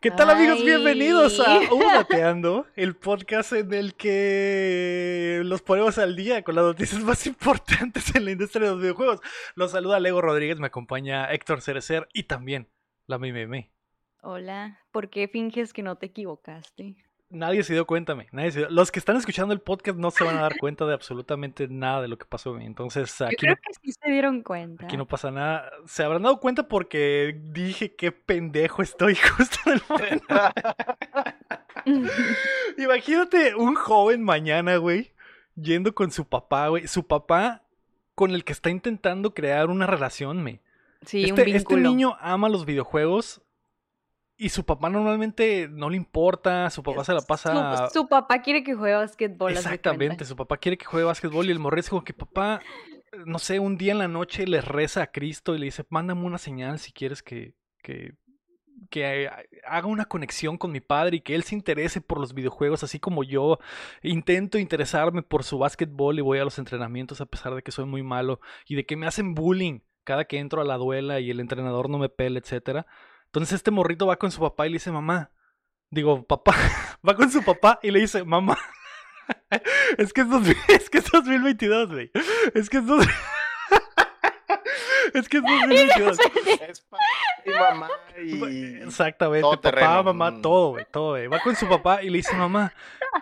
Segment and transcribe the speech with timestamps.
[0.00, 0.64] ¿Qué tal amigos?
[0.64, 7.02] Bienvenidos a Udateando, el podcast en el que los ponemos al día con las noticias
[7.02, 9.20] más importantes en la industria de los videojuegos.
[9.56, 12.68] Los saluda Lego Rodríguez, me acompaña Héctor Cerecer y también
[13.08, 13.72] la Mime.
[14.22, 16.94] Hola, ¿por qué finges que no te equivocaste?
[17.30, 18.26] Nadie se dio cuenta, me.
[18.32, 18.70] Nadie se dio...
[18.70, 22.00] Los que están escuchando el podcast no se van a dar cuenta de absolutamente nada
[22.00, 22.54] de lo que pasó.
[22.54, 22.64] Me.
[22.64, 24.86] Entonces, aquí Yo creo que sí se dieron cuenta.
[24.86, 25.70] Aquí no pasa nada.
[25.86, 30.34] Se habrán dado cuenta porque dije qué pendejo estoy justo en el momento.
[32.78, 35.12] Imagínate un joven mañana, güey,
[35.54, 36.88] yendo con su papá, güey.
[36.88, 37.62] Su papá
[38.14, 40.60] con el que está intentando crear una relación, me.
[41.04, 41.88] Sí, este, un este vínculo.
[41.88, 43.42] niño ama los videojuegos
[44.40, 47.88] y su papá normalmente no le importa, su papá se la pasa...
[47.88, 51.50] Su, su papá quiere que juegue de Exactamente, su papá quiere que juegue básquetbol y
[51.50, 52.60] el morro es como que papá,
[53.26, 56.24] no sé, un día en la noche le reza a Cristo y le dice, mándame
[56.24, 58.14] una señal si quieres que, que,
[58.90, 59.28] que
[59.66, 63.00] haga una conexión con mi padre y que él se interese por los videojuegos, así
[63.00, 63.58] como yo
[64.02, 67.86] intento interesarme por su básquetbol y voy a los entrenamientos a pesar de que soy
[67.86, 68.38] muy malo
[68.68, 71.90] y de que me hacen bullying cada que entro a la duela y el entrenador
[71.90, 72.86] no me pela, etcétera.
[73.28, 75.30] Entonces este morrito va con su papá y le dice, mamá,
[75.90, 76.54] digo, papá,
[77.06, 78.58] va con su papá y le dice, mamá,
[79.98, 82.10] es que es, dos, es, que es 2022, güey.
[82.54, 83.06] Es que es dos...
[85.14, 86.18] Es que es 2022.
[86.68, 87.02] Es para
[87.56, 87.88] mamá
[88.22, 90.02] y Exactamente, todo papá, terreno.
[90.04, 90.42] mamá, Mm.
[90.42, 91.26] todo, güey, todo, güey.
[91.28, 92.72] Va con su papá y le dice, mamá,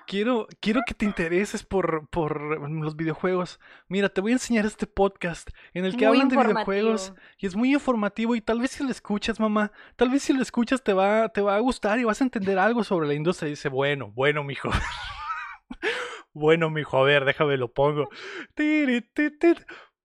[0.07, 3.61] quiero, quiero que te intereses por, por los videojuegos.
[3.89, 7.47] Mira, te voy a enseñar este podcast en el que Muy hablan de videojuegos y
[7.47, 10.83] es muy informativo y tal vez si lo escuchas, mamá, tal vez si lo escuchas
[10.83, 13.49] te va, te va a gustar y vas a entender algo sobre la industria.
[13.49, 14.70] Y dice, bueno, bueno, mijo.
[16.33, 18.09] bueno, mijo, a ver, déjame lo pongo.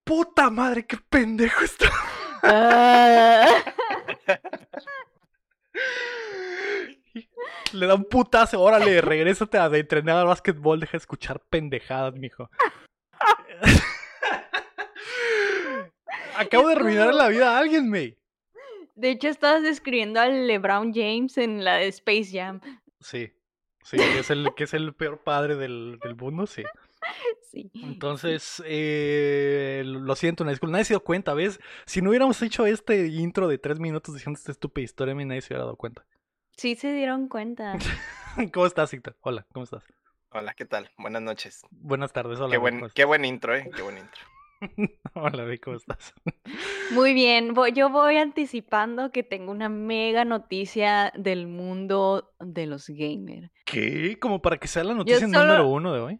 [0.03, 1.89] Puta madre, qué pendejo está.
[7.73, 12.15] Le da un putazo, órale, regrésate a de entrenar al básquetbol, deja de escuchar pendejadas,
[12.15, 12.49] mijo.
[16.35, 18.17] Acabo de arruinar la vida a alguien, May.
[18.95, 22.61] De hecho, estabas describiendo al LeBron James en la de Space Jam.
[22.99, 23.31] Sí,
[23.83, 26.63] sí, que es el, que es el peor padre del, del mundo, sí.
[27.51, 27.69] Sí.
[27.73, 30.71] Entonces, eh, lo siento, una disculpa.
[30.71, 31.59] Nadie se dio cuenta, ¿ves?
[31.85, 35.25] Si no hubiéramos hecho este intro de tres minutos diciendo esta estúpida historia, a mí
[35.25, 36.05] nadie se hubiera dado cuenta.
[36.55, 37.77] Sí se dieron cuenta.
[38.53, 39.17] ¿Cómo estás, Víctor?
[39.21, 39.83] Hola, ¿cómo estás?
[40.31, 40.89] Hola, ¿qué tal?
[40.97, 41.61] Buenas noches.
[41.71, 42.51] Buenas tardes, hola.
[42.51, 43.69] qué, buen, ¿cómo qué buen intro, ¿eh?
[43.75, 44.21] Qué buen intro.
[45.15, 46.13] Hola, ¿cómo estás?
[46.91, 52.87] Muy bien, voy- yo voy anticipando que tengo una mega noticia del mundo de los
[52.87, 53.51] gamers.
[53.65, 54.17] ¿Qué?
[54.21, 56.19] Como para que sea la noticia solo- número uno de hoy.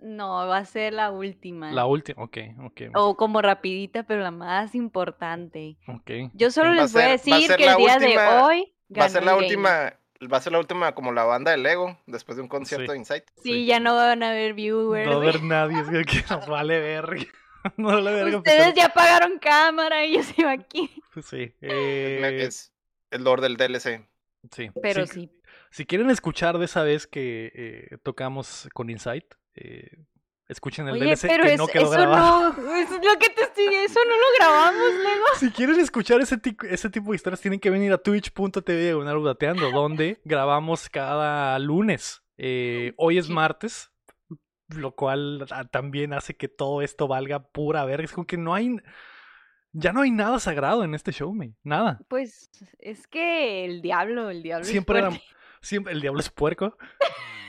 [0.00, 1.72] No, va a ser la última.
[1.72, 2.80] La última, ok, ok.
[2.94, 5.76] O como rapidita, pero la más importante.
[5.88, 6.10] ok.
[6.34, 8.74] Yo solo Va les voy a ser- va a decir que el día de hoy
[8.98, 9.92] Va a ser la última,
[10.32, 12.92] va a ser la última como la banda de Lego después de un concierto Sí.
[12.92, 13.24] de Insight.
[13.42, 13.66] Sí, Sí.
[13.66, 15.06] ya no van a haber viewers.
[15.06, 17.22] No va a haber nadie, es que nos vale verga.
[17.76, 18.36] No vale verga.
[18.38, 20.90] Ustedes pues, ya pagaron cámara y yo sigo aquí.
[21.12, 22.72] pues, Sí, eh, Es
[23.10, 24.06] el lord del DLC.
[24.52, 24.70] sí.
[24.80, 25.30] Pero sí.
[25.70, 30.04] Si quieren escuchar de esa vez que eh, tocamos con Insight, eh,
[30.48, 32.52] escuchen el Oye, DLC pero que es- no quedó eso grabado.
[32.54, 35.24] no, eso es lo que te estoy, eso no lo grabamos luego.
[35.38, 40.20] Si quieren escuchar ese, ese tipo de historias, tienen que venir a twitch.tv Udateando, donde
[40.24, 42.22] grabamos cada lunes.
[42.38, 43.90] Eh, hoy es martes,
[44.68, 48.04] lo cual ah, también hace que todo esto valga pura verga.
[48.04, 48.76] Es como que no hay.
[49.72, 51.54] Ya no hay nada sagrado en este show, me.
[51.62, 52.00] Nada.
[52.08, 52.48] Pues
[52.78, 55.20] es que el diablo, el diablo Siempre éramos.
[55.60, 56.76] Siempre, el diablo es puerco.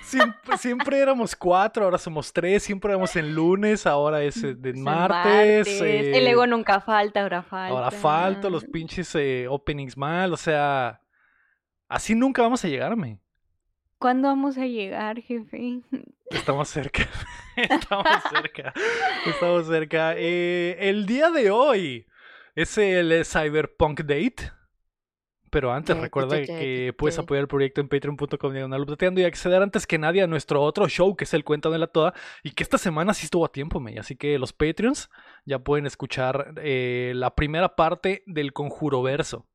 [0.10, 2.64] Siempre, siempre éramos cuatro, ahora somos tres.
[2.64, 5.68] Siempre éramos en lunes, ahora es eh, el martes.
[5.82, 7.78] El eh, ego nunca falta, ahora falta.
[7.78, 11.00] Ahora falta los pinches eh, openings mal, o sea,
[11.88, 13.20] así nunca vamos a llegarme.
[14.00, 15.82] ¿Cuándo vamos a llegar, jefe?
[16.32, 17.08] Estamos cerca,
[17.56, 18.74] estamos cerca,
[19.26, 20.14] estamos cerca.
[20.16, 22.08] Eh, el día de hoy
[22.56, 24.52] es el Cyberpunk Date.
[25.50, 27.24] Pero antes recuerda que puedes ya.
[27.24, 31.24] apoyar el proyecto en patreon.com y acceder antes que nadie a nuestro otro show que
[31.24, 32.14] es el Cuenta de la Toda
[32.44, 33.98] y que esta semana sí estuvo a tiempo, me.
[34.00, 35.10] Así que los Patreons
[35.46, 39.46] ya pueden escuchar eh, la primera parte del Conjuro Verso.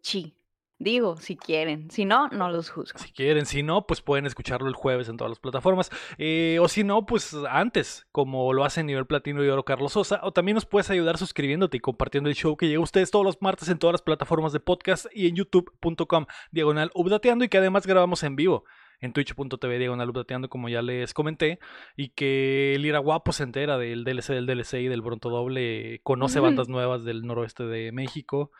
[0.00, 0.34] Sí.
[0.78, 1.90] Digo, si quieren.
[1.90, 2.98] Si no, no los juzgo.
[2.98, 5.90] Si quieren, si no, pues pueden escucharlo el jueves en todas las plataformas.
[6.18, 10.20] Eh, o si no, pues antes, como lo hace nivel platino y oro Carlos Sosa.
[10.24, 13.24] O también nos puedes ayudar suscribiéndote y compartiendo el show que llega a ustedes todos
[13.24, 17.58] los martes en todas las plataformas de podcast y en youtube.com diagonal updateando y que
[17.58, 18.64] además grabamos en vivo
[19.02, 21.58] en twitch.tv diagonal updateando como ya les comenté
[21.96, 26.00] y que el Ira Guapo se entera del DLC del DLC y del Bronto Doble,
[26.04, 28.52] conoce bandas nuevas del noroeste de México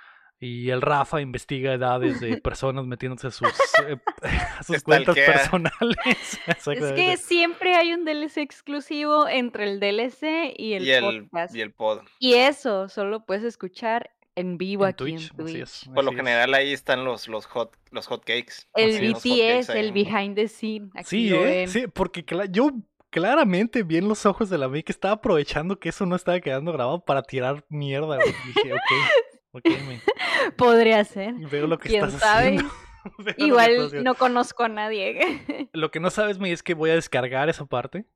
[0.45, 3.49] Y el Rafa investiga edades de personas metiéndose a sus,
[3.87, 3.97] eh,
[4.59, 6.41] a sus cuentas personales.
[6.49, 11.55] Es que siempre hay un DLC exclusivo entre el DLC y el Y el, podcast.
[11.55, 12.01] y el pod.
[12.19, 15.63] Y eso solo puedes escuchar en vivo En aquí Twitch, en así Twitch.
[15.63, 15.91] es.
[15.95, 16.17] Por lo es.
[16.17, 18.67] general ahí están los, los hot los hotcakes.
[18.75, 20.91] El Así BTS, el behind the scene.
[20.97, 21.69] Aquí Sí, ¿eh?
[21.69, 22.73] Sí, porque yo
[23.11, 26.41] claramente vi en los ojos de la May que estaba aprovechando que eso no estaba
[26.41, 28.17] quedando grabado para tirar mierda.
[28.17, 28.81] Dije, ok,
[29.53, 30.01] ok, May,
[30.57, 31.35] Podría ser.
[31.35, 32.57] veo lo que ¿Quién estás sabe?
[32.57, 32.71] haciendo.
[33.37, 35.69] Igual no conozco a nadie.
[35.73, 38.07] Lo que no sabes, May, es que voy a descargar esa parte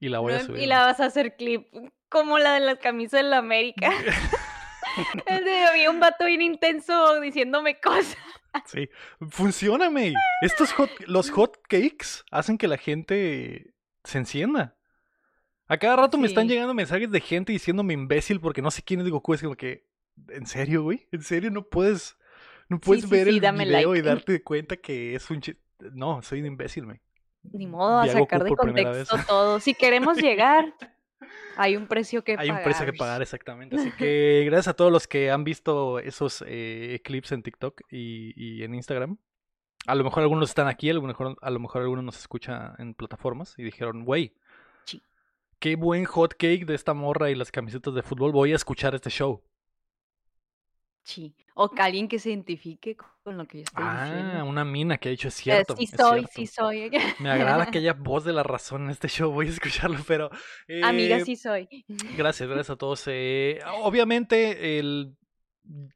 [0.00, 0.60] y la voy a subir.
[0.60, 1.68] y la vas a hacer clip.
[2.08, 3.90] Como la de las camisas de la América.
[5.26, 8.16] Había un vato bien intenso diciéndome cosas.
[8.66, 8.90] Sí,
[9.30, 10.12] funciona, May.
[10.42, 13.72] Estos hot, los hot cakes hacen que la gente
[14.04, 14.76] se encienda.
[15.68, 19.00] A cada rato me están llegando mensajes de gente diciéndome imbécil porque no sé quién
[19.00, 19.32] es Goku.
[19.32, 19.86] Es como que,
[20.28, 21.06] ¿en serio, güey?
[21.12, 22.16] ¿En serio no puedes,
[22.68, 25.58] no puedes sí, ver sí, el video y darte cuenta que es un chi-
[25.92, 27.00] No, soy un imbécil, May.
[27.42, 29.58] Ni modo a sacar de contexto todo.
[29.60, 30.74] Si queremos llegar,
[31.56, 32.56] hay un precio que Hay pagar.
[32.58, 33.74] un precio que pagar, exactamente.
[33.76, 38.32] Así que gracias a todos los que han visto esos eh, clips en TikTok y,
[38.36, 39.18] y en Instagram.
[39.88, 42.74] A lo mejor algunos están aquí, a lo mejor, a lo mejor algunos nos escucha
[42.78, 44.36] en plataformas y dijeron, güey,
[44.84, 45.02] Sí.
[45.58, 48.94] qué buen hot cake de esta morra y las camisetas de fútbol, voy a escuchar
[48.94, 49.42] este show.
[51.04, 51.34] Sí.
[51.54, 54.44] O que alguien que se identifique con lo que yo estoy Ah, diciendo.
[54.46, 55.76] una mina que ha dicho, es cierto.
[55.76, 56.32] sí es soy, cierto.
[56.34, 56.90] sí soy.
[57.18, 60.30] Me agrada que haya voz de la razón en este show, voy a escucharlo, pero...
[60.84, 61.68] Amiga, eh, sí soy.
[62.16, 63.02] Gracias, gracias a todos.
[63.06, 65.16] Eh, obviamente el,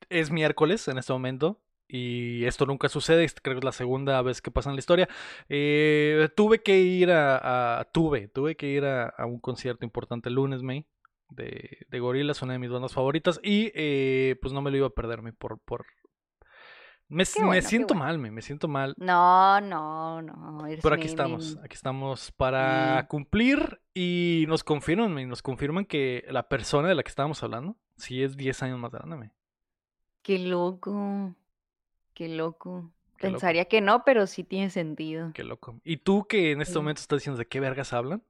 [0.08, 4.20] es miércoles en este momento y esto nunca sucede, es- creo que es la segunda
[4.22, 5.08] vez que pasa en la historia.
[5.48, 10.28] Eh, tuve que ir a, a- tuve, tuve que ir a, a un concierto importante
[10.28, 10.84] el lunes, May,
[11.28, 14.86] de, de Gorillaz, una de mis bandas favoritas y eh, pues no me lo iba
[14.86, 15.58] a perderme por...
[15.60, 15.86] por...
[17.08, 18.04] Me, me siento bueno.
[18.04, 18.94] mal, me, me siento mal.
[18.98, 20.64] No, no, no.
[20.82, 23.06] Pero aquí mi- estamos, mi- aquí estamos para Sí.
[23.06, 27.76] cumplir y nos confirman, me, nos confirman que la persona de la que estábamos hablando
[27.96, 29.16] sí es 10 años más grande.
[29.16, 29.30] me.
[30.22, 31.32] Qué loco.
[32.12, 32.90] Qué loco.
[33.18, 33.34] Qué loco.
[33.38, 35.30] Pensaría que no, pero sí tiene sentido.
[35.32, 35.80] Qué loco.
[35.84, 36.78] ¿Y tú que en este Sí.
[36.80, 38.24] momento estás diciendo de qué vergas hablan?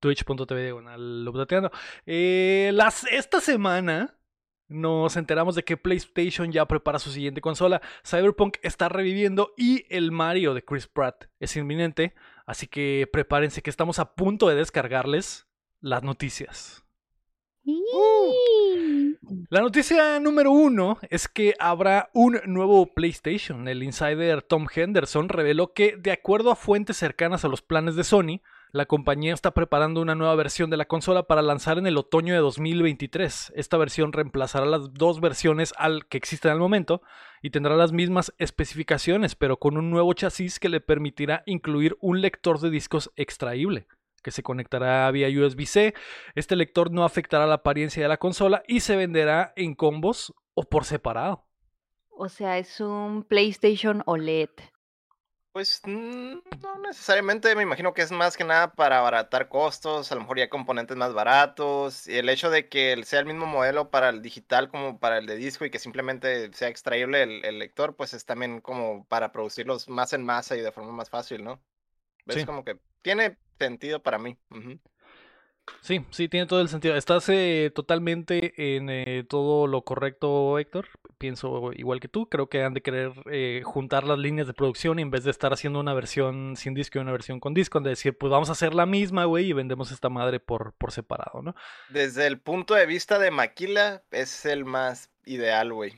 [0.00, 1.70] Twitch.tv diagonal.
[2.06, 4.16] Eh, las, esta semana
[4.68, 7.80] nos enteramos de que PlayStation ya prepara su siguiente consola.
[8.04, 12.14] Cyberpunk está reviviendo y el Mario de Chris Pratt es inminente.
[12.46, 15.46] Así que prepárense que estamos a punto de descargarles
[15.80, 16.84] las noticias.
[19.48, 23.66] La noticia número uno es que habrá un nuevo PlayStation.
[23.66, 28.04] El insider Tom Henderson reveló que, de acuerdo a fuentes cercanas a los planes de
[28.04, 28.40] Sony,
[28.76, 32.34] la compañía está preparando una nueva versión de la consola para lanzar en el otoño
[32.34, 33.54] de 2023.
[33.56, 37.00] Esta versión reemplazará las dos versiones al que existen al momento
[37.40, 42.20] y tendrá las mismas especificaciones, pero con un nuevo chasis que le permitirá incluir un
[42.20, 43.86] lector de discos extraíble
[44.22, 45.94] que se conectará vía USB-C.
[46.34, 50.64] Este lector no afectará la apariencia de la consola y se venderá en combos o
[50.64, 51.46] por separado.
[52.10, 54.50] O sea, es un PlayStation OLED.
[55.56, 56.42] Pues no
[56.86, 60.50] necesariamente, me imagino que es más que nada para abaratar costos, a lo mejor ya
[60.50, 64.68] componentes más baratos, y el hecho de que sea el mismo modelo para el digital
[64.68, 68.26] como para el de disco y que simplemente sea extraíble el, el lector, pues es
[68.26, 71.58] también como para producirlos más en masa y de forma más fácil, ¿no?
[72.26, 72.44] Es Sí.
[72.44, 74.36] como que tiene sentido para mí.
[75.80, 76.96] Sí, sí, tiene todo el sentido.
[76.96, 80.88] Estás eh, totalmente en eh, todo lo correcto, Héctor.
[81.18, 82.28] Pienso igual que tú.
[82.28, 85.30] Creo que han de querer eh, juntar las líneas de producción y en vez de
[85.30, 88.30] estar haciendo una versión sin disco y una versión con disco, han de decir, pues
[88.30, 91.54] vamos a hacer la misma, güey, y vendemos esta madre por, por separado, ¿no?
[91.88, 95.94] Desde el punto de vista de Maquila, es el más ideal, güey.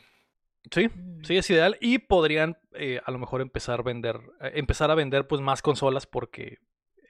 [0.71, 1.25] Sí, Mm.
[1.25, 1.77] sí, es ideal.
[1.81, 5.63] Y podrían eh, a lo mejor empezar a vender, eh, empezar a vender pues más
[5.63, 6.59] consolas porque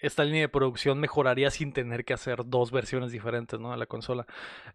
[0.00, 3.72] esta línea de producción mejoraría sin tener que hacer dos versiones diferentes, ¿no?
[3.72, 4.26] De la consola.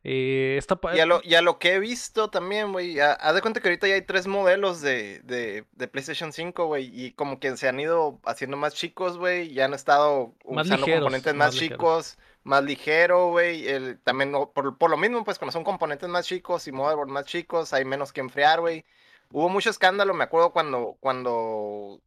[0.04, 3.14] Eh, esta pa- Y a lo, y a lo que he visto también, güey, ha-
[3.14, 6.92] haz de cuenta que ahorita ya hay tres modelos de, de, de PlayStation 5, güey,
[6.94, 10.86] y como que se han ido haciendo más chicos, güey, ya han estado Más usando
[10.86, 11.78] ligeros, componentes más más, ligeros.
[11.78, 13.66] chicos, más ligero, güey,
[14.04, 17.72] también por, por lo mismo, pues cuando son componentes más chicos y motherboard más chicos,
[17.74, 18.84] hay menos que enfriar, güey.
[19.32, 22.02] Hubo mucho escándalo, me acuerdo cuando, cuando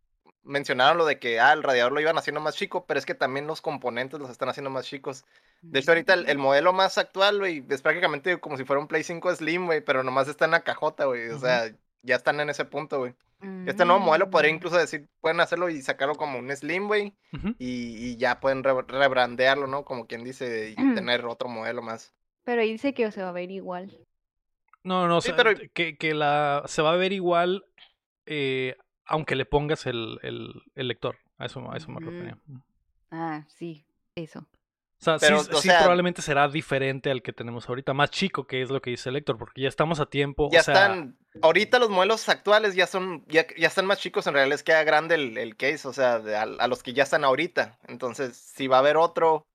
[0.47, 3.15] mencionaron lo de que, ah, el radiador lo iban haciendo más chico, pero es que
[3.15, 5.25] también los componentes los están haciendo más chicos.
[5.63, 8.89] De hecho, ahorita el, el modelo más actual, güey, es prácticamente como si fuera un
[8.89, 11.29] Play 5 Slim, güey, pero nomás está en la cajota, güey.
[11.31, 11.71] O sea,
[12.03, 13.15] ya están en ese punto, güey.
[13.67, 14.55] Este nuevo modelo podría Mm.
[14.57, 17.13] incluso decir, pueden hacerlo y sacarlo como un Slim, güey,
[17.59, 19.85] y, y ya pueden re- rebrandearlo, ¿no?
[19.85, 22.15] Como quien dice, y tener otro modelo más.
[22.45, 23.99] Pero ahí dice que se va a ver igual.
[24.85, 27.65] No, no, Sí, o sea, pero- que, que la, se va a ver igual
[28.25, 28.77] eh,
[29.07, 31.17] aunque le pongas el, el, el lector.
[31.39, 32.05] A eso, a eso me Mm.
[32.05, 32.39] refería.
[33.11, 33.85] Ah, sí,
[34.15, 34.41] eso.
[34.41, 38.11] O sea, Pero, sí, o sí sea- probablemente será diferente al que tenemos ahorita, más
[38.11, 40.49] chico, que es lo que dice el lector, porque ya estamos a tiempo.
[40.51, 44.27] Ya o sea, están, ahorita los modelos actuales ya son, ya, ya están más chicos,
[44.27, 46.95] en realidad les queda grande el, el case, o sea, de a, a los que
[46.95, 47.79] ya están ahorita.
[47.89, 49.47] Entonces, si va a haber otro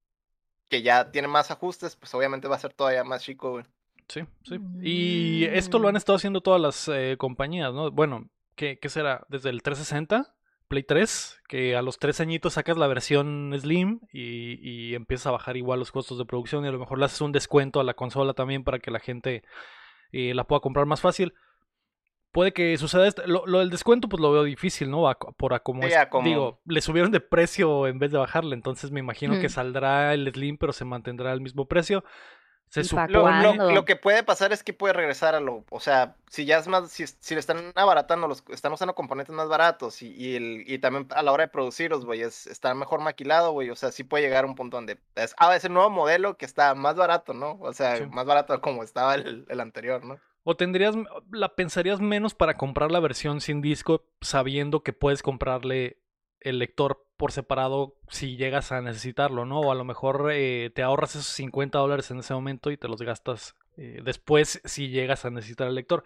[0.70, 3.65] que ya tiene más ajustes, pues obviamente va a ser todavía más chico, güey.
[4.08, 4.60] Sí, sí.
[4.81, 5.98] Y esto lo han Mm.
[5.98, 7.89] estado haciendo todas las eh, compañías, ¿no?
[7.91, 9.25] Bueno, ¿qué, ¿qué será?
[9.29, 10.36] Desde el 360,
[10.67, 15.31] Play 3, que a los tres añitos sacas la versión Slim y, y empiezas a
[15.31, 17.84] bajar igual los costos de producción y a lo mejor le haces un descuento a
[17.84, 19.43] la consola también para que la gente
[20.13, 21.34] eh, la pueda comprar más fácil.
[22.31, 23.24] Puede que suceda esto.
[23.27, 25.10] Lo, lo del descuento, pues lo veo difícil, ¿no?
[25.10, 28.12] A- por a como Sí, es- a como- Digo, le subieron de precio en vez
[28.13, 28.55] de bajarle.
[28.55, 32.05] Entonces me imagino que saldrá el Slim, pero se mantendrá al mismo precio.
[32.71, 35.79] Se ¿Y pa' Lo, lo- que puede pasar es que puede regresar a lo, o
[35.81, 39.49] sea, si ya es más, si, si le están abaratando, los, están usando componentes más
[39.49, 43.01] baratos y, y, el, y también a la hora de producirlos, güey, es, está mejor
[43.01, 45.73] maquilado, güey, o sea, sí puede llegar a un punto donde es, ah, es el
[45.73, 47.57] nuevo modelo que está más barato, ¿no?
[47.59, 48.05] O sea, Sí.
[48.05, 50.17] más barato como estaba el, el anterior, ¿no?
[50.43, 50.95] O tendrías,
[51.31, 55.97] la pensarías menos para comprar la versión sin disco, sabiendo que puedes comprarle
[56.41, 59.60] el lector por separado si llegas a necesitarlo, ¿no?
[59.60, 62.88] O a lo mejor eh, te ahorras esos 50 dólares en ese momento y te
[62.88, 66.03] los gastas eh, después si llegas a necesitar el lector.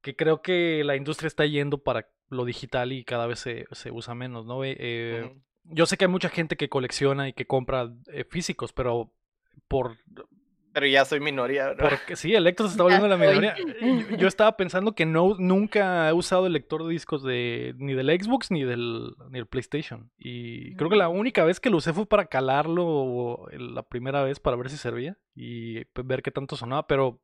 [0.00, 3.92] Que creo que la industria está yendo para lo digital y cada vez se, se
[3.92, 4.64] usa menos, ¿no?
[4.64, 5.32] Eh.
[5.64, 7.94] Yo sé que hay mucha gente que colecciona y que compra
[8.28, 9.12] físicos, pero
[9.68, 9.96] por
[10.72, 11.88] Pero ya soy minoría, ¿no?
[11.88, 13.54] porque sí, Electro se está volviendo la minoría.
[13.58, 17.92] Yo, yo estaba pensando que no, nunca he usado el lector de discos de ni
[17.92, 20.10] del Xbox ni del, ni del PlayStation.
[20.16, 21.18] Y creo que la Mm.
[21.18, 24.78] única vez que lo usé fue para calarlo el- la primera vez para ver si
[24.78, 27.20] servía y pues, ver qué tanto sonaba, pero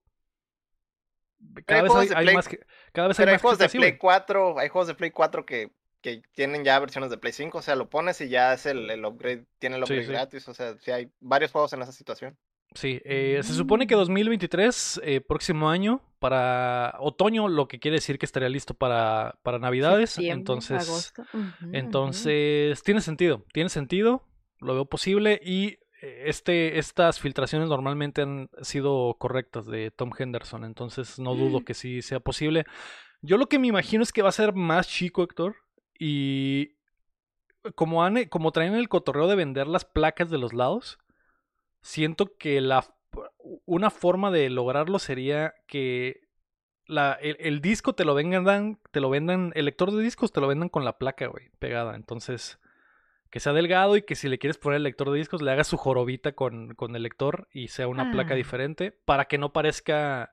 [1.66, 2.58] cada Hay vez juegos hay, de hay Play- más que
[2.92, 3.98] cada vez hay Pero hay más juegos de Play güey.
[3.98, 5.70] 4, hay juegos de Play 4 que,
[6.02, 8.90] que tienen ya versiones de Play 5, o sea, lo pones y ya es el,
[8.90, 10.12] el upgrade, tiene el Sí, upgrade sí.
[10.12, 12.36] gratis, o sea, sí hay varios juegos en esa situación.
[12.74, 13.98] Sí, eh, se supone que Mm.
[13.98, 19.58] 2023, eh, próximo año, para otoño, lo que quiere decir que estaría listo para, para
[19.58, 20.10] Navidades.
[20.10, 21.24] Septiembre, entonces, agosto.
[21.72, 24.22] Entonces, tiene sentido, tiene sentido,
[24.60, 30.64] lo veo posible y eh, este, estas filtraciones normalmente han sido correctas de Tom Henderson,
[30.64, 32.64] entonces no dudo que sí sea posible.
[33.20, 35.56] Yo lo que me imagino es que va a ser más chico, Héctor,
[35.98, 36.76] y
[37.74, 40.98] como, han, como traen el cotorreo de vender las placas de los lados,
[41.82, 42.84] siento que la,
[43.66, 46.20] una forma de lograrlo sería que
[46.86, 50.40] la, el, el disco te lo vendan, te lo vendan, el lector de discos te
[50.40, 51.94] lo vendan con la placa, güey, pegada.
[51.96, 52.58] Entonces,
[53.30, 55.66] que sea delgado y que si le quieres poner el lector de discos, le hagas
[55.66, 58.36] su jorobita con, con el lector y sea una placa Ah.
[58.36, 60.32] diferente para que no parezca.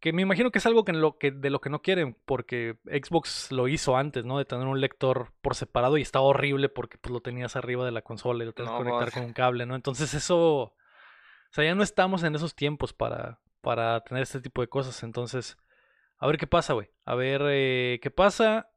[0.00, 2.16] Que me imagino que es algo que en lo que, de lo que no quieren,
[2.26, 4.36] porque Xbox lo hizo antes, ¿no?
[4.38, 7.92] De tener un lector por separado y estaba horrible porque pues, lo tenías arriba de
[7.92, 9.14] la consola y lo tenías No, que conectar pues.
[9.14, 9.74] con un cable, ¿no?
[9.74, 10.38] Entonces eso.
[10.38, 10.74] O
[11.50, 15.02] sea, ya no estamos en esos tiempos para, para tener este tipo de cosas.
[15.02, 15.56] Entonces,
[16.18, 16.88] a ver qué pasa, güey.
[17.06, 18.70] A ver eh, qué pasa.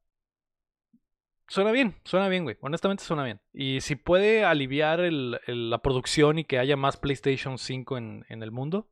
[1.47, 2.57] Suena bien, suena bien, güey.
[2.61, 3.41] Honestamente suena bien.
[3.51, 8.23] Y si puede aliviar el- el- la producción y que haya más PlayStation 5 en,
[8.29, 8.87] en el mundo,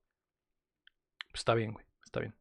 [1.29, 1.85] pues está bien, güey.
[2.07, 2.33] Está bien.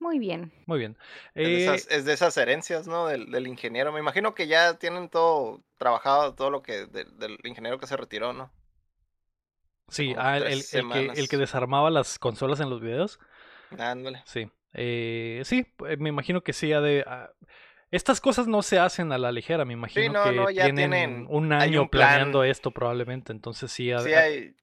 [0.00, 0.52] Muy bien.
[0.66, 0.96] Muy bien.
[1.34, 3.06] Es, de Eh, esas, es de esas herencias, ¿no?
[3.06, 3.92] Del, del ingeniero.
[3.92, 7.96] Me imagino que ya tienen todo trabajado, todo lo que de- del ingeniero que se
[7.96, 8.50] retiró, ¿no?
[9.88, 13.18] sí, ah, el, el que, el que desarmaba las consolas en los videos.
[13.78, 14.22] Ándale.
[14.24, 14.50] Sí.
[14.72, 17.04] Eh, sí, eh, me imagino que sí ha de.
[17.06, 17.30] ah,
[17.90, 20.90] estas cosas no se hacen a la ligera, me imagino no, que no, ya tienen,
[20.90, 22.08] tienen- un año un plan.
[22.10, 24.56] planeando esto probablemente, entonces sí ha de- Sí, hay,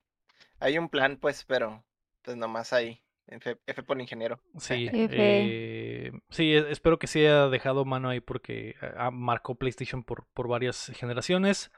[0.60, 1.84] hay un plan, pues, pero
[2.24, 3.02] pues nomás ahí.
[3.28, 4.40] F, F por ingeniero.
[4.58, 5.08] Sí, F.
[5.12, 10.26] eh, sí, e- espero que sí haya dejado mano ahí porque ah, marcó PlayStation por,
[10.34, 11.72] por varias generaciones.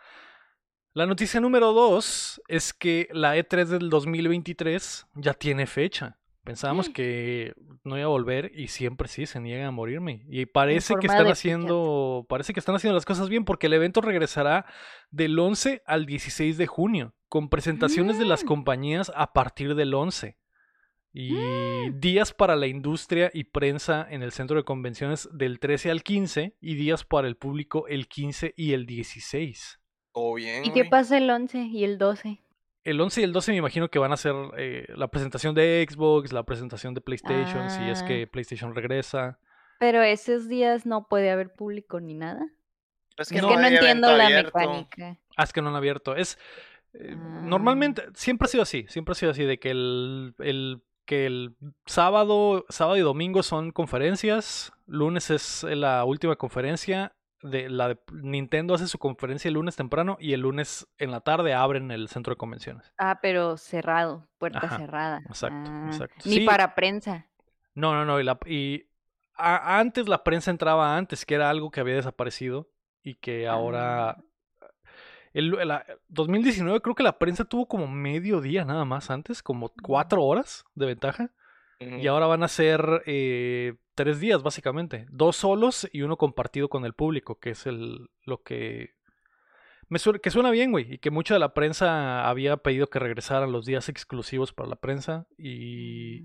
[0.94, 6.18] La noticia número dos es que la E3 del 2023 ya tiene fecha.
[6.44, 7.54] Pensábamos que
[7.84, 10.24] no iba a volver y siempre sí se niegan a morirme.
[10.30, 14.02] Y parece que están haciendo, parece que están haciendo las cosas bien porque el evento
[14.02, 14.66] regresará
[15.12, 18.48] del 11 al 16 de junio con presentaciones de las Mm.
[18.48, 20.39] compañías a partir del 11
[21.14, 22.00] y Mm.
[22.00, 26.56] días para la industria y prensa en el centro de convenciones del 13 al 15
[26.62, 29.80] y días para el público el 15 y el 16.
[30.14, 30.66] Todo bien.
[30.66, 32.40] ¿Y qué pasa el 11 y el 12?
[32.84, 35.86] El 11 y el 12 me imagino que van a ser eh, la presentación de
[35.90, 38.06] Xbox, la presentación de PlayStation, si es Ah.
[38.06, 39.40] que PlayStation regresa.
[39.80, 42.46] Pero esos días no puede haber público ni nada.
[43.18, 44.58] Es Es no que no entiendo la abierto.
[44.58, 45.18] mecánica.
[45.36, 46.16] Ah, es que no han abierto.
[46.16, 46.38] Es.
[46.94, 47.42] eh, Ah.
[47.44, 48.86] Normalmente, siempre ha sido así.
[48.90, 51.56] Siempre ha sido así, de que el, el que el
[51.88, 58.76] sábado, sábado y domingo son conferencias, lunes es la última conferencia, de la de Nintendo
[58.76, 62.34] hace su conferencia el lunes temprano y el lunes en la tarde abren el centro
[62.34, 62.94] de convenciones.
[63.00, 65.22] Ah, pero cerrado, puerta Ajá, cerrada.
[65.28, 66.16] exacto, Ah, exacto.
[66.26, 66.46] Ni Sí.
[66.46, 67.26] para prensa.
[67.74, 68.20] No, no, no.
[68.20, 68.86] Y, la- y
[69.36, 72.70] a- antes la prensa entraba antes, que era algo que había desaparecido
[73.02, 74.12] y que ahora...
[74.12, 74.24] Ah.
[75.40, 79.72] El, la- 2019 creo que la prensa tuvo como medio día nada más antes, como
[79.82, 81.32] cuatro horas de ventaja.
[81.82, 85.06] Y ahora van a ser eh, tres días, básicamente.
[85.12, 88.96] Dos solos y uno compartido con el público, que es el, lo que...
[89.88, 90.96] Me suena, que suena bien, güey.
[90.96, 94.76] Y que mucha de la prensa había pedido que regresaran los días exclusivos para la
[94.76, 95.26] prensa.
[95.38, 96.22] Y,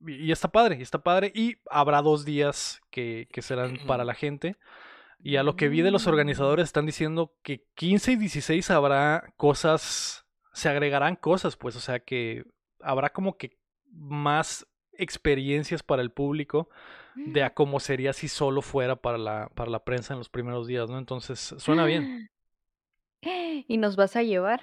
[0.00, 0.08] Mm.
[0.08, 1.32] y y está padre, y está padre.
[1.34, 4.56] Y habrá dos días que, que serán para la gente.
[5.22, 9.32] Y a lo que vi de los organizadores están diciendo que 15 y 16 habrá
[9.36, 12.44] cosas, se agregarán cosas, pues, o sea que
[12.80, 13.58] habrá como que
[13.92, 16.68] más experiencias para el público
[17.14, 20.66] de a cómo sería si solo fuera para la, para la prensa en los primeros
[20.66, 20.98] días, ¿no?
[20.98, 22.30] Entonces, suena bien.
[23.22, 24.62] ¿Y nos vas a llevar?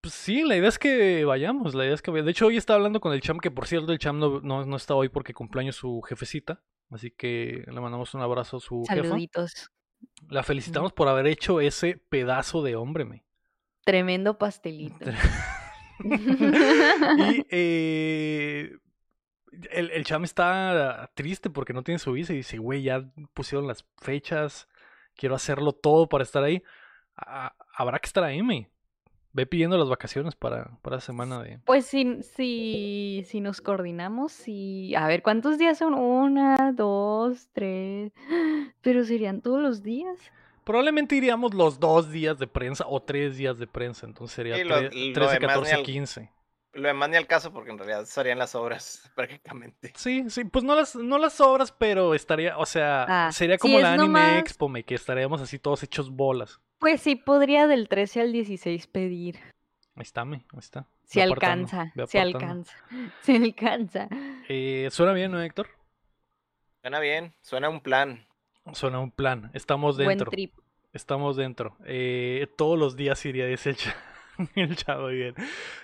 [0.00, 2.76] Pues sí, la idea es que vayamos, la idea es que De hecho, hoy estaba
[2.76, 5.34] hablando con el Cham, que por cierto, el Cham no, no, no está hoy porque
[5.34, 6.62] cumpleaños su jefecita.
[6.90, 9.02] Así que le mandamos un abrazo a su jefa.
[9.02, 9.70] Saluditos.
[10.28, 13.24] La felicitamos por haber hecho ese pedazo de hombre, me.
[13.84, 14.96] Tremendo pastelito.
[16.04, 18.78] y eh,
[19.70, 23.66] el, el Cham está triste porque no tiene su visa y dice, güey, ya pusieron
[23.66, 24.68] las fechas,
[25.16, 26.62] quiero hacerlo todo para estar ahí.
[27.16, 28.70] Ah, habrá que estar ahí, me.
[29.38, 31.60] Ve pidiendo las vacaciones para, para semana de...
[31.64, 38.10] Pues si, si, si nos coordinamos y a ver cuántos días son, una, dos, tres,
[38.82, 40.18] pero serían todos los días.
[40.64, 44.64] Probablemente iríamos los dos días de prensa o tres días de prensa, entonces sería Sí,
[44.64, 46.32] lo- tre- lo 13, demás ni 14, al- 15.
[46.72, 49.92] Lo demás ni al caso porque en realidad serían las obras prácticamente.
[49.94, 53.78] Sí, sí, pues no las, no las obras, pero estaría, o sea, Ah, sería como
[53.78, 56.60] la Anime nomás- Expo, me, que estaríamos así todos hechos bolas.
[56.78, 59.36] Pues sí, podría del 13 al 16 pedir.
[59.96, 60.86] Ahí está, me, ahí está.
[61.10, 62.38] Apartando, alcanza, apartando.
[62.38, 62.72] alcanza,
[63.22, 64.08] si alcanza.
[64.48, 65.68] Eh, ¿Suena bien, no, Héctor?
[66.82, 68.26] Suena bien, suena un plan.
[68.72, 69.50] Suena un plan.
[69.54, 70.30] Estamos Buen dentro.
[70.30, 70.52] trip.
[70.92, 71.76] Estamos dentro.
[71.86, 73.96] Eh, todos los días iría, dice el, cha-
[74.54, 75.34] el chavo bien.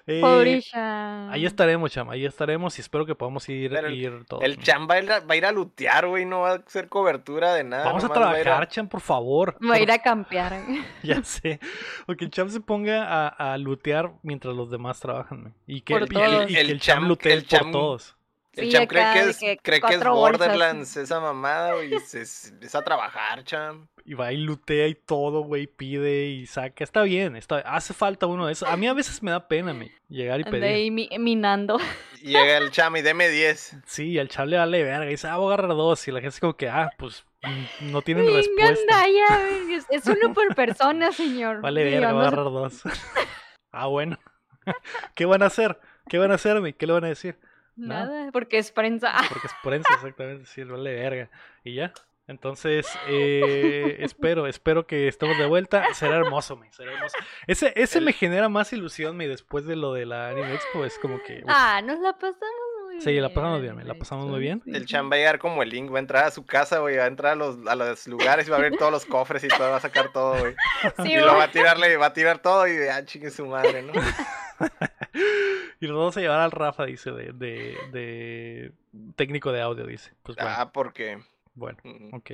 [0.07, 2.13] Eh, Pobre ahí estaremos, chama.
[2.15, 4.43] Ahí estaremos y espero que podamos ir, Pero ir todos.
[4.43, 4.59] El.
[4.59, 6.89] Chan va a, ir a, va a ir a lutear, güey, no va a hacer
[6.89, 7.85] cobertura de nada.
[7.85, 9.57] Vamos a nomás va trabajar, Chan, por favor.
[9.69, 10.63] Va a ir a campear.
[11.03, 11.61] Ya sé.
[12.07, 15.45] O que el Cham se ponga a, a lootear mientras los demás trabajan.
[15.45, 15.53] ¿no?
[15.67, 16.09] Y que, Por y y
[16.55, 18.17] que el, El Cham Cham- lootee el por Cham- todos.
[18.57, 20.05] El Sí, Cham cree que de es, que cree que es.
[20.05, 21.95] Borderlands esa mamada, güey.
[21.95, 23.89] y se- se- Es a trabajar, Cham.
[24.07, 25.67] Y va y lootea y todo, güey.
[25.67, 26.85] Pide y saca.
[26.85, 27.37] Está bien.
[27.37, 28.69] Está, hace falta uno de esos.
[28.69, 30.65] A mí a veces me da pena, me, llegar y pedir.
[30.65, 31.79] ahí mi- minando.
[32.21, 33.77] Llega el Cham y deme 10.
[33.87, 35.07] Sí, y al Cham le vale verga.
[35.07, 36.07] Y dice, ah, voy a agarrar dos.
[36.07, 39.03] Y la gente es como que, ah, pues mm, no tienen Venga, respuesta.
[39.03, 41.61] anda, ya, es- Es uno por persona, señor.
[41.63, 42.83] Vale verga, voy a agarrar dos.
[43.73, 44.19] ah, bueno.
[45.15, 45.79] ¿Qué van a hacer?
[46.09, 46.75] ¿Qué van a hacer, me?
[46.75, 47.39] ¿Qué le van a decir?
[47.77, 48.07] Nada.
[48.07, 49.13] Nada, porque es prensa.
[49.29, 51.31] Porque es prensa, exactamente, sí, vale verga.
[51.65, 51.93] Y ya.
[52.27, 55.93] Entonces, eh, espero, espero que estemos de vuelta.
[55.93, 57.17] Será hermoso, me, será hermoso.
[57.47, 60.85] Ese, ese me genera más ilusión, me, después de lo de la Anime Expo.
[60.87, 61.39] Es como que.
[61.45, 62.41] uf, Ah, nos la pasamos
[62.87, 63.23] muy Sí, bien.
[63.23, 64.63] la pasamos bien, me la pasamos muy bien.
[64.67, 66.97] El Cham va a llegar como el Link, va a entrar a su casa, güey.
[66.97, 69.45] Va a entrar a los, a los lugares y va a abrir todos los cofres
[69.45, 70.55] y todo, va a sacar todo, güey.
[71.03, 73.83] Sí, Y lo va a tirarle, va a tirar todo y ah, chingue su madre,
[73.83, 73.93] ¿no?
[75.81, 78.73] y nos vamos a llevar al Rafa, dice, de, de, de
[79.17, 80.13] técnico de audio, dice.
[80.23, 81.19] Pues bueno, Ah, porque.
[81.55, 81.79] bueno.
[82.13, 82.33] Ok.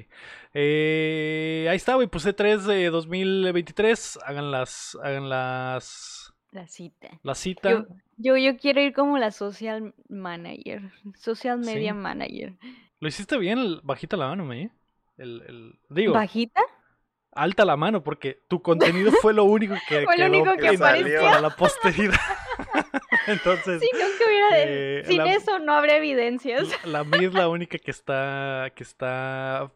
[0.54, 2.06] Eh, ahí está, güey.
[2.08, 4.18] Puse 3 de 2023.
[4.24, 4.96] Hagan las.
[5.02, 6.32] Hagan las.
[6.52, 7.08] La cita.
[7.22, 7.70] La cita.
[7.70, 10.82] Yo, yo, yo quiero ir como la social manager.
[11.16, 11.72] Social Sí.
[11.74, 12.54] media manager.
[12.98, 14.70] Lo hiciste bien, el- bajita la mano, me.
[15.16, 16.60] El, el- digo, ¿Bajita?
[17.32, 20.68] alta la mano, porque tu contenido fue lo único que Fue lo quedó único que
[20.76, 21.20] apareció.
[21.20, 22.18] para la posteridad.
[23.26, 24.48] Entonces, Si no que hubiera.
[24.54, 26.68] eh, sin la- eso no habría evidencias.
[26.84, 29.70] la mía es la única que está que está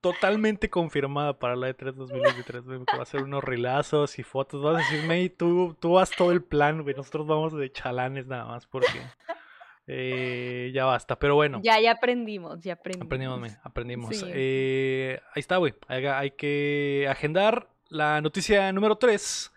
[0.00, 4.62] totalmente confirmada para la E3 2023, güey, que va a ser unos rilazos y fotos.
[4.62, 6.94] Vas a decir, May, tú, tú haz todo el plan, güey.
[6.94, 9.00] Nosotros vamos de chalanes nada más porque
[9.88, 11.18] eh, ya basta.
[11.18, 11.60] Pero bueno.
[11.62, 13.06] Ya, ya aprendimos, ya aprendimos.
[13.06, 14.16] Aprendimos, me, aprendimos.
[14.16, 14.26] Sí.
[14.32, 15.74] Eh, ahí está, güey.
[15.88, 17.68] Hay, hay que agendar.
[17.88, 19.52] La noticia número 3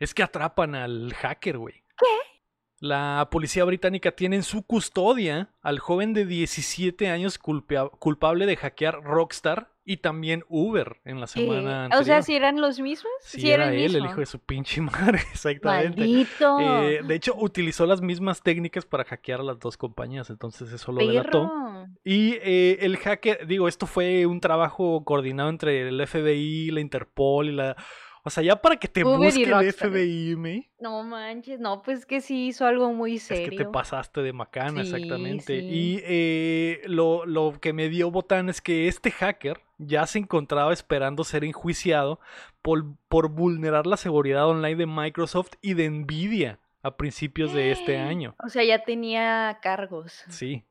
[0.00, 1.74] es que atrapan al hacker, güey.
[1.98, 2.39] ¿Qué?
[2.80, 9.02] La policía británica tiene en su custodia al joven de 17 años culpable de hackear
[9.02, 12.04] Rockstar Y también Uber en la semana O anterior.
[12.06, 14.38] sea, si eran los mismos, Sí, si era, era, el él, el hijo de su
[14.38, 16.00] pinche madre, exactamente.
[16.00, 16.58] Maldito.
[16.58, 20.90] Eh, de hecho, utilizó las mismas técnicas para hackear a las dos compañías, entonces eso
[20.92, 21.48] lo delató.
[21.48, 21.86] Perro.
[22.02, 27.48] Y eh, el hacker, digo, esto fue un trabajo coordinado entre el FBI, la Interpol
[27.48, 27.76] y la...
[28.22, 29.72] O sea, ya para que te Uber busque el.
[29.72, 33.50] FBI, me, No manches, no, pues que sí hizo algo muy es serio.
[33.50, 35.60] que te pasaste de macana, Sí, exactamente.
[35.60, 35.66] sí.
[35.66, 40.72] Y eh, lo, lo que me dio botán es que este hacker ya se encontraba
[40.72, 42.20] esperando ser enjuiciado
[42.62, 47.96] por, por vulnerar la seguridad online de Microsoft y de Nvidia a principios de este
[47.98, 48.34] año.
[48.44, 50.24] O sea, ya tenía cargos.
[50.28, 50.62] Sí.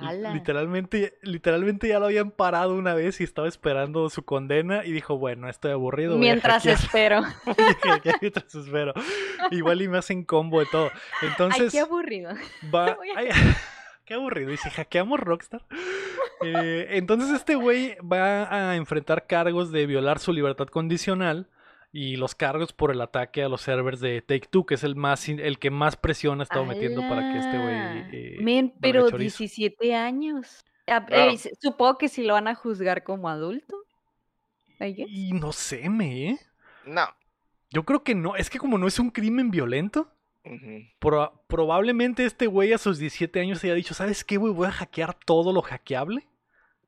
[0.00, 0.32] Ala.
[0.32, 5.18] Literalmente, literalmente ya lo habían parado una vez y estaba esperando su condena y dijo,
[5.18, 6.16] bueno, estoy aburrido.
[6.16, 6.76] Mientras hackear".
[6.78, 7.22] espero.
[8.20, 8.94] Mientras espero.
[9.50, 10.90] Igual y me hacen combo de todo.
[11.20, 12.32] Ay, Entonces, qué aburrido.
[12.74, 12.96] va...
[13.16, 13.28] ay,
[14.04, 14.52] qué aburrido.
[14.52, 15.62] Y si hackeamos Rockstar.
[16.42, 21.48] Eh, entonces este güey va a enfrentar cargos de violar su libertad condicional
[21.98, 24.96] y los cargos por el ataque a los servers de Take Two, que es el
[24.96, 27.74] más el que más presión ha estado metiendo para que este güey
[28.12, 29.38] eh, Men, valga pero chorizo.
[29.38, 30.64] 17 años.
[30.86, 31.30] Ah, Claro.
[31.32, 33.76] eh, supongo que si lo van a juzgar como adulto.
[34.78, 36.38] Y no sé, me, ¿eh?
[36.84, 37.06] No.
[37.70, 38.36] Yo creo que no.
[38.36, 40.08] Es que como no es un crimen violento,
[40.98, 44.52] pro- probablemente este güey a sus 17 años haya dicho, ¿sabes qué, güey?
[44.52, 46.26] Voy a hackear todo lo hackeable.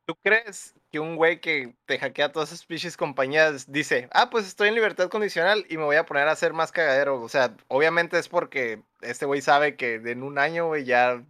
[0.08, 4.46] ¿Tú crees que un güey que te hackea todas esas pinches compañías dice, ah, pues
[4.46, 7.20] estoy en libertad condicional y me voy a poner a hacer más cagadero?
[7.20, 11.22] O sea, obviamente es porque este güey sabe que en un año, güey, ya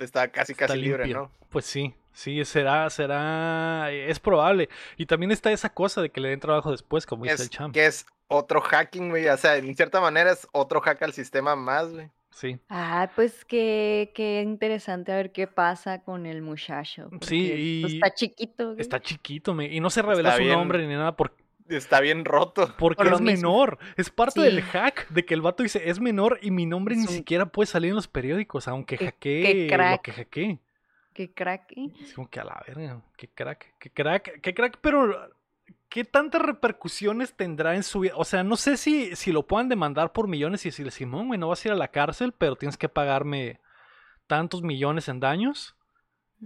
[0.00, 1.06] está casi Está casi libre.
[1.06, 1.30] ¿no?
[1.48, 4.68] Pues sí, sí, será, será, es probable.
[4.96, 7.50] Y también está esa cosa de que le den trabajo después, como dice el Es,
[7.50, 7.72] champ.
[7.72, 9.28] que es otro hacking, güey.
[9.28, 12.10] O sea, en cierta manera es otro hack al sistema más, güey.
[12.36, 12.58] Sí.
[12.68, 17.08] Ah, pues qué, qué interesante a ver qué pasa con el muchacho.
[17.22, 18.66] Sí, porque, pues, y está chiquito.
[18.66, 18.80] güey.
[18.80, 20.54] Está chiquito, me, y no se reveló Está su bien.
[20.58, 21.34] nombre ni nada por-
[21.66, 22.74] Está bien roto.
[22.78, 23.48] porque Por es mismo.
[23.48, 23.78] menor.
[23.96, 24.68] Es parte del Sí.
[24.70, 27.88] hack de que el vato dice, es menor y mi nombre ni siquiera puede salir
[27.88, 30.02] en los periódicos, aunque Qué- hackee qué lo crack.
[30.02, 30.58] que hackee.
[31.14, 31.72] Qué crack.
[31.72, 31.88] ¿eh?
[32.02, 35.30] Es como que a la verga, qué crack, qué crack, qué crack, pero
[35.88, 38.14] ¿qué tantas repercusiones tendrá en su vida?
[38.16, 41.38] O sea, no sé si, si lo puedan demandar por millones y decirle, Simón, güey,
[41.40, 43.60] no vas a ir a la cárcel, pero tienes que pagarme
[44.26, 45.76] tantos millones en daños.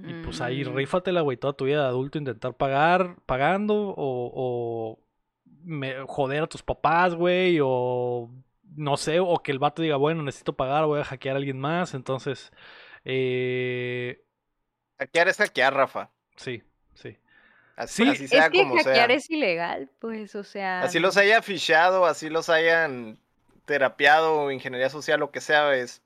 [0.02, 4.32] Y pues ahí Mm, rífatela, güey, toda tu vida de adulto, intentar pagar, pagando, o,
[4.34, 4.98] o
[5.64, 8.30] me- joder a tus papás, güey, o
[8.76, 11.58] no sé, o que el vato diga, bueno, necesito pagar, voy a hackear a alguien
[11.60, 12.52] más, entonces,
[13.04, 14.22] eh,
[14.98, 16.12] Hackear es hackear, Rafa.
[16.36, 16.62] sí,
[16.94, 17.16] sí.
[17.80, 18.84] Así, Sí, así Es sea que como sea.
[18.84, 20.82] hackear es ilegal, pues, o sea.
[20.82, 23.18] Así los haya fichado, así los hayan
[23.64, 26.02] terapiado, ingeniería social, lo que sea, es,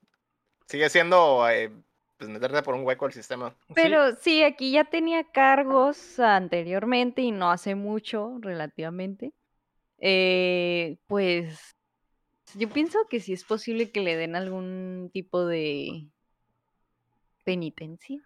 [0.67, 1.71] sigue siendo eh,
[2.17, 3.53] pues meterte por un hueco al sistema.
[3.73, 9.33] Pero sí, aquí ya tenía cargos anteriormente y no hace mucho, relativamente.
[9.97, 11.75] Eh, pues
[12.53, 16.07] yo pienso que sí es posible que le den algún tipo de
[17.43, 18.21] penitencia.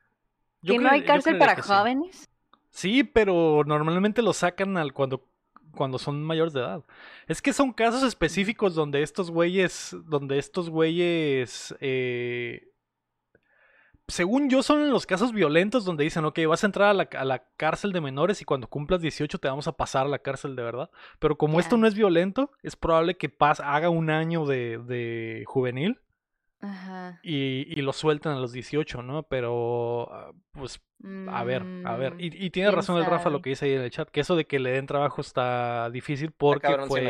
[0.61, 2.27] yo que no hay cárcel para sí.
[2.71, 5.27] Sí, pero normalmente lo sacan al cuando,
[5.71, 6.83] cuando son mayores de edad.
[7.27, 12.71] Es que son casos específicos donde estos güeyes, donde estos güeyes, eh,
[14.07, 17.25] según yo, son los casos violentos donde dicen, ok, vas a entrar a la, a
[17.25, 20.55] la cárcel de menores y cuando cumplas 18 te vamos a pasar a la cárcel
[20.55, 20.89] de verdad.
[21.19, 25.43] Pero como esto no es violento, es probable que pas haga un año de, de
[25.47, 25.99] juvenil
[26.61, 27.19] Ajá.
[27.23, 29.23] y, y lo sueltan a los 18, ¿no?
[29.23, 30.81] Pero, ah, pues
[31.29, 32.15] a ver, a ver.
[32.15, 34.19] Mm, Y, y tiene razón el Rafa lo que dice ahí en el chat, que
[34.19, 37.01] eso de que le den trabajo está difícil porque fue,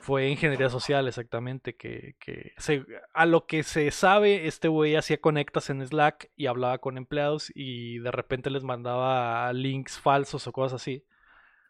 [0.00, 5.20] fue ingeniería social, exactamente, que, que se- a lo que se sabe, este güey hacía
[5.20, 10.52] conectas en Slack y hablaba con empleados y de repente les mandaba links falsos o
[10.52, 11.02] cosas así.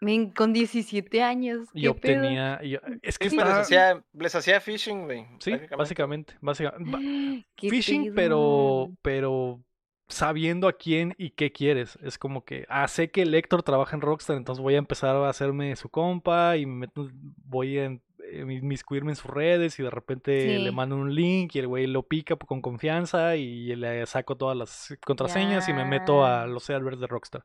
[0.05, 1.69] Men, con 17 años.
[1.73, 2.21] Y ¿qué pedo?
[2.21, 2.61] obtenía...
[2.63, 5.27] y- es que Sí, les hacía, les hacía phishing, güey.
[5.39, 6.91] Sí, básicamente, básicamente.
[6.91, 6.99] Ba-
[7.57, 8.15] ¿Qué Phishing, pedo?
[8.15, 9.61] pero, pero
[10.09, 11.99] sabiendo a quién y qué quieres.
[12.03, 15.17] Es como que, ah, sé que el Héctor trabaja en Rockstar, entonces voy a empezar
[15.17, 17.09] a hacerme su compa y me meto-
[17.45, 21.55] voy a en- eh, inmiscuirme en sus redes y de repente le mando un link
[21.55, 25.85] y el güey lo pica con confianza y le saco todas las contraseñas y me
[25.85, 27.45] meto a los servers de Rockstar.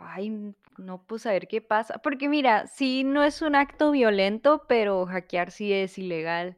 [0.00, 1.98] Ay, no, pues a ver qué pasa.
[1.98, 6.56] Porque mira, sí no es un acto violento, pero hackear sí es ilegal.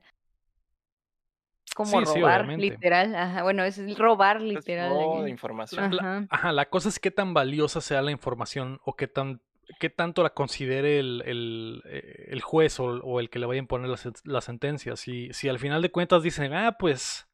[1.74, 3.14] Como Sí, robar, literal.
[3.14, 4.92] Ajá, bueno, es robar Es literal.
[4.96, 5.22] ahí.
[5.24, 5.96] de información.
[5.96, 6.52] La- Ajá.
[6.52, 9.40] La cosa es qué tan valiosa sea la información o qué tan
[9.80, 13.58] qué tanto la considere el, el, eh, el juez o, o el que le vaya
[13.58, 14.96] a imponer la, la sentencia.
[14.96, 17.26] Si, si al final de cuentas dicen, ah, pues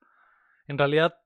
[0.69, 1.17] en realidad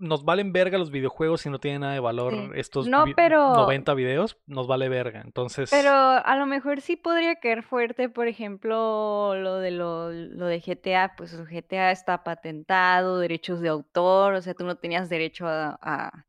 [0.00, 2.50] nos valen verga los videojuegos y no tienen nada de valor Sí.
[2.54, 5.20] estos No, vi- pero- 90 videos, nos vale verga.
[5.24, 10.46] Entonces, Pero a lo mejor sí podría caer fuerte, por ejemplo, lo de lo, lo
[10.46, 15.46] de GTA, pues GTA está patentado, derechos de autor, o sea, tú no tenías derecho
[15.46, 16.24] a, a-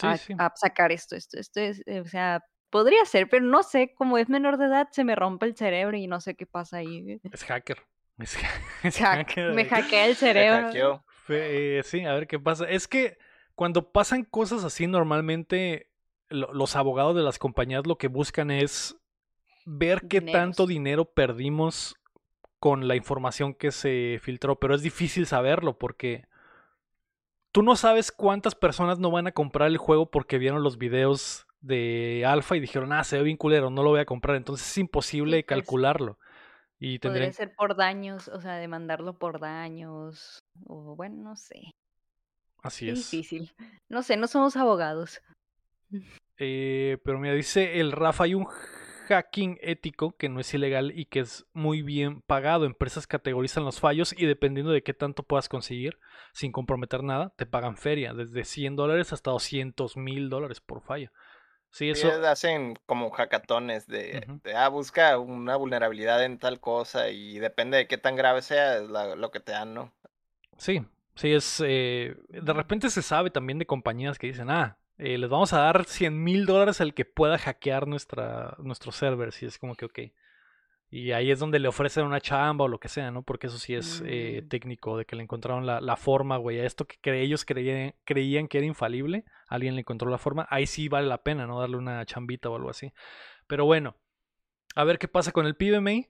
[0.00, 0.34] sí, a- sí.
[0.38, 4.16] a sacar esto, esto, esto es, eh, o sea, podría ser, pero no sé, como
[4.18, 7.20] es menor de edad, se me rompe el cerebro y no sé qué pasa ahí.
[7.30, 7.78] Es hacker.
[8.18, 8.40] Es, ha-
[8.88, 9.52] es Hack- hacker.
[9.54, 11.04] me hackea el cerebro.
[11.28, 12.64] Eh, sí, a ver qué pasa.
[12.68, 13.18] Es que
[13.54, 15.90] cuando pasan cosas así, normalmente
[16.28, 18.96] lo- los abogados de las compañías lo que buscan es
[19.66, 20.42] ver qué Dineros.
[20.42, 21.96] tanto dinero perdimos
[22.60, 26.24] con la información que se filtró, pero es difícil saberlo porque
[27.52, 31.46] tú no sabes cuántas personas no van a comprar el juego porque vieron los videos
[31.60, 34.36] de alfa y dijeron, ah, se ve bien culero, no lo voy a comprar.
[34.36, 36.18] Entonces es imposible calcularlo.
[36.84, 41.70] Y Podría ser por daños, o sea, demandarlo por daños, o bueno, no sé,
[42.60, 42.98] así qué es.
[42.98, 43.52] difícil.
[43.88, 45.22] No sé, no somos abogados.
[46.44, 48.46] Eh, pero mira, dice el Rafa, hay un
[49.06, 52.64] hacking ético que no es ilegal y que es muy bien pagado.
[52.64, 56.00] Empresas categorizan los fallos y dependiendo de qué tanto puedas conseguir,
[56.32, 61.12] sin comprometer nada, te pagan feria, desde 100 dólares hasta 200 mil dólares por fallo.
[61.72, 62.08] Sí, eso...
[62.26, 67.98] hacen como hackatones de, ah, busca una vulnerabilidad en tal cosa y depende de qué
[67.98, 69.92] tan grave sea es la- lo que te dan, ¿no?
[70.58, 71.62] Sí, sí, es...
[71.64, 75.58] eh, de repente se sabe también de compañías que dicen, ah, eh, les vamos a
[75.58, 79.42] dar 100 mil dólares al que pueda hackear nuestra, nuestros servers.
[79.42, 79.98] Y es como que, ok.
[80.94, 83.22] Y ahí es donde le ofrecen una chamba o lo que sea, ¿no?
[83.22, 84.48] Porque eso sí es eh, Mm.
[84.48, 86.60] técnico, de que le encontraron la, la forma, güey.
[86.60, 90.46] A esto que cre- ellos creían, creían que era infalible, alguien le encontró la forma.
[90.50, 91.58] Ahí sí vale la pena, ¿no?
[91.58, 92.92] Darle una chambita o algo así.
[93.46, 93.96] Pero bueno,
[94.74, 96.08] a ver qué pasa con el PBMA.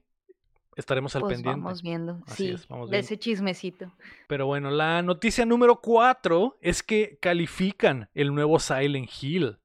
[0.75, 1.61] Estaremos al Pues pendiente.
[1.61, 3.05] vamos viendo, Así sí, es, vamos de viendo.
[3.05, 3.93] ese chismecito.
[4.27, 9.59] Pero bueno, la noticia número 4 es que califican el nuevo Silent Hill.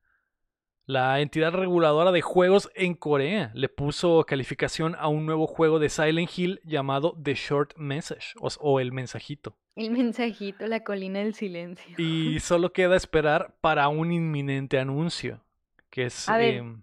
[0.88, 5.90] La entidad reguladora de juegos en Corea le puso calificación a un nuevo juego de
[5.90, 9.54] Silent Hill llamado The Short Message o, o El Mensajito.
[9.76, 11.94] El mensajito, la colina del silencio.
[11.98, 15.44] Y solo queda esperar para un inminente anuncio.
[15.90, 16.26] Que es...
[16.26, 16.54] A ver.
[16.54, 16.82] em,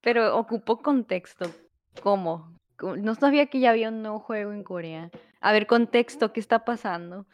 [0.00, 1.48] Pero ocupó contexto.
[2.02, 2.58] ¿Cómo?
[2.82, 5.08] No sabía que ya había un nuevo juego en Corea.
[5.40, 7.26] A ver, contexto, ¿qué está pasando?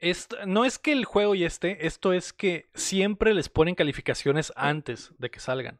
[0.00, 4.52] Esto- no es que el juego ya esté, esto es que siempre les ponen calificaciones
[4.56, 5.78] antes de que salgan.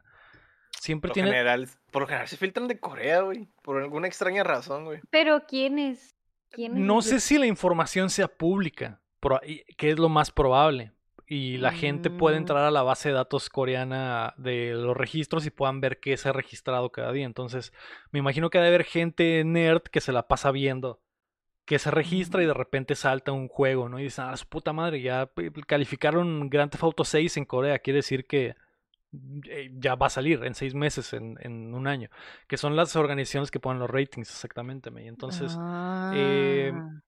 [0.79, 1.33] Siempre Por lo, tienen...
[1.33, 3.47] general, por lo general se filtran de Corea, güey.
[3.63, 4.99] Por alguna extraña razón, güey.
[5.09, 6.15] Pero ¿quién es?
[6.51, 8.99] ¿Quién es No sé de- si la información sea pública,
[9.45, 10.91] y- que es lo más probable.
[11.27, 12.39] Y la gente puede Mm.
[12.39, 16.27] entrar a la base de datos coreana de los registros y puedan ver qué se
[16.27, 17.25] ha registrado cada día.
[17.25, 17.71] Entonces,
[18.11, 20.99] me imagino que debe haber gente nerd que se la pasa viendo
[21.71, 23.97] que se registra y de repente salta un juego, ¿no?
[23.97, 27.79] Y dicen, ah, su puta madre, ya p- calificaron Grand Theft Auto 6 en Corea,
[27.79, 28.55] quiere decir que
[29.49, 32.09] eh, ya va a salir en seis meses, en, en un año,
[32.49, 34.91] que son las organizaciones que ponen los ratings exactamente.
[34.91, 35.57] me- Entonces,
[36.13, 37.01] eh, Ah,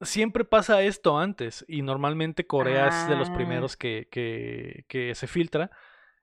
[0.00, 3.34] siempre pasa esto antes y normalmente Corea es de los Ah.
[3.34, 5.70] primeros que, que, que se filtra.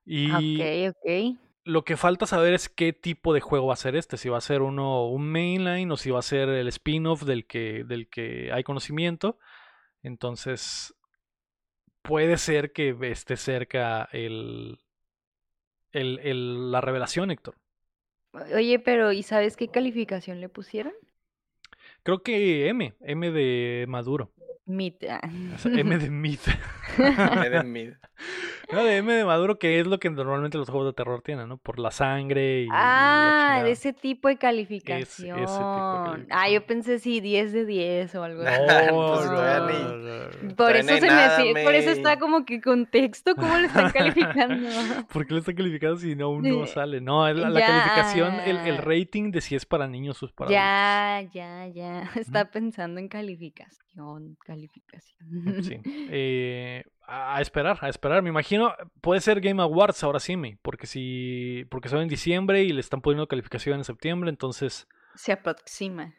[0.06, 1.38] Y ok, ok.
[1.64, 4.38] Lo que falta saber es qué tipo de juego va a ser este, si va
[4.38, 8.08] a ser uno un mainline o si va a ser el spin-off del que, del
[8.08, 9.38] que hay conocimiento.
[10.02, 10.94] Entonces,
[12.02, 14.78] puede ser que esté cerca el,
[15.92, 17.56] el, el- la revelación, Héctor.
[18.54, 20.92] Oye, pero ¿y sabes qué calificación le pusieron?
[22.02, 24.30] Creo que M, M de Maduro.
[24.66, 25.20] Ah.
[25.64, 26.38] M de Mid.
[26.98, 27.92] Me den mid.
[28.72, 31.48] No, de M de Maduro, que es lo que normalmente los juegos de terror tienen,
[31.48, 31.58] ¿no?
[31.58, 32.68] Por la sangre y.
[32.72, 36.26] Ah, de ese tipo de tipo de calificación.
[36.30, 38.58] Ah, yo pensé sí, 10 de 10 o algo así.
[38.58, 40.56] Pues todavía no, ni- no, no.
[40.56, 44.68] Por eso se me por eso está como que contexto, ¿cómo lo están calificando?
[45.12, 47.00] ¿Por qué le está calificado si no, aún no Eh, sale?
[47.00, 48.80] No, la, la calificación, el, el ya.
[48.80, 51.34] rating de si es para niños o es para adultos.
[51.34, 52.10] Ya, ya, ya.
[52.20, 53.83] Está pensando en calificación,
[54.44, 55.62] calificación.
[55.62, 55.80] Sí.
[56.10, 58.22] Eh, a esperar, a esperar.
[58.22, 62.62] Me imagino, puede ser Game Awards ahora sí, me, porque si, porque son en diciembre
[62.62, 66.14] y le están poniendo calificación en septiembre, entonces, Se aproxima.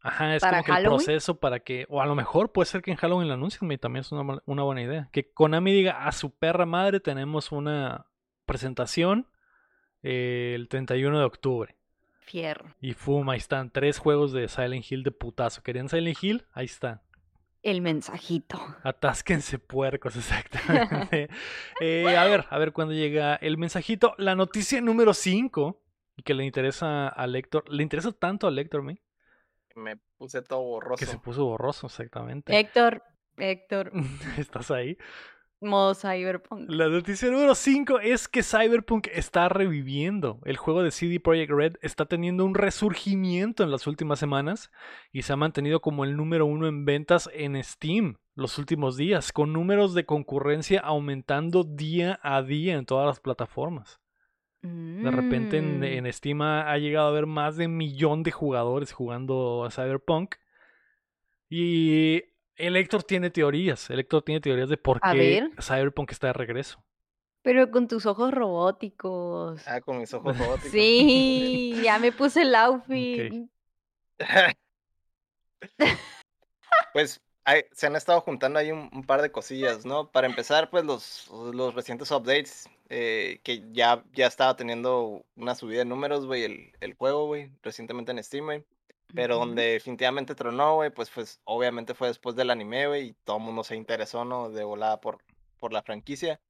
[0.00, 2.82] ajá, es ¿Para como que el proceso para que, o a lo mejor puede ser
[2.82, 5.08] que en Halloween lo anuncien, me, también es una, una buena idea.
[5.12, 8.06] Que Konami diga, a su perra madre tenemos una
[8.46, 9.28] presentación
[10.02, 11.76] eh, el 31 de octubre.
[12.20, 12.74] Fierro.
[12.80, 15.62] Y fuma, ahí están, tres juegos de Silent Hill de putazo.
[15.62, 16.44] ¿Querían Silent Hill?
[16.52, 17.02] Ahí está.
[17.66, 18.60] El mensajito.
[18.84, 21.28] Atásquense puercos, exactamente.
[21.80, 24.14] Eh, a ver, a ver cuándo llega el mensajito.
[24.18, 25.82] La noticia número 5,
[26.16, 29.02] y que le interesa a Lector, le interesa tanto a Lector, me,
[29.74, 31.00] Me puse todo borroso.
[31.00, 32.56] que se puso borroso, exactamente.
[32.56, 33.02] Héctor,
[33.36, 33.90] Héctor,
[34.38, 34.96] ¿Estás ahí?
[35.60, 36.68] Modo Cyberpunk.
[36.68, 40.40] La noticia número 5 es que Cyberpunk está reviviendo.
[40.44, 44.70] El juego de CD Projekt Red está teniendo un resurgimiento en las últimas semanas
[45.12, 49.32] y se ha mantenido como el número uno en ventas en Steam los últimos días,
[49.32, 54.00] con números de concurrencia aumentando día a día en todas las plataformas.
[54.62, 58.24] De repente en, Mm, en Steam ha, ha llegado a haber más de un millón
[58.24, 60.34] de jugadores jugando a Cyberpunk.
[61.48, 62.24] Y
[62.56, 63.88] el Héctor tiene teorías.
[63.90, 65.48] El Héctor tiene teorías de por qué.
[65.60, 66.82] Cyberpunk está de regreso.
[67.42, 69.62] Pero con tus ojos robóticos.
[69.68, 70.70] Ah, con mis ojos robóticos.
[70.72, 73.48] Sí, ya me puse el outfit.
[76.92, 80.10] Pues hay- se han estado juntando ahí un, un par de cosillas, ¿no?
[80.10, 85.78] Para empezar, pues los, los recientes updates, eh, que ya, ya estaba teniendo una subida
[85.80, 88.64] de números, güey, el, el juego, güey, recientemente en Steam, güey.
[89.14, 89.46] Pero Ujú.
[89.46, 93.42] donde definitivamente tronó, güey, pues, pues obviamente fue después del anime, güey, y todo el
[93.44, 94.50] mundo se interesó, ¿no?
[94.50, 95.18] De volada por,
[95.58, 96.40] por la franquicia.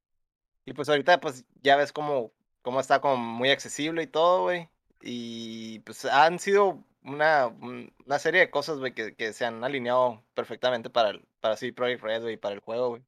[0.65, 4.69] Y pues ahorita, pues ya ves cómo, cómo está como muy accesible y todo, güey.
[5.01, 9.63] Y pues han sido una, un- una serie de cosas, güey, que, que se han
[9.65, 13.03] alineado perfectamente para, el, para CD Projekt Red, güey, para el juego, güey.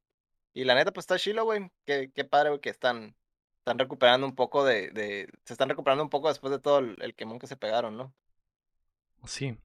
[0.53, 1.71] Y la neta, pues está chilo, güey.
[1.85, 3.15] Qué, qué padre, güey, que están,
[3.59, 5.29] están recuperando un poco de, de...
[5.45, 8.13] Se están recuperando un poco después de todo el, el quemón que se pegaron, ¿no?
[9.25, 9.57] Sí.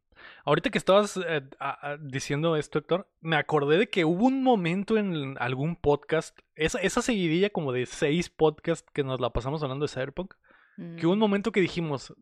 [0.44, 4.96] Ahorita que estabas eh, a- diciendo esto, Héctor, me acordé de que hubo un momento
[4.96, 9.84] en algún podcast, esa, esa seguidilla como de seis podcasts que nos la pasamos hablando
[9.84, 10.34] de Cyberpunk,
[10.98, 12.14] que hubo un Mm, momento que dijimos,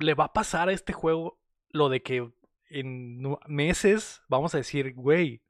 [0.00, 1.38] le va a pasar a este juego
[1.70, 2.28] lo de que
[2.68, 5.40] en meses vamos a decir, güey,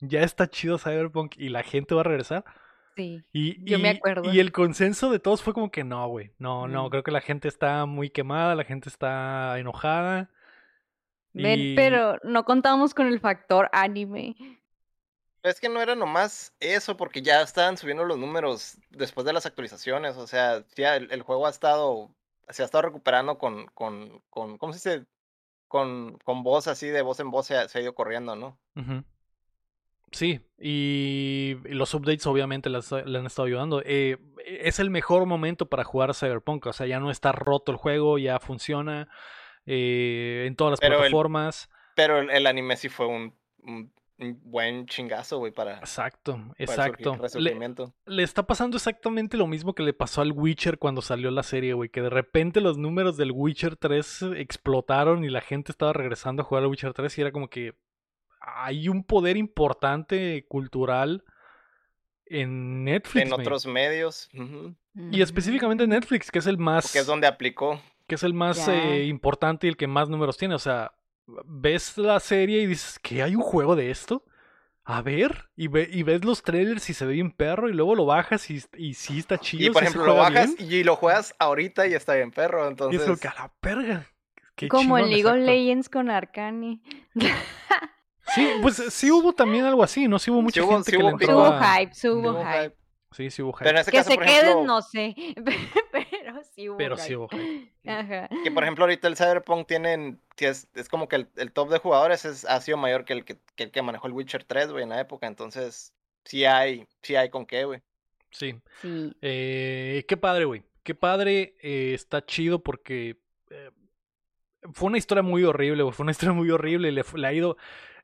[0.00, 2.44] ya está chido Cyberpunk y la gente va a regresar.
[2.96, 3.22] Sí.
[3.32, 4.32] Y, Yo me y- acuerdo.
[4.32, 6.90] y el consenso de todos fue como que no, güey, no, no, Mm.
[6.90, 10.30] creo que la gente está muy quemada, la gente está enojada.
[11.34, 14.36] Ven, y- pero no contamos con el factor anime.
[15.42, 19.44] Es que no era nomás eso, porque ya estaban subiendo los números después de las
[19.46, 20.16] actualizaciones.
[20.16, 22.14] O sea, ya el, el juego ha estado,
[22.48, 25.06] se ha estado recuperando con, con, con ¿cómo se dice?
[25.68, 28.58] Con, con voz así, de voz en voz se ha, se ha ido corriendo, ¿no?
[30.12, 33.82] Sí, y, y los updates obviamente las- le han estado ayudando.
[33.84, 37.72] Eh, es el mejor momento para jugar a Cyberpunk, o sea, ya no está roto
[37.72, 39.08] el juego, ya funciona
[39.66, 41.68] eh, en todas las Pero el- plataformas.
[41.94, 43.34] Pero el, el anime sí fue un,
[44.44, 47.18] buen chingazo, güey, para, Exacto, para exacto.
[48.06, 51.72] Le, está pasando exactamente lo mismo que le pasó al Witcher cuando salió la serie,
[51.74, 56.42] güey, que de repente los números del Witcher 3 explotaron y la gente estaba regresando
[56.42, 57.74] a jugar al Witcher 3 y era como que
[58.40, 61.24] hay un poder importante cultural
[62.26, 63.26] en Netflix.
[63.26, 64.28] En otros medios,
[64.94, 67.80] Y específicamente en Netflix, que es el más, porque es donde aplicó.
[68.06, 70.54] Que es el más eh, importante y el que más números tiene.
[70.54, 70.92] O sea,
[71.44, 74.24] ves la serie y dices, ¿que hay un juego de esto?
[74.84, 77.94] A ver, y, ve- y ves los trailers y se ve bien perro, y luego
[77.94, 79.64] lo bajas y, y sí está chido.
[79.64, 82.32] Y por sí ejemplo, lo juega bajas bien, y lo juegas ahorita y está bien
[82.32, 83.02] perro, y es entonces...
[83.04, 84.06] como que a la perga.
[84.56, 85.46] qué Como el chingón, League of.
[85.46, 86.80] Legends con Arcane.
[88.34, 90.18] Sí, pues sí hubo también algo así, ¿no?
[90.18, 91.32] Sí hubo mucha hubo- gente sí que le hubo pico.
[91.32, 91.76] Subo entraba.
[91.76, 92.76] hype, subo Hubo hype.
[93.12, 93.64] Sí, sí hubo hype.
[93.64, 95.14] Pero en este Que caso, se por queden, ejemplo, no sé.
[95.92, 97.70] Pero sí hubo Pero sí hubo hype.
[97.90, 98.28] Ajá.
[98.44, 101.78] que por ejemplo ahorita el Cyberpunk tienen, es, es como que el, el top de
[101.78, 104.70] jugadores es, ha sido mayor que el que, que el que manejó el Witcher 3,
[104.72, 105.92] güey, en la época, entonces
[106.24, 107.80] sí hay, sí hay con qué, güey.
[108.30, 108.54] Sí.
[108.80, 109.12] Sí.
[109.20, 110.62] Eh, qué padre, güey.
[110.82, 111.54] Qué padre.
[111.60, 113.16] eh, está chido porque
[113.50, 113.70] eh,
[114.72, 115.94] fue una historia muy horrible, güey.
[115.94, 116.90] Fue una historia muy horrible.
[116.92, 117.56] Le, le ha ido.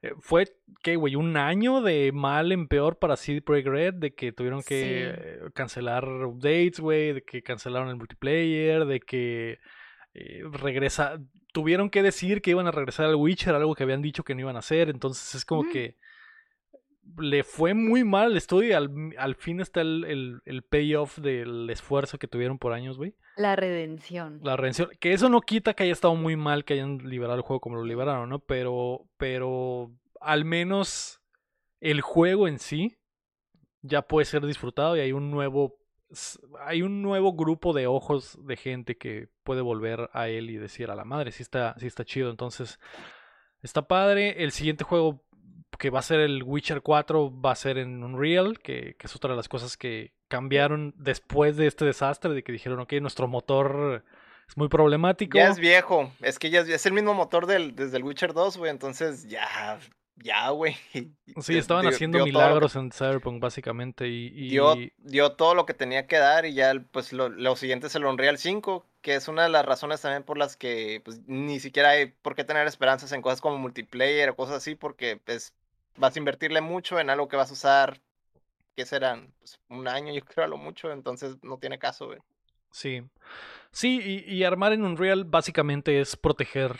[0.02, 0.46] Eh, fue,
[0.82, 1.16] ¿qué, güey?
[1.16, 3.94] Un año de mal en peor para CD Projekt Red.
[3.94, 4.86] De que tuvieron que Sí.
[4.90, 7.12] eh, cancelar updates, güey.
[7.14, 8.84] De que cancelaron el multiplayer.
[8.84, 9.58] De que
[10.14, 11.18] eh, regresa.
[11.52, 14.42] Tuvieron que decir que iban a regresar al Witcher, algo que habían dicho que no
[14.42, 14.88] iban a hacer.
[14.90, 15.96] Entonces es como que
[17.16, 21.18] le fue muy mal al estudio y al, al fin está el, el, el payoff
[21.18, 23.14] del esfuerzo que tuvieron por años, güey.
[23.36, 24.40] La redención.
[24.42, 24.90] La redención.
[25.00, 27.76] Que eso no quita que haya estado muy mal que hayan liberado el juego como
[27.76, 28.40] lo liberaron, ¿no?
[28.40, 31.20] Pero, pero al menos
[31.80, 32.98] el juego en sí
[33.82, 35.78] ya puede ser disfrutado y hay un nuevo
[36.60, 40.90] hay un nuevo grupo de ojos de gente que puede volver a él y decir
[40.90, 42.30] a la madre, sí está, sí está chido.
[42.30, 42.78] Entonces,
[43.62, 44.42] está padre.
[44.42, 45.22] El siguiente juego
[45.78, 49.14] que va a ser el Witcher 4 va a ser en Unreal, que, que es
[49.16, 53.28] otra de las cosas que cambiaron después de este desastre, de que dijeron, ok, nuestro
[53.28, 54.04] motor
[54.48, 55.36] es muy problemático.
[55.38, 58.32] Ya es viejo, es que ya es, es el mismo motor del, desde el Witcher
[58.32, 59.78] 2, güey, entonces ya,
[60.16, 60.76] ya, güey.
[61.40, 64.26] Sí, estaban dio- haciendo dio que- milagros en Cyberpunk, básicamente, y...
[64.34, 67.86] y- dio, dio todo lo que tenía que dar y ya pues lo, lo siguiente
[67.86, 71.20] es el Unreal 5, que es una de las razones también por las que pues,
[71.26, 75.20] ni siquiera hay por qué tener esperanzas en cosas como multiplayer o cosas así, porque
[75.26, 75.54] es
[75.98, 78.00] vas a invertirle mucho en algo que vas a usar,
[78.76, 79.32] ¿qué serán?
[79.38, 82.18] Pues, un año, yo creo, a lo mucho, entonces no tiene caso, güey.
[82.70, 83.02] Sí.
[83.70, 86.76] Sí, y, y armar en Unreal básicamente es proteger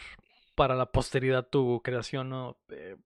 [0.55, 2.57] para la posteridad tu creación, ¿no?
[2.71, 2.97] Eh,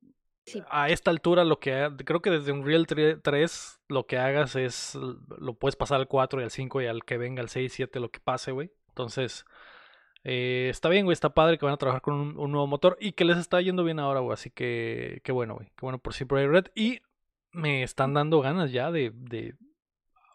[0.44, 0.60] Sí.
[0.70, 5.54] a esta altura lo que creo que desde Unreal 3 lo que hagas es lo
[5.54, 8.10] puedes pasar al 4 y al 5 y al que venga al 6, 7 lo
[8.10, 8.72] que pase, güey.
[8.88, 9.44] Entonces,
[10.24, 12.96] eh, está bien, güey, está padre que van a trabajar con un, un nuevo motor
[13.00, 14.34] y que les está yendo bien ahora, güey.
[14.34, 15.68] Así que, qué bueno, güey.
[15.68, 16.66] Qué bueno por sí, Red.
[16.74, 17.00] Y
[17.50, 19.54] me están dando ganas ya de, de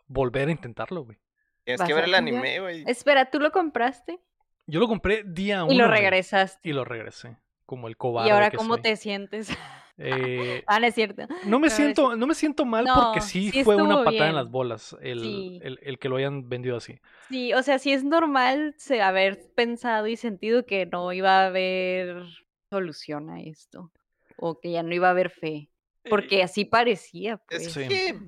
[0.08, 1.18] volver a intentarlo, güey.
[1.64, 2.84] Tienes ¿Vas que ver el anime, güey.
[2.88, 4.20] Espera, ¿tú lo compraste?
[4.68, 5.74] Yo lo compré día 1.
[5.74, 6.70] Y lo regresaste.
[6.70, 7.38] Y lo regresé.
[7.66, 8.30] Como el cobarde.
[8.30, 8.84] ¿Y ahora que cómo soy.
[8.84, 9.50] te sientes?
[10.00, 11.28] Eh, ah, no es cierto.
[11.46, 14.30] No me No, siento, no me siento mal No, porque sí, sí fue una patada
[14.30, 15.60] en las bolas el, Sí.
[15.64, 17.00] el, el que lo hayan vendido así.
[17.30, 22.24] Sí, o sea, sí es normal haber pensado y sentido que no iba a haber
[22.70, 23.92] solución a esto.
[24.38, 25.70] O que ya no iba a haber fe.
[26.10, 27.66] Porque así parecía, pues.
[27.68, 27.88] Es Sí.
[27.88, 28.20] que.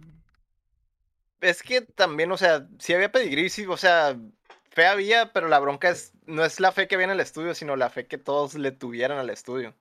[1.41, 4.17] Es que también, o sea, sí había pedigrí, sí, o sea,
[4.72, 7.53] fe había, pero la bronca es, no es la fe que había en el estudio,
[7.55, 9.74] sino la fe que todos le tuvieran al estudio.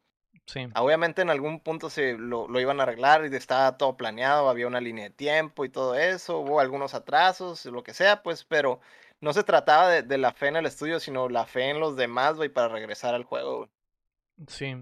[0.49, 0.67] Sí.
[0.77, 4.67] Obviamente en algún punto se lo, lo iban a arreglar y estaba todo planeado, había
[4.67, 8.81] una línea de tiempo y todo eso, hubo algunos atrasos, lo que sea, pues, pero
[9.21, 11.97] no se trataba de, de la fe en el estudio, sino la fe en los
[11.97, 13.69] demás, güey, para regresar al juego.
[14.47, 14.75] Sí.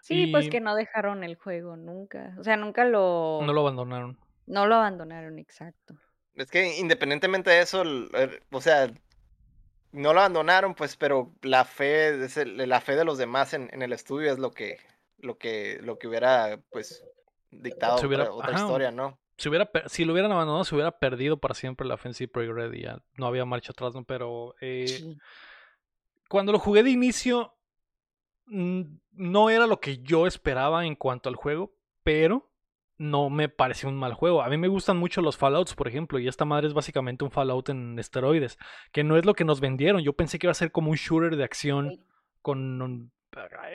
[0.00, 2.34] Sí, pues que no dejaron el juego nunca.
[2.38, 3.40] O sea, nunca lo.
[3.44, 4.18] no lo abandonaron.
[4.46, 5.94] no lo abandonaron, exacto.
[6.34, 8.90] Es que independientemente de eso, el- el- o sea,
[9.92, 13.92] no lo abandonaron, pues, pero la fe, la fe de los demás en, en el
[13.92, 14.78] estudio es lo que,
[15.22, 17.02] lo que, lo que hubiera, pues,
[17.50, 19.18] dictado hubiera- otra, otra ajá, historia, ¿no?
[19.38, 22.72] Si, hubiera, si lo hubieran abandonado, se hubiera perdido para siempre la Offensive Project Red
[22.74, 24.04] y ya no había marcha atrás, ¿no?
[24.04, 25.18] Pero eh, Sí.
[26.28, 27.54] cuando lo jugué de inicio,
[28.46, 32.50] no era lo que yo esperaba en cuanto al juego, pero
[32.98, 34.42] no me pareció un mal juego.
[34.42, 37.30] A mí me gustan mucho los Fallouts, por ejemplo, y esta madre es básicamente un
[37.30, 38.58] Fallout en esteroides,
[38.92, 40.02] que no es lo que nos vendieron.
[40.02, 42.04] Yo pensé que iba a ser como un shooter de acción
[42.42, 43.10] con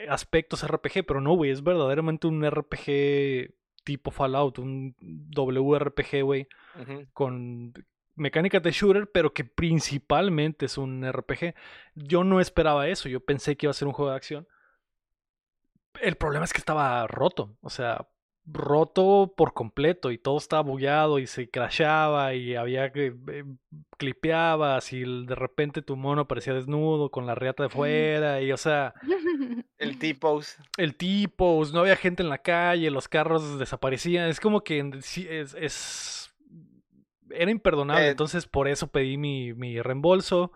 [0.08, 3.54] aspectos RPG, pero no, güey, es verdaderamente un RPG
[3.84, 6.48] tipo Fallout, un WRPG, güey,
[7.12, 7.72] con
[8.14, 11.54] mecánicas de shooter, pero que principalmente es un RPG.
[11.94, 14.48] Yo no esperaba eso, yo pensé que iba a ser un juego de acción.
[16.00, 18.08] El problema es que estaba roto, o sea,
[18.50, 23.44] roto por completo y todo estaba bugueado y se crashaba y había que eh,
[23.98, 28.56] clipeabas y de repente tu mono aparecía desnudo con la riata de fuera y o
[28.56, 28.94] sea,
[29.78, 30.62] El T-Pose.
[30.76, 35.02] el tipo, no había gente en la calle, los carros desaparecían, es como que en-
[35.02, 36.34] sí, es, es-
[37.30, 40.52] era imperdonable, Eh, entonces por eso pedí mi, mi reembolso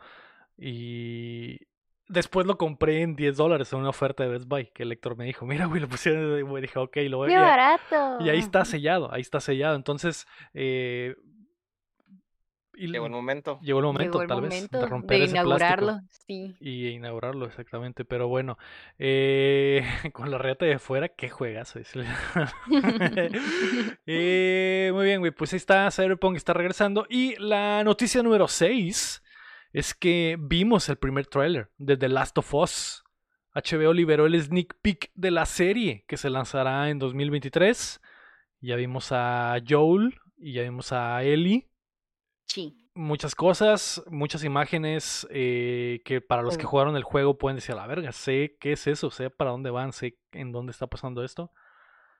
[0.57, 1.59] y
[2.09, 5.17] después lo compré en 10 dólares en una oferta de Best Buy, que el Héctor
[5.17, 8.19] me dijo, mira, güey, lo pusieron, y dije, ok, lo voy ¡Qué y, barato!
[8.21, 11.15] y ahí está sellado, ahí está sellado, entonces eh,
[12.75, 13.61] y Llegó el momento.
[13.63, 16.57] llegó el momento, Llegó el tal vez, de romper de ese plástico inaugurarlo, sí.
[16.59, 18.05] y inaugurarlo exactamente.
[18.05, 18.57] Pero bueno,
[18.99, 21.75] eh, con la reata de fuera, qué juegas.
[24.07, 25.33] eh, muy bien, güey.
[25.33, 27.07] Pues ahí está, Cyberpunk está regresando.
[27.11, 29.22] Y la noticia número 6
[29.73, 33.05] es que vimos el primer tráiler de The Last of Us.
[33.55, 38.01] HBO liberó el sneak peek de la serie que se lanzará en 2023.
[38.61, 41.69] Ya vimos a Joel y ya vimos a Ellie
[42.47, 42.77] Sí.
[42.95, 46.69] muchas cosas, muchas imágenes eh, que para los que Oh.
[46.69, 49.71] jugaron el juego pueden decir, a la verga, sé qué es eso, sé para dónde
[49.71, 51.51] van, sé en dónde está pasando esto.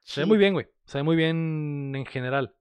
[0.03, 0.29] Se ve sí.
[0.29, 0.67] muy bien, güey.
[0.85, 2.55] Se ve muy bien en general.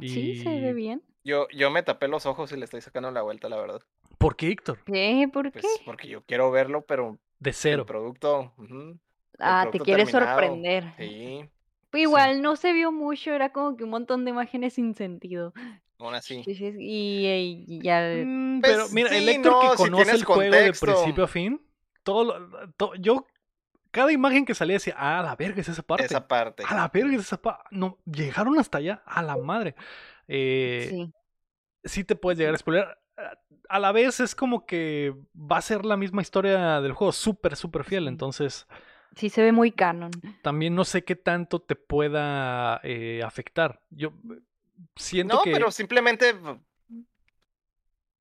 [0.00, 1.02] Sí, se ve bien.
[1.24, 3.82] Yo, yo me tapé los ojos y le estoy sacando la vuelta, la verdad.
[4.18, 4.78] ¿Por qué, Héctor?
[4.84, 5.28] ¿Qué?
[5.32, 5.60] ¿Por qué?
[5.60, 7.86] Pues porque yo quiero verlo, pero De el cero.
[7.86, 8.52] producto.
[8.58, 8.98] ujú,
[9.38, 10.94] ah, te producto quieres terminado, sorprender.
[10.98, 11.48] Sí,
[11.90, 15.52] Pues igual no se vio mucho, era como que un montón de imágenes sin sentido.
[16.00, 16.42] aún así.
[16.44, 18.00] Sí, sí, Y, y ya.
[18.24, 21.28] Mm, Pues pero mira, el sí, Héctor no, que conoce el juego de principio a
[21.28, 21.60] fin,
[22.02, 23.26] todo, lo- to- yo,
[23.90, 26.04] cada imagen que salía decía, ah, la verga es esa parte.
[26.04, 26.62] Esa parte.
[26.66, 27.64] A la verga es esa parte.
[27.70, 29.74] No, llegaron hasta allá, a la madre.
[30.26, 31.12] Eh, Sí.
[31.84, 32.98] sí te puedes llegar a spoiler.
[33.68, 37.56] A la vez es como que va a ser la misma historia del juego, súper,
[37.56, 38.08] súper fiel.
[38.08, 38.66] Entonces,
[39.16, 40.10] Sí se ve muy canon.
[40.42, 43.80] también no sé qué tanto te pueda eh, afectar.
[43.90, 44.12] Yo
[44.96, 45.52] siento No, que.
[45.52, 46.58] pero simplemente p-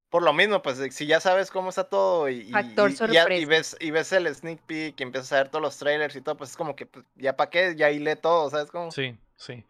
[0.10, 3.24] por lo mismo, pues si ya sabes cómo está todo y, Factor y- y ya-
[3.24, 3.46] y sorpresa.
[3.46, 6.38] ves, y ves el sneak peek y empiezas a ver todos los trailers y todo,
[6.38, 8.90] pues es como que pues, ya para qué, ya hilé todo, ¿sabes cómo?
[8.92, 9.64] Sí, sí.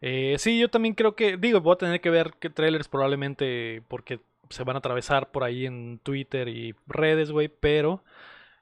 [0.00, 1.36] Eh, sí, yo también creo que.
[1.36, 4.20] Digo, voy a tener que ver qué trailers probablemente porque
[4.50, 7.48] se van a atravesar por ahí en Twitter y redes, güey.
[7.48, 8.02] Pero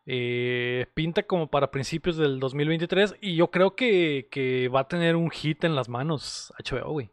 [0.05, 5.15] Eh, pinta como para principios del 2023 y yo creo que, que va a tener
[5.15, 7.11] un hit en las manos HBO, güey.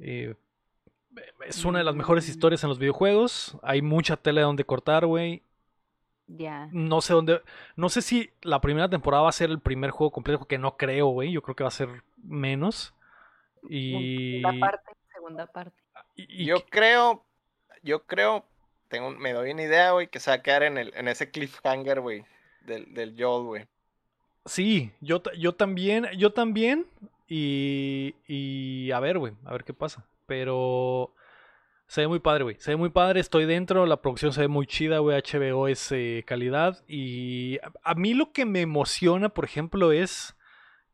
[0.00, 0.34] Eh,
[1.46, 2.30] es una de las mejores Mm.
[2.30, 3.56] historias en los videojuegos.
[3.62, 5.44] Hay mucha tela donde cortar, güey.
[6.26, 6.68] Ya.
[6.72, 7.42] No sé dónde.
[7.76, 10.76] No sé si la primera temporada va a ser el primer juego completo, que no
[10.76, 11.30] creo, güey.
[11.30, 12.92] Yo creo que va a ser menos.
[13.68, 14.40] Y.
[14.40, 15.76] Segunda parte, segunda parte.
[16.16, 17.24] y- y Yo que- creo,
[17.82, 18.44] yo creo,
[18.88, 21.30] tengo, me doy una idea, güey, que se va a quedar en, el, en ese
[21.30, 22.24] cliffhanger, güey,
[22.62, 23.66] del, del Joel, güey.
[24.46, 26.06] Sí, yo, yo también.
[26.16, 26.86] Yo también.
[27.28, 28.14] Y.
[28.26, 28.90] Y.
[28.92, 29.34] A ver, güey.
[29.44, 30.06] A ver qué pasa.
[30.26, 31.14] Pero.
[31.86, 32.56] Se ve muy padre, güey.
[32.60, 35.20] Se ve muy padre, estoy dentro, la producción se ve muy chida, güey.
[35.20, 36.84] HBO es eh, calidad.
[36.86, 40.36] Y a, mí lo que me emociona, por ejemplo, es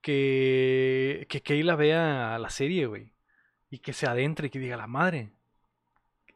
[0.01, 3.13] que, que Keila vea la serie, güey.
[3.69, 5.33] Y que se adentre y que diga, la madre.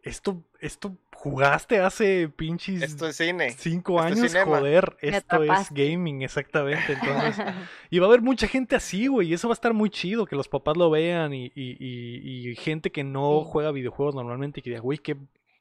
[0.03, 3.51] Esto, esto jugaste hace pinches Esto es cine.
[3.51, 4.47] cinco esto años, cinema".
[4.59, 4.97] joder.
[5.03, 6.95] Me Esto es gaming, exactamente.
[6.95, 7.37] Entonces,
[7.91, 9.29] y va a haber mucha gente así, güey.
[9.29, 12.49] Y eso va a estar muy chido, que los papás lo vean y, y- y-
[12.51, 13.51] y gente que no Sí.
[13.53, 15.17] juega videojuegos normalmente y que diga, güey, qué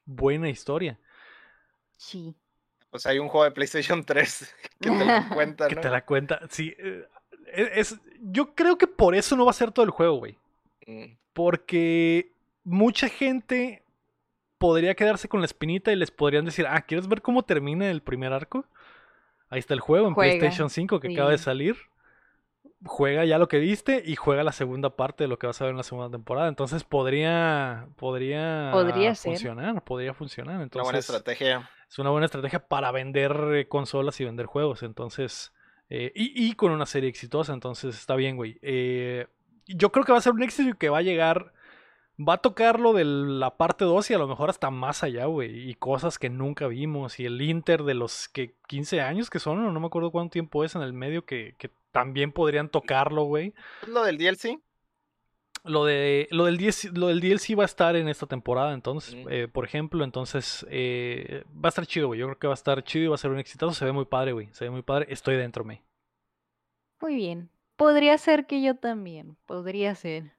[0.06, 0.98] buena historia.
[1.96, 2.34] sí.
[2.90, 5.80] Pues hay un juego de PlayStation 3 que te lo cuenta, Que ¿no?
[5.80, 6.40] te da cuenta.
[6.50, 7.06] Sí, eh,
[7.76, 10.36] es, yo creo que por eso no va a ser todo el juego, güey.
[10.88, 11.04] Mm.
[11.32, 12.32] Porque
[12.64, 13.84] mucha gente
[14.60, 18.02] podría quedarse con la espinita y les podrían decir, ah, ¿quieres ver cómo termina el
[18.02, 18.66] primer arco?
[19.48, 21.76] Ahí está el juego en Juega, PlayStation 5 que acaba de salir.
[22.84, 25.64] Juega ya lo que viste y juega la segunda parte de lo que vas a
[25.64, 26.48] ver en la segunda temporada.
[26.48, 29.32] Entonces podría, podría, Podría ser.
[29.32, 30.54] funcionar, podría funcionar.
[30.56, 31.70] Una Entonces buena estrategia.
[31.88, 34.82] es una buena estrategia para vender eh, consolas y vender juegos.
[34.82, 35.52] Entonces,
[35.88, 38.58] eh, y, y con una serie exitosa, entonces está bien, güey.
[38.62, 39.26] Eh,
[39.66, 41.52] yo creo que va a ser un éxito y que va a llegar,
[42.28, 45.26] va a tocar lo de la parte 2 y a lo mejor hasta más allá,
[45.26, 45.70] güey.
[45.70, 47.18] Y cosas que nunca vimos.
[47.20, 50.32] Y el Inter de los que 15 años que son, o no me acuerdo cuánto
[50.32, 53.54] tiempo es en el medio, que, que también podrían tocarlo, güey.
[53.82, 54.60] ¿Es lo del DLC?
[55.64, 59.14] Lo, de, lo, del DLC, lo del DLC va a estar en esta temporada, entonces,
[59.14, 59.28] Mm.
[59.30, 62.18] eh, por ejemplo, entonces eh, va a estar chido, güey.
[62.20, 63.72] Yo creo que va a estar chido y va a ser un exitazo.
[63.74, 64.48] Se ve muy padre, güey.
[64.52, 65.06] Se ve muy padre.
[65.10, 65.82] Estoy dentro, me.
[67.00, 67.50] Muy bien.
[67.76, 69.36] Podría ser que yo también.
[69.46, 70.32] Podría ser.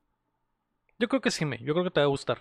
[1.02, 1.58] Yo creo que sí, me.
[1.58, 2.38] Yo creo que te va a gustar.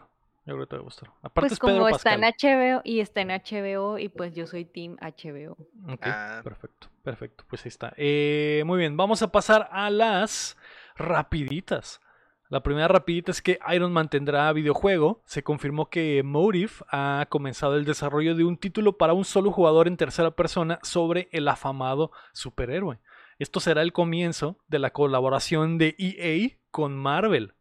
[0.46, 1.08] Yo creo que te va a gustar.
[1.22, 2.20] Aparte Pues es Pedro como está en.
[2.22, 5.52] HBO y está en HBO y pues yo soy Team HBO.
[5.92, 6.40] Ok, Ah.
[6.44, 7.44] perfecto, perfecto.
[7.48, 7.92] Pues ahí está.
[7.96, 10.56] Eh, muy bien, vamos a pasar a las
[10.96, 12.00] rapiditas.
[12.48, 15.22] La primera rapidita es que Iron Man tendrá videojuego.
[15.24, 19.86] Se confirmó que Motive ha comenzado el desarrollo de un título para un solo jugador
[19.86, 22.98] en tercera persona sobre el afamado superhéroe.
[23.38, 27.54] Esto será el comienzo de la colaboración de EA con Marvel.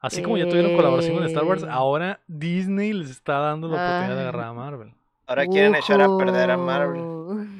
[0.00, 1.66] Así como ya tuvieron colaboración con Star Wars, Eh.
[1.70, 4.94] ahora Disney les está dando la oportunidad de agarrar a Marvel.
[5.26, 7.04] Ahora quieren echar a perder a Marvel.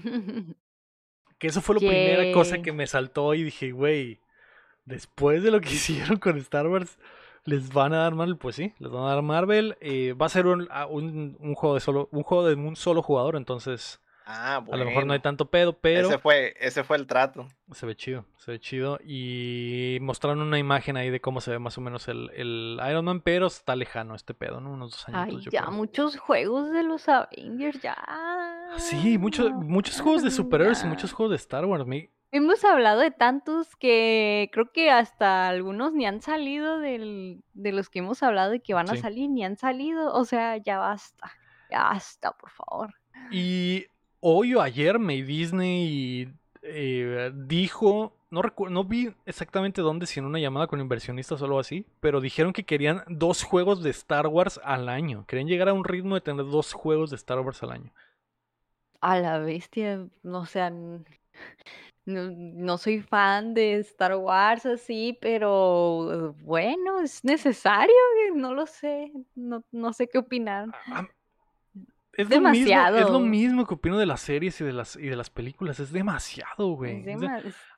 [1.38, 4.20] Que eso fue la primera cosa que me saltó y dije, güey,
[4.84, 6.98] después de lo que hicieron con Star Wars,
[7.44, 9.76] les van a dar Marvel, pues sí, les van a dar Marvel.
[9.80, 12.76] eh, va a ser un, a- un- un juego de solo, un juego de un
[12.76, 14.00] solo jugador, entonces
[14.32, 17.46] Ah, a lo mejor no hay tanto pedo, pero Ese fue, ese fue el trato.
[17.72, 18.98] se ve chido, se ve chido.
[19.04, 23.04] Y mostraron una imagen ahí de cómo se ve más o menos el, el Iron
[23.04, 24.70] Man, pero está lejano este pedo, ¿no?
[24.72, 25.72] Unos dos añitos, Ay, yo ya, creo.
[25.72, 27.96] muchos juegos de los Avengers, ya.
[28.76, 31.86] Sí, muchos muchos juegos de superhéroes y muchos juegos de Star Wars.
[31.86, 37.72] mi- Hemos hablado de tantos que creo que hasta algunos ni han salido del, de
[37.72, 39.00] los que hemos hablado y que van a Sí.
[39.00, 40.12] salir, ni han salido.
[40.14, 41.32] O sea, ya basta.
[41.72, 42.94] Ya basta, por favor.
[43.32, 43.86] Y
[44.20, 50.26] hoy o ayer me Disney eh, dijo, no recuerdo, no vi exactamente dónde, si en
[50.26, 54.26] una llamada con inversionistas o algo así, pero dijeron que querían dos juegos de Star
[54.26, 55.24] Wars al año.
[55.26, 57.92] Querían llegar a un ritmo de tener dos juegos de Star Wars al año.
[59.02, 61.04] A la bestia, no sé, n-
[62.04, 67.94] no, no soy fan de Star Wars así, pero eh, bueno, es necesario,
[68.26, 70.68] eh, no lo sé, no, no sé qué opinar.
[70.72, 71.08] A-
[72.12, 73.20] Es lo, mismo, es lo Demasiado.
[73.20, 75.78] mismo que opino de las series y de las, y de las películas.
[75.80, 77.04] Es demasiado, güey.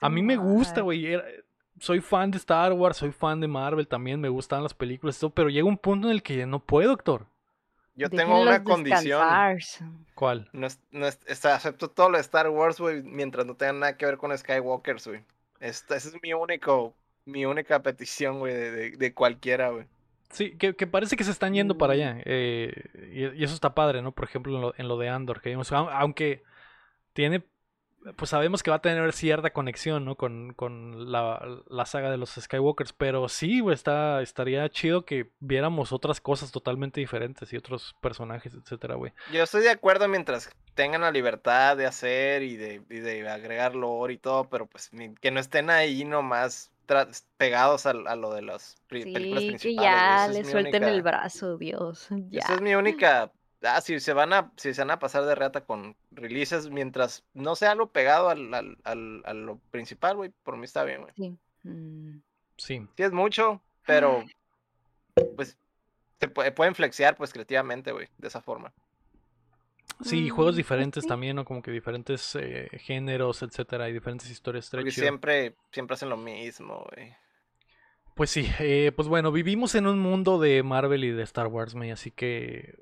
[0.01, 0.85] A mí me gusta, demasiado.
[0.85, 1.43] güey.
[1.79, 5.21] Soy fan de Star Wars, soy fan de Marvel también, me gustan las películas, y
[5.21, 7.27] todo, pero llega un punto en el que ya no puedo, Héctor.
[7.95, 9.21] Yo tengo una condición.
[9.21, 9.89] descansar.
[10.15, 10.49] ¿Cuál?
[10.53, 14.07] No es- no acepto todo lo de Star Wars, güey, mientras no tenga nada que
[14.07, 15.21] ver con Skywalkers, güey.
[15.61, 16.95] Esa es mi único,
[17.27, 19.87] mi única petición, güey, de, de- de cualquiera, güey.
[20.33, 21.97] Sí, que, que parece que se están yendo para Mm.
[21.97, 22.17] allá.
[22.25, 22.73] eh,
[23.13, 24.13] y, y eso está padre, ¿no?
[24.13, 26.43] Por ejemplo, en lo, en lo de Andor, que vimos, au- aunque
[27.13, 27.45] tiene
[28.17, 30.17] pues sabemos que va a tener cierta conexión, ¿no?
[30.17, 32.93] Con, con la, la saga de los Skywalkers.
[32.95, 38.55] Pero sí, güey, está, estaría chido que viéramos otras cosas totalmente diferentes y otros personajes,
[38.55, 39.13] etcétera, güey.
[39.33, 43.77] Yo estoy de acuerdo mientras tengan la libertad de hacer y de, y de agregar
[43.77, 46.73] lore y todo, pero pues que no estén ahí nomás
[47.37, 49.63] pegados al- a, lo de las pri- películas Sí, principales.
[49.63, 52.09] que ya Esa es le mi suelten el única- brazo, Dios.
[52.31, 52.41] Ya.
[52.41, 53.31] Esa es mi única.
[53.65, 57.25] Ah, si se van a, si se van a pasar de reata con releases, mientras
[57.33, 61.03] no sea algo pegado al, al, al- a lo principal, güey, por mí está bien,
[61.03, 61.13] güey.
[61.17, 61.37] Sí.
[61.63, 62.21] Mm.
[62.57, 62.87] Sí.
[62.97, 64.25] Sí es mucho, pero
[65.37, 65.57] pues
[66.21, 68.73] se puede, pueden flexear pues creativamente, güey, de esa forma.
[70.03, 71.09] Sí, Mm, juegos pues diferentes sí.
[71.09, 71.45] también, ¿no?
[71.45, 74.69] Como que diferentes eh, géneros, etcétera, y diferentes historias.
[74.71, 77.15] Porque siempre, siempre hacen lo mismo, güey.
[78.15, 81.75] Pues sí, eh, pues bueno, vivimos en un mundo de Marvel y de Star Wars,
[81.75, 82.75] me, así que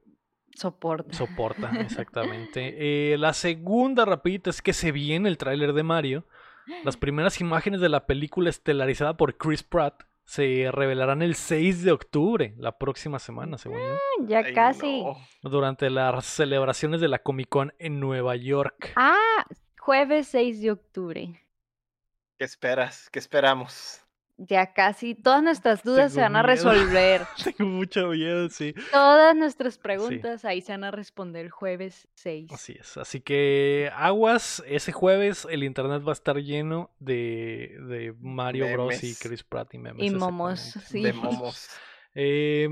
[0.56, 1.12] Soporta.
[1.16, 3.12] soporta, exactamente.
[3.12, 6.26] Eh, la segunda rapidita es que se viene el tráiler de Mario.
[6.84, 11.90] Las primeras imágenes de la película estelarizada por Chris Pratt se revelarán el 6 de
[11.90, 15.02] octubre, la próxima semana, según yo, ya Ay, casi.
[15.02, 15.16] no.
[15.42, 18.92] durante las celebraciones de la Comic Con en Nueva York.
[18.94, 19.44] Ah,
[19.80, 21.42] jueves 6 de octubre.
[22.38, 23.10] ¿Qué esperas?
[23.10, 24.04] ¿Qué esperamos?
[24.42, 25.14] Ya casi.
[25.14, 26.46] Todas nuestras dudas se van a miedo.
[26.72, 27.26] resolver.
[27.44, 28.74] Tengo mucho miedo, sí.
[28.90, 32.50] Todas nuestras preguntas ahí se van a responder el jueves 6.
[32.50, 32.96] Así es.
[32.96, 39.04] Así que aguas, ese jueves el internet va a estar lleno de, de Mario Bros.
[39.04, 39.14] y.
[39.14, 40.02] Chris Pratt y memes.
[40.02, 41.02] Y momos, sí.
[41.02, 41.68] De momos.
[42.14, 42.70] Eh,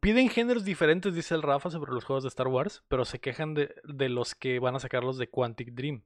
[0.00, 3.52] piden géneros diferentes, dice el Rafa, sobre los juegos de Star Wars, pero se quejan
[3.52, 6.04] de, de los que van a sacarlos de Quantic Dream.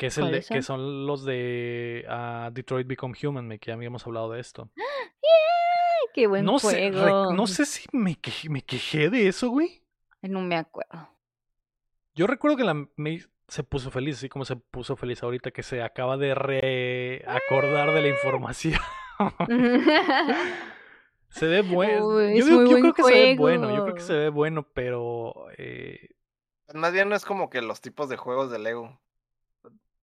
[0.00, 1.06] Que, es el de, ¿Cuáles que son?
[1.06, 4.70] los de ah, Detroit Become Human, me- que ya habíamos hablado de esto.
[4.76, 7.04] Ay, qué buen No sé, juego.
[7.30, 9.82] rec- no sé si me, quej- me quejé de eso, güey.
[10.22, 11.10] No me acuerdo.
[12.14, 15.62] Yo recuerdo que la May se puso feliz, así como se puso feliz ahorita que
[15.62, 18.80] se acaba de reacordar de la información.
[21.28, 22.06] se ve bueno.
[22.06, 24.06] Uy, yo digo- buen creo que se ve bueno, yo creo que juego.
[24.06, 26.08] se ve bueno, pero eh,
[26.72, 28.98] Más bien no es como que los tipos de juegos de Lego.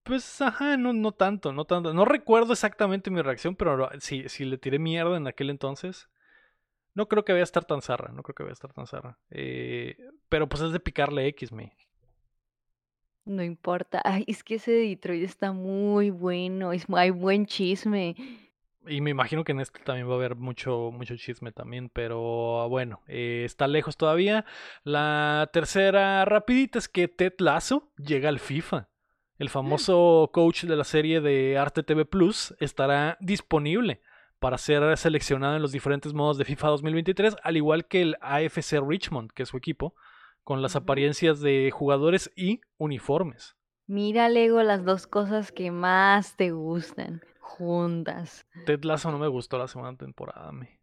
[0.07, 1.93] Pues ajá, no, no tanto, no tanto.
[1.93, 6.09] No recuerdo exactamente mi reacción, pero si, si le tiré mierda en aquel entonces,
[6.93, 8.87] no creo que vaya a estar tan zarra, no creo que vaya a estar tan
[8.87, 9.19] zarra.
[9.29, 9.97] Eh,
[10.29, 11.75] pero pues es de picarle X, me.
[13.25, 14.01] No importa.
[14.05, 16.71] Ay, es que ese de Detroit está muy bueno.
[16.71, 18.15] Es, hay buen chisme.
[18.87, 22.69] Y me imagino que en este también va a haber mucho, mucho chisme también, pero
[22.69, 24.45] bueno, eh, está lejos todavía.
[24.83, 28.87] La tercera rapidita es que Ted Lasso llega al FIFA.
[29.37, 34.01] El famoso coach de la serie de Arte TV Plus estará disponible
[34.39, 38.79] para ser seleccionado en los diferentes modos de FIFA 2023, al igual que el AFC
[38.81, 39.95] Richmond, que es su equipo,
[40.43, 43.55] con las apariencias de jugadores y uniformes.
[43.85, 48.45] Mira, Lego, las dos cosas que más te gustan juntas.
[48.65, 50.79] Ted Lasso no me gustó la segunda temporada, me.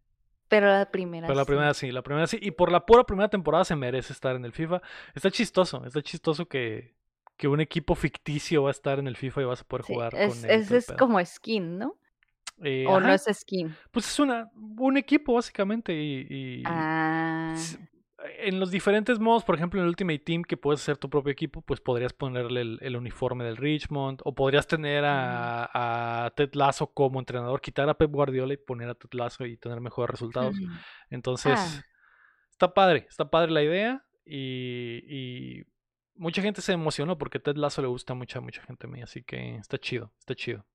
[0.47, 1.47] Pero la primera Pero la sí.
[1.47, 2.37] primera sí, la primera sí.
[2.41, 4.81] Y por la pura primera temporada se merece estar en el FIFA.
[5.13, 6.95] Está chistoso, está chistoso que,
[7.37, 9.93] que un equipo ficticio va a estar en el FIFA y vas a poder Sí,
[9.93, 10.65] jugar es, con él.
[10.69, 11.95] y es, como skin, ¿no?
[12.63, 13.75] Eh, O no es skin.
[13.91, 16.27] Pues es una, un equipo básicamente y...
[16.29, 17.51] y Ah.
[17.55, 17.77] s-
[18.41, 21.31] En los diferentes modos, por ejemplo, en el Ultimate Team, que puedes hacer tu propio
[21.31, 26.53] equipo, pues podrías ponerle el, el uniforme del Richmond, o podrías tener a, a Ted
[26.53, 30.09] Lasso como entrenador, quitar a Pep Guardiola y poner a Ted Lasso y tener mejores
[30.09, 30.55] resultados.
[30.55, 30.71] Mm.
[31.11, 31.83] Entonces, Ah.
[32.49, 35.63] está padre, está padre la idea y, y
[36.15, 39.01] mucha gente se emocionó porque Ted Lasso le gusta a mucha, mucha gente a mí,
[39.01, 40.65] así que está chido, está chido.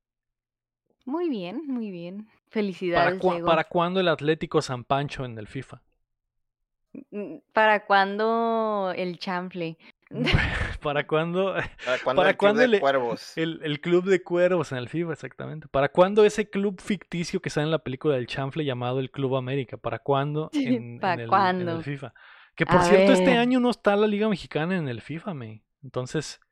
[1.04, 2.28] Muy bien, muy bien.
[2.92, 3.20] ¿Para, Felicidades.
[3.44, 5.82] ¿Para cuándo el Atlético San Pancho en el FIFA?
[7.10, 9.78] Mm, ¿Para cuándo el chanfle?
[10.82, 13.36] ¿Para cuándo ¿Para cuándo ¿Para el club cuándo de cuervos?
[13.36, 15.12] el, el club de cuervos en el FIFA?
[15.12, 15.68] Exactamente.
[15.68, 19.36] ¿Para cuándo ese club ficticio que sale en la película del chanfle llamado el Club
[19.36, 19.76] América?
[19.76, 21.76] ¿Para cuándo en, en ¿Para el, en cuándo?
[21.76, 22.12] el FIFA?
[22.60, 25.64] Que por A cierto, este año no está la Liga Mexicana en el FIFA, me.
[25.82, 26.42] Entonces,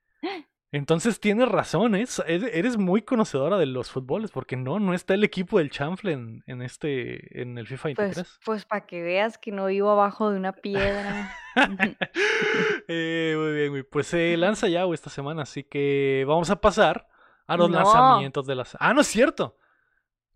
[0.72, 5.22] entonces tienes razón, es- eres, muy conocedora de los fútboles, porque no, no está el
[5.22, 8.14] equipo del chanfle en, en este, en el FIFA 23.
[8.16, 11.30] Pues, pues para que veas que no vivo abajo de una piedra.
[12.88, 13.82] Eh, muy bien, güey.
[13.82, 17.06] Pues se lanza ya güey, esta semana, así que vamos a pasar
[17.46, 17.76] a los No.
[17.78, 18.76] lanzamientos de las.
[18.80, 19.56] Ah, no es cierto.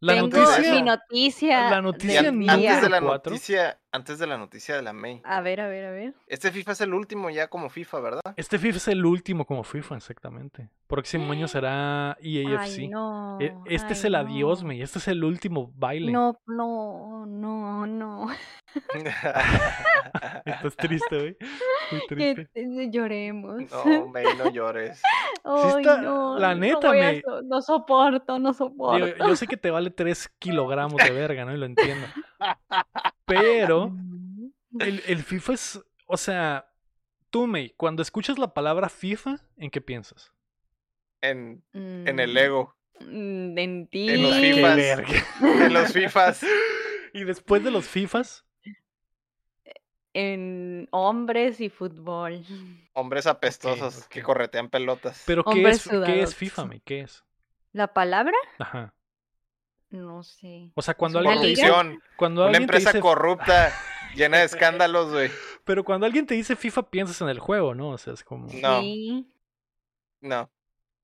[0.00, 0.72] La Tengo noticia.
[0.74, 1.70] mi noticia.
[1.70, 3.30] la noticia antes de la Cuatro.
[3.32, 5.20] noticia, antes de la noticia de la May.
[5.24, 6.14] A ver, a ver, a ver.
[6.26, 8.20] Este FIFA es el último ya como FIFA, ¿verdad?
[8.36, 10.68] Este FIFA es el último como FIFA, exactamente.
[10.86, 12.78] Próximo año será EAFC.
[12.78, 13.38] Ay, no.
[13.40, 14.68] E- Este es el adiós, no.
[14.68, 14.82] me.
[14.82, 16.10] Este es el último baile.
[16.10, 18.28] No, no, no, no.
[20.44, 21.36] Estás triste, güey.
[21.90, 22.44] Muy Que triste.
[22.54, 23.62] te- lloremos.
[23.70, 25.02] no, May, no llores.
[25.44, 29.04] Ay, está- no, la no neta, me- so- no soporto, no soporto.
[29.04, 31.52] Digo, yo sé que te vale 3 kilogramos de verga, ¿no?
[31.54, 32.06] Y lo entiendo.
[33.40, 34.50] Pero Mm.
[34.80, 36.70] el, el FIFA es, o sea,
[37.30, 40.32] tú, May, cuando escuchas la palabra FIFA, ¿en qué piensas?
[41.20, 44.08] En, en el Mm, Lego, mm, En ti.
[44.10, 44.78] En los FIFAs.
[45.40, 46.40] en los FIFAs.
[47.14, 48.46] Y después de los FIFAs,
[50.14, 52.44] En hombres y fútbol.
[52.92, 55.22] Hombres apestosos que corretean pelotas.
[55.26, 56.34] ¿pero qué es, qué es.
[56.34, 56.80] FIFA, May?
[56.84, 57.24] ¿Qué es?
[57.72, 58.36] ¿La palabra?
[58.58, 58.94] Ajá.
[59.92, 60.70] No sé.
[60.74, 61.72] O sea, cuando ¿Es una alguien te dice,
[62.16, 63.72] cuando Una alguien te empresa dice, corrupta,
[64.16, 65.30] llena de escándalos, güey.
[65.64, 67.90] pero cuando alguien te dice FIFA piensas en el juego, ¿no?
[67.90, 68.80] O sea, es como, No.
[68.80, 69.28] Sí.
[70.20, 70.50] No,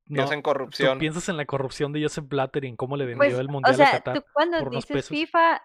[0.06, 0.98] no, piensa en tú corrupción.
[0.98, 3.52] piensas en la corrupción de Joseph Blatter y en cómo le vendió Pues, el o
[3.52, 4.14] mundial a sea, Qatar.
[4.20, 5.08] tú cuando por dices pesos.
[5.10, 5.62] FIFA,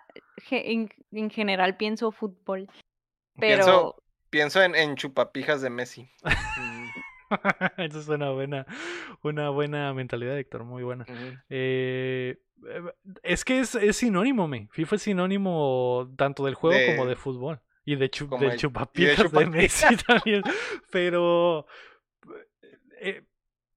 [0.52, 2.68] en, en general pienso fútbol.
[3.40, 3.96] Pero Pienso-
[4.30, 6.10] Pienso en, en chupapijas de Messi.
[7.78, 8.66] Esa es una buena,
[9.22, 11.06] una buena mentalidad, Héctor, muy buena.
[11.50, 12.82] Eh, eh,
[13.24, 14.68] es que es, es sinónimo, me.
[14.72, 17.62] FIFA es sinónimo tanto del juego como De- de fútbol.
[17.86, 18.58] Y de, chu- como del el-
[18.94, 20.42] y de de, Messi también.
[20.92, 21.66] Pero
[23.02, 23.24] eh,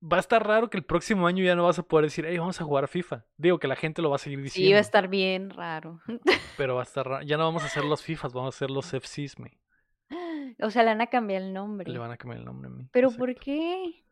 [0.00, 2.38] va a estar raro que el próximo año ya no vas a poder decir, hey,
[2.38, 3.24] vamos a jugar a FIFA.
[3.36, 4.72] Digo que la gente lo va a seguir sí, diciendo.
[4.74, 6.00] va a estar bien raro.
[6.57, 7.24] Pero va a estar raro.
[7.26, 9.59] Ya no vamos a hacer los FIFAs, vamos a hacer los FCs, me.
[10.61, 11.90] O sea, le van a cambiar el nombre.
[11.90, 12.88] Le van a cambiar el nombre a mí.
[12.92, 13.26] ¿Pero exacto.
[13.26, 14.02] por qué?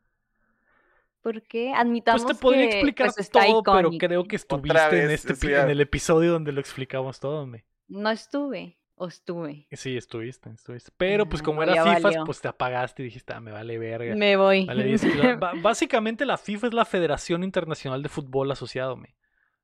[1.23, 1.73] ¿Por qué?
[1.75, 5.53] Admitamos Pues te podría que, explicar pues, todo, pero creo que estuviste en, este, sí,
[5.53, 7.65] en el episodio donde lo explicamos todo, me.
[7.89, 9.67] No estuve, o estuve.
[9.73, 10.91] Sí, estuviste, estuviste.
[10.99, 12.25] Pero pues Ah, como no, era valió.
[12.27, 14.15] pues te apagaste y dijiste, ah, me vale verga.
[14.15, 14.67] Me voy.
[14.67, 15.39] Vale 10 kilos.
[15.39, 19.17] Ba- Básicamente la FIFA es la Federación Internacional de Fútbol Asociado, me,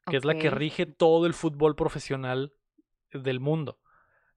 [0.07, 2.55] que es la que rige todo el fútbol profesional
[3.12, 3.78] del mundo.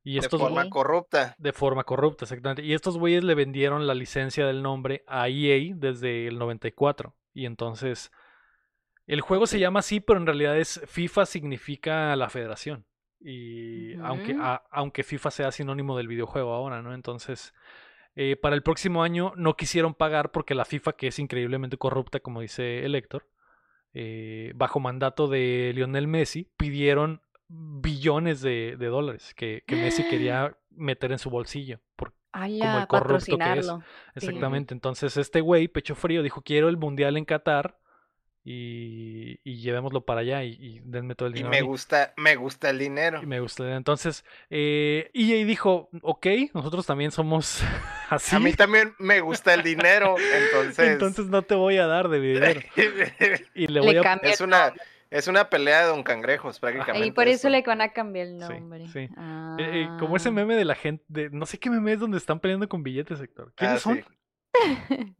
[0.03, 1.35] Y De forma corrupta.
[1.37, 2.61] de forma corrupta, exactamente.
[2.63, 7.15] Y estos güeyes le vendieron la licencia del nombre a EA desde el 94.
[7.33, 8.11] Y entonces,
[9.07, 12.85] el juego se llama así, pero en realidad es FIFA significa la federación.
[13.21, 16.93] Y aunque, a- aunque FIFA sea sinónimo del videojuego ahora, ¿no?
[16.93, 17.53] Entonces,
[18.15, 22.19] eh, para el próximo año no quisieron pagar porque la FIFA, que es increíblemente corrupta,
[22.19, 23.25] como dice el Héctor,
[23.93, 27.21] eh, bajo mandato de Lionel Messi, pidieron
[27.55, 31.79] billones de, de dólares que, que Messi quería meter en su bolsillo.
[31.95, 33.67] por- Ala, el corrupto que es.
[33.67, 33.73] Sí.
[34.15, 34.73] exactamente.
[34.73, 37.77] Entonces, este güey, pecho frío, dijo: Quiero el mundial en Qatar
[38.43, 41.49] y, y llevémoslo para allá y, y denme todo el Y dinero.
[41.49, 41.67] a me mí".
[41.67, 43.21] gusta, me gusta el dinero.
[43.21, 43.75] Y me gusta.
[43.75, 47.63] Entonces, eh, EA dijo: Ok, nosotros también somos
[48.09, 48.35] así.
[48.35, 50.89] A mí también me gusta el dinero, entonces.
[50.89, 52.61] Entonces no te voy a dar de dinero.
[53.55, 54.01] Y le Le voy a.
[54.01, 54.73] cambia es el una.
[55.13, 57.07] Es una pelea de don cangrejos, prácticamente.
[57.07, 58.87] Y por eso le van a cambiar el Sí, nombre.
[58.87, 58.99] sí.
[58.99, 59.09] Eh,
[59.59, 60.33] eh, como ese Ah.
[60.33, 61.03] meme de la gente.
[61.07, 63.53] De, no sé qué meme es donde están peleando con billetes, Héctor.
[63.55, 63.95] ¿Quiénes Ah, son?
[63.97, 64.03] sí.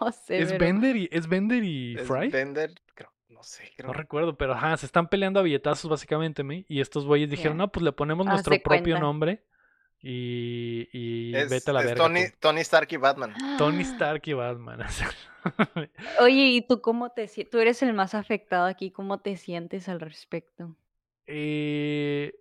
[0.00, 2.28] No sé, ¿Es pero- Bender y, ¿Es Bender y Es Fry?
[2.30, 3.88] Bender, creo, no sé, creo.
[3.88, 6.64] No recuerdo, pero ajá, se están peleando a billetazos básicamente, ¿me?
[6.68, 7.64] Y estos güeyes dijeron, Ya.
[7.64, 9.00] no, pues le ponemos nuestro propio cuenta.
[9.00, 9.44] nombre
[10.00, 12.04] y, y es, vete a la es verga.
[12.04, 12.36] Tony, tú".
[12.40, 13.34] Tony Stark y Batman.
[13.58, 14.80] Tony Stark y Batman.
[16.20, 17.50] Oye, ¿y tú cómo te sientes?
[17.50, 20.76] Tú eres el más afectado aquí, ¿cómo te sientes al respecto?
[21.26, 22.34] Eh,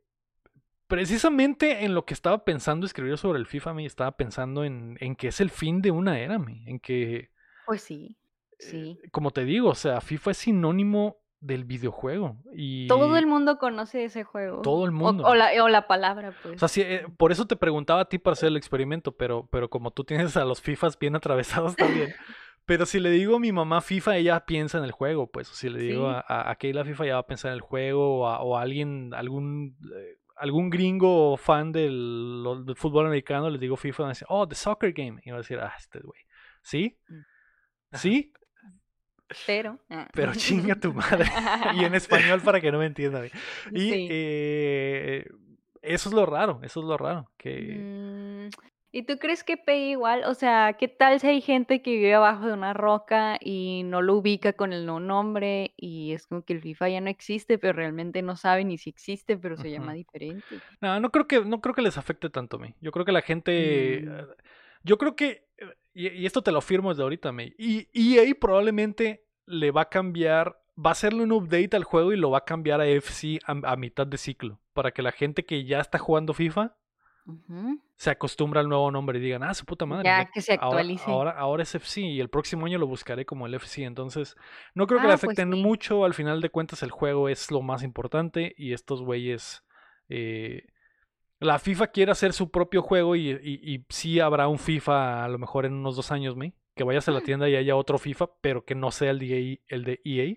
[0.88, 5.16] precisamente en lo que estaba pensando escribir sobre el FIFA, me estaba pensando en, en
[5.16, 7.32] que es el fin de una era, me, en que,
[7.66, 8.18] Pues sí,
[8.60, 9.00] sí.
[9.04, 13.58] eh, como te digo, o sea, FIFA es sinónimo del videojuego y Todo el mundo
[13.58, 14.62] conoce ese juego.
[14.62, 15.24] Todo el mundo.
[15.26, 16.56] O, la, o la palabra, pues.
[16.56, 19.48] O sea, sí, eh, por eso te preguntaba a ti para hacer el experimento, pero,
[19.52, 22.14] pero como tú tienes a los FIFAs bien atravesados también.
[22.66, 25.50] Pero si le digo a mi mamá FIFA, ella piensa en el juego, pues.
[25.50, 26.22] O si le digo Sí.
[26.28, 28.62] a, a, Keila FIFA, ella va a pensar en el juego, o a, o a
[28.62, 34.12] alguien, algún, eh, algún gringo fan del, del fútbol americano, les digo FIFA, van a
[34.12, 35.22] decir, oh, the soccer game.
[35.24, 36.20] Y va a decir, ah, este güey.
[36.62, 36.98] ¿Sí?
[37.08, 37.96] Mm.
[37.96, 38.34] ¿Sí?
[39.46, 39.80] Pero.
[39.90, 40.08] ah.
[40.14, 41.26] Pero chinga tu madre.
[41.76, 43.30] y en español para que no me entiendan.
[43.72, 44.08] Y Sí.
[44.10, 45.28] eh,
[45.82, 47.30] eso es lo raro, eso es lo raro.
[47.38, 48.50] Que, Mm,
[48.94, 50.24] ¿Y tú crees que pegue igual?
[50.24, 54.02] O sea, ¿qué tal si hay gente que vive abajo de una roca y no
[54.02, 57.58] lo ubica con el no nombre y es como que el FIFA ya no existe,
[57.60, 60.44] pero realmente no sabe ni si existe, pero se llama diferente?
[60.82, 62.74] No, no creo que, no creo que les afecte tanto a mí.
[62.82, 64.04] Yo creo que la gente.
[64.08, 64.32] Mm.
[64.84, 65.47] Yo creo que.
[65.98, 67.56] Y, y esto te lo afirmo desde ahorita, May.
[67.58, 70.60] Y EA probablemente le va a cambiar.
[70.78, 73.54] Va a hacerle un update al juego y lo va a cambiar a FC a,
[73.72, 74.60] a mitad de ciclo.
[74.74, 76.76] Para que la gente que ya está jugando FIFA
[77.98, 80.06] se acostumbre al nuevo nombre y digan, ah, su puta madre.
[80.06, 81.10] Ya ya- que se actualice.
[81.12, 83.84] ahora, ahora es FC y el próximo año lo buscaré como el FC.
[83.84, 84.36] Entonces,
[84.76, 85.62] no creo que le Ah, pues afecten sí.
[85.62, 86.06] mucho.
[86.06, 89.64] Al final de cuentas, el juego es lo más importante y estos güeyes.
[90.10, 90.68] eh,
[91.40, 95.30] la FIFA quiere hacer su propio juego y, y, y sí habrá un FIFA a
[95.30, 96.54] lo mejor en unos dos años, ¿me?
[96.76, 99.62] que vayas a la tienda y haya otro FIFA, pero que no sea el de,
[99.68, 100.36] el de EA,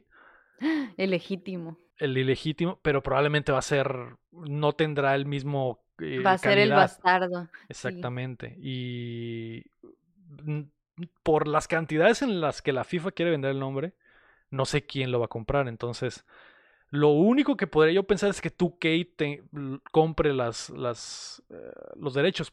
[0.96, 1.76] El legítimo.
[1.98, 3.94] el ilegítimo, pero probablemente va a ser,
[4.32, 5.84] no tendrá el mismo...
[5.98, 7.48] eh, Va a ser el bastardo.
[7.68, 7.68] sí.
[7.68, 8.56] Exactamente.
[8.60, 9.64] Y
[11.22, 13.94] por las cantidades en las que la FIFA quiere vender el nombre,
[14.50, 15.68] no sé quién lo va a comprar.
[15.68, 16.26] Entonces,
[16.90, 21.72] lo único que podría yo pensar es que 2K te l- compre las, las, eh,
[21.96, 22.52] los derechos.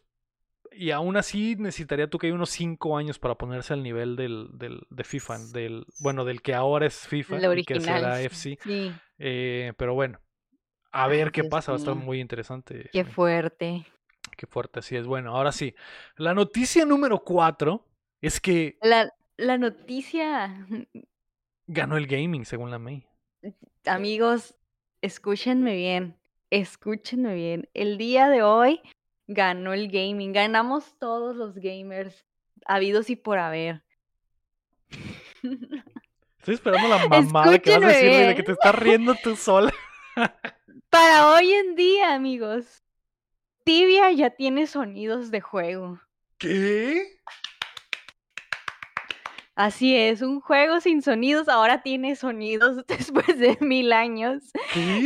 [0.71, 5.03] Y aún así necesitaría 2K unos 5 años para ponerse al nivel del, del- de
[5.03, 8.21] FIFA, del, bueno, del que ahora es FIFA y que será.
[8.21, 8.59] FC.
[8.63, 10.19] Sí, Eh, pero bueno,
[10.91, 12.89] a ver Ay, qué Dios pasa, va a estar muy interesante.
[12.91, 13.85] qué eh, fuerte.
[14.35, 15.07] Qué fuerte, así es.
[15.07, 15.73] Bueno, ahora sí.
[16.15, 17.85] La noticia número 4
[18.21, 20.67] es que La, la noticia,
[21.67, 23.05] ganó el gaming, según la May.
[23.87, 24.55] Amigos,
[25.01, 26.17] escúchenme bien,
[26.49, 27.69] escúchenme bien.
[27.73, 28.81] El día de hoy
[29.27, 32.25] ganó el gaming, ganamos todos los gamers
[32.65, 33.83] habidos y por haber.
[36.39, 39.73] Estoy esperando la mamada que vas a decir, de que te estás riendo tú sola.
[40.89, 42.83] Para hoy en día, amigos,
[43.65, 45.99] Tibia ya tiene sonidos de juego.
[46.37, 47.19] ¿Qué?
[49.57, 54.43] Así es, un juego sin sonidos ahora tiene sonidos después de mil años.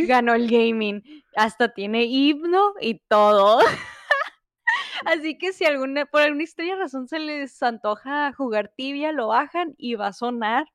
[0.06, 1.02] Ganó el gaming.
[1.38, 3.60] Hasta tiene himno y todo.
[5.06, 9.74] Así que si alguna, por alguna extraña razón se les antoja jugar tibia, lo bajan
[9.78, 10.66] y va a sonar.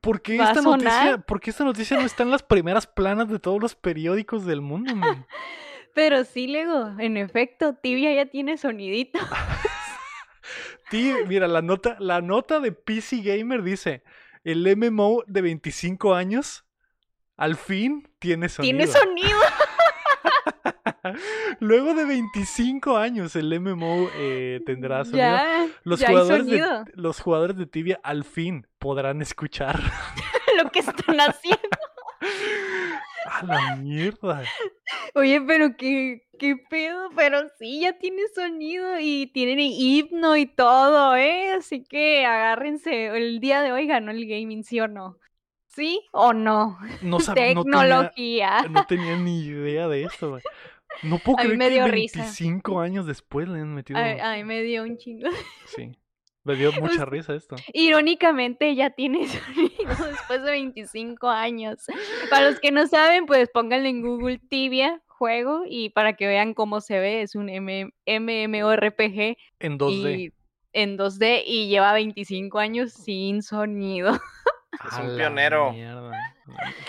[0.00, 2.86] ¿Por qué ¿Va a esta noticia, por qué esta noticia no está en las primeras
[2.86, 5.26] planas de todos los periódicos del mundo, man?
[5.94, 9.18] Pero sí, Lego, en efecto, tibia ya tiene sonidito.
[10.92, 14.02] Mira, la nota, la nota de PC Gamer dice,
[14.44, 16.64] el MMO de 25 años
[17.36, 18.78] al fin tiene sonido.
[18.78, 19.38] Tiene sonido.
[21.60, 25.18] Luego de 25 años el MMO eh, tendrá sonido.
[25.18, 26.84] Ya, los, ya jugadores de, sonido.
[26.94, 29.80] los jugadores de Tibia al fin podrán escuchar.
[30.62, 31.78] Lo que están haciendo.
[33.24, 34.42] ¡A la mierda!
[35.14, 41.14] Oye, pero qué, qué pedo, pero sí, ya tiene sonido y tienen himno y todo,
[41.16, 41.52] ¿eh?
[41.52, 45.18] Así que agárrense, el día de hoy ganó el gaming, ¿sí o no?
[45.68, 46.78] ¿Sí o no?
[47.00, 48.64] No, sab- no, tenía, Tecnología.
[48.70, 50.30] no tenía ni idea de esto.
[50.30, 50.42] güey.
[51.02, 51.70] No puedo A mí creer que ¡Ah!
[51.70, 52.18] dio risa.
[52.18, 53.98] 25 años después le han metido.
[54.00, 55.28] A, a mí me dio un chingo.
[55.64, 55.96] Sí.
[56.44, 57.56] Me dio mucha Pues- risa esto.
[57.72, 59.70] Irónicamente ya tiene sonido
[60.10, 61.78] después de 25 años.
[62.30, 66.52] Para los que no saben, pues pónganle en Google Tibia juego y para que vean
[66.54, 70.18] cómo se ve, es un M- MMORPG En 2D.
[70.18, 70.32] y
[70.72, 74.12] en 2D y lleva 25 años sin sonido.
[74.90, 75.70] Es un pionero.
[75.72, 76.10] mierda.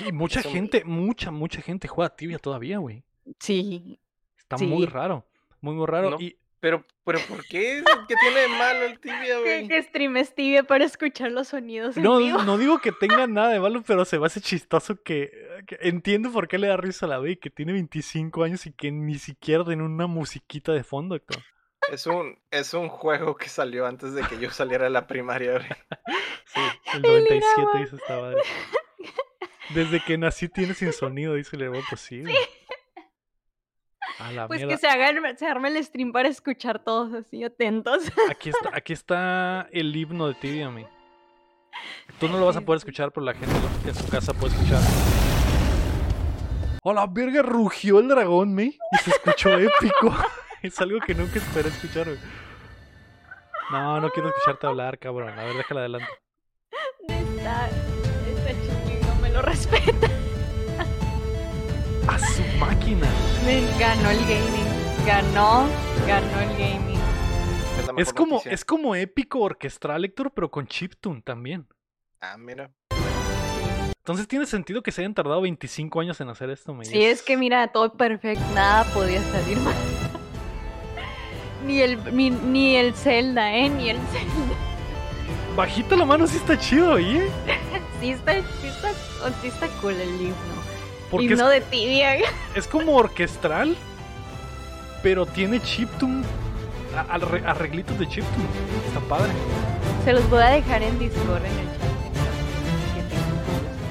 [0.07, 3.03] Y mucha Es un- gente, mucha, mucha gente juega Tibia todavía, güey.
[3.39, 3.99] Sí,
[4.37, 5.27] Está muy raro.
[5.61, 6.11] Muy, muy raro.
[6.11, 7.83] No, Y Pero, pero ¿por qué?
[8.07, 9.67] ¿Qué tiene de malo el tibia, que, güey?
[9.67, 12.41] que streames Tibia para escuchar los sonidos en no, vivo.
[12.43, 15.29] no digo que tenga nada de malo, pero se me hace chistoso que,
[15.67, 18.71] que entiendo por qué le da risa a la güey, que tiene 25 años y
[18.71, 21.43] que ni siquiera tiene una musiquita de fondo, Héctor.
[21.91, 25.57] Es un, es un juego que salió antes de que yo saliera de la primaria,
[25.57, 25.67] güey.
[26.45, 26.61] Sí,
[26.93, 27.79] el 97 Irama.
[27.79, 28.41] dice esta madre.
[29.73, 32.33] Desde que nací tiene sin sonido, dice el pues sí, güey.
[32.33, 32.39] La
[34.47, 34.73] Pues mierda.
[34.73, 38.03] que se, hagan, se arme el stream para escuchar todos así atentos.
[38.29, 40.85] Aquí está, aquí está el himno de Tibia, mi.
[42.19, 43.55] Tú no lo vas a poder escuchar, pero la gente
[43.85, 44.79] en su casa puede escuchar.
[46.83, 47.41] ¡Oh, la verga!
[47.41, 48.77] Rugió el dragón, mi.
[48.91, 50.15] Y se escuchó épico.
[50.61, 52.19] es algo que nunca esperé escuchar, güey.
[53.71, 55.37] No, no quiero escucharte hablar, cabrón.
[55.37, 56.07] A ver, déjala adelante.
[57.07, 60.09] Esta, esta chiqui no me lo respeta.
[62.07, 63.07] ¡A su máquina!
[63.45, 65.05] Me ganó el gaming.
[65.05, 65.67] Ganó,
[66.05, 66.99] ganó el gaming.
[67.97, 68.51] Es, como, noticia.
[68.51, 71.67] es como épico orquestral, Héctor, pero con chiptune también.
[72.19, 72.71] Ah, mira.
[73.97, 77.21] Entonces tiene sentido que se hayan tardado 25 años en hacer esto, me Sí, es
[77.21, 79.73] que mira, todo perfecto, nada podía salir mal.
[81.65, 83.69] Ni el, ni, ni el Zelda, ¿eh?
[83.69, 84.55] Ni el Zelda.
[85.55, 87.29] Bajita la mano sí está chido, ¿eh?
[88.01, 88.91] Sí está, sí está,
[89.41, 90.62] sí está cool el himno.
[91.13, 92.15] Porque es himno de tibia.
[92.55, 93.75] Es como orquestral,
[95.01, 96.23] pero tiene chiptune,
[97.45, 98.45] arreglitos de chiptune.
[98.87, 99.31] Está padre.
[100.03, 101.89] Se los voy a dejar en Discord en el chat.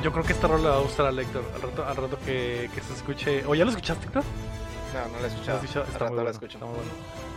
[0.03, 1.45] Yo creo que esta rola le va a gustar a Héctor.
[1.55, 3.45] Al rato, al rato que, que se escuche.
[3.47, 4.25] ¿O ya lo escuchaste, Héctor?
[4.95, 5.59] No, no la he ¿Lo escuchado.
[5.59, 5.85] has escuchado?
[5.87, 6.31] Al Está rato muy la bueno.
[6.31, 6.53] escucho.
[6.59, 6.91] está muy bueno.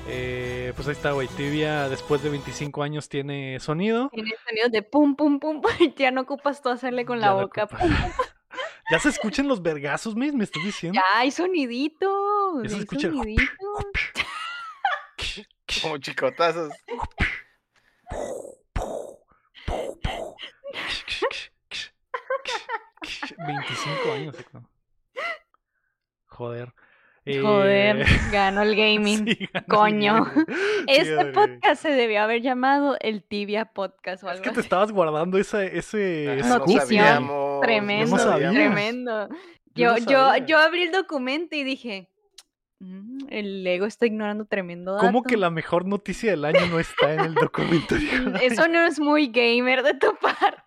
[0.07, 1.27] Eh, pues ahí está, güey.
[1.29, 4.09] Tibia, después de 25 años, tiene sonido.
[4.13, 5.61] Tiene sonidos de pum, pum, pum.
[5.97, 7.67] Ya no ocupas tú hacerle con Ya la boca.
[7.67, 7.79] pum.
[8.91, 10.99] Ya se escuchan los vergazos, me, me estás diciendo.
[10.99, 12.63] Ya hay soniditos.
[12.63, 13.13] Ya se escuchan.
[15.81, 16.73] Como chicotazos.
[23.37, 24.69] Veinticinco años, ¿no?
[26.27, 26.73] Joder.
[27.25, 29.25] Joder, Eh, ganó el gaming.
[29.27, 30.25] sí, ganó el coño.
[30.25, 30.45] gaming.
[30.87, 34.65] Este podcast se debió haber llamado el Tibia Podcast o Es algo que te así.
[34.65, 38.55] estabas guardando ese, ese Ajá, scoop, no Tremendo, no sabíamos.
[38.55, 39.29] tremendo.
[39.73, 42.09] Yo Yo, no yo, abrí el documento y dije,
[42.79, 45.05] "Mm, el Lego está ignorando tremendo dato.
[45.05, 47.95] ¿Cómo que la mejor noticia del año no está en el documento?
[47.95, 50.61] Mm, Eso no es muy gamer de tu parte.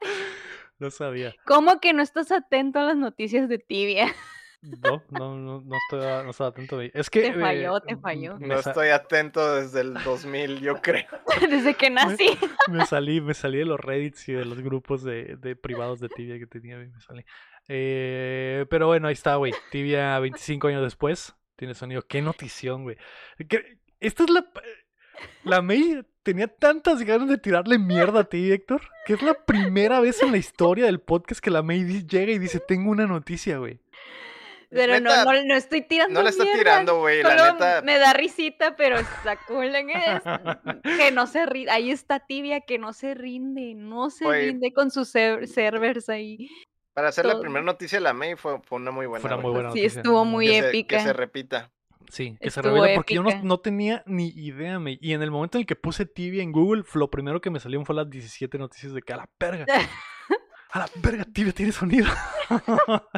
[0.80, 1.34] No sabía.
[1.46, 4.12] ¿Cómo que no estás atento a las noticias de Tibia?
[4.60, 6.78] No, no, no, no estoy, no estaba atento.
[6.78, 7.20] de- Es que.
[7.30, 8.38] Te falló, eh, te falló.
[8.40, 11.06] No estoy atento desde el 2000, yo creo.
[11.48, 12.28] Desde que nací.
[12.68, 16.08] me salí, me salí de los Reddits y de los grupos de, de privados de
[16.08, 16.76] Tibia que tenía.
[16.76, 17.24] Me salí.
[17.68, 19.52] Eh, pero bueno, ahí está, güey.
[19.70, 21.34] Tibia 25 años después.
[21.56, 22.02] Tiene sonido.
[22.02, 22.96] Qué notición, güey.
[23.48, 24.44] Que- Esta es la.
[25.44, 29.98] La May tenía tantas ganas de tirarle mierda a ti, Héctor, que es la primera
[29.98, 33.58] vez en la historia del podcast que la May llega y dice: Tengo una noticia,
[33.58, 33.80] güey.
[34.70, 37.82] Pero Neta, no, no, no estoy tirando No le está mierda, tirando, güey, la neta.
[37.82, 40.22] me da risita, pero está cool en es-
[40.98, 41.70] que no se rinde.
[41.70, 46.50] Ahí está Tibia que no se rinde, no se rinde con sus ser- servers ahí.
[46.92, 49.20] Para hacer la primera noticia de la May fue, fue una muy buena.
[49.22, 50.00] Fue una muy buena Sí, noticia.
[50.00, 50.96] estuvo muy que se- épica.
[50.98, 51.70] que se repita.
[52.10, 53.44] Sí, que se revela porque yo no, épica.
[53.44, 54.98] no tenía ni idea, me.
[55.00, 57.60] Y en el momento en el que puse Tibia en Google, lo primero que me
[57.60, 59.66] salieron fue las 17 noticias de que a la verga.
[60.70, 62.06] A la verga, Tibia tiene sonido.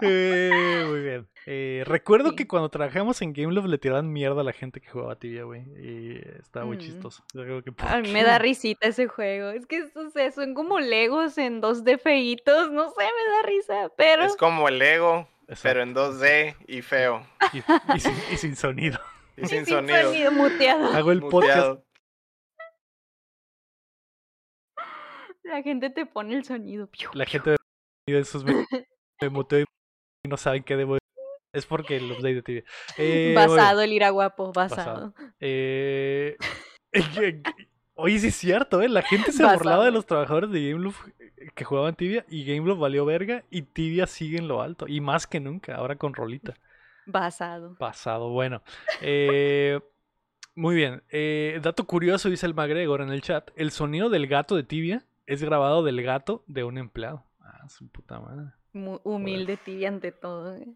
[0.00, 1.28] Eh, muy bien.
[1.46, 2.36] Eh, recuerdo Sí.
[2.36, 5.62] que cuando trabajamos en Gameloft le tiraban mierda a la gente que jugaba Tibia, güey.
[5.80, 6.80] Y estaba muy Mm.
[6.80, 7.24] chistoso.
[7.34, 9.50] Yo creo que, A mí me da risita ese juego.
[9.50, 12.70] Es que o sea, son como Legos en dos d feitos.
[12.70, 13.92] No sé, me da risa.
[13.96, 15.28] Pero Es como el Lego,
[15.62, 17.26] pero en 2D y feo.
[17.52, 17.58] Y,
[17.96, 18.98] y sin, y sin sonido.
[19.36, 20.32] Y sin sonido.
[20.32, 20.92] muteado.
[20.94, 21.80] Hago el podcast.
[25.52, 26.86] La gente te pone el sonido.
[26.86, 27.32] Piu, La piu.
[27.32, 27.56] gente
[28.06, 28.52] de esos me,
[29.20, 29.66] me muteo
[30.24, 30.96] y no saben qué debo.
[31.54, 32.64] Es porque el update de Tibia.
[32.96, 35.12] Eh, basado, el ira guapo, Basado.
[35.12, 35.14] basado.
[35.40, 36.36] Eh,
[37.94, 38.88] Oye, sí es cierto, ¿eh?
[38.88, 39.90] La gente se burlaba de Basado.
[39.90, 44.38] los trabajadores de Gameloft eh, que jugaban Tibia y Gameloft valió verga y Tibia sigue
[44.38, 44.86] en lo alto.
[44.88, 46.54] Y más que nunca, ahora con rolita.
[47.04, 47.76] Basado.
[47.76, 48.62] Pasado, bueno.
[49.02, 49.78] Eh,
[50.54, 51.02] muy bien.
[51.10, 53.50] eh, dato curioso, dice el McGregor en el chat.
[53.56, 57.24] El sonido del gato de Tibia es grabado del gato de un empleado.
[57.40, 58.50] Ah, su puta madre.
[58.72, 60.54] Mu- humilde tibia ante todo.
[60.56, 60.66] ¿eh?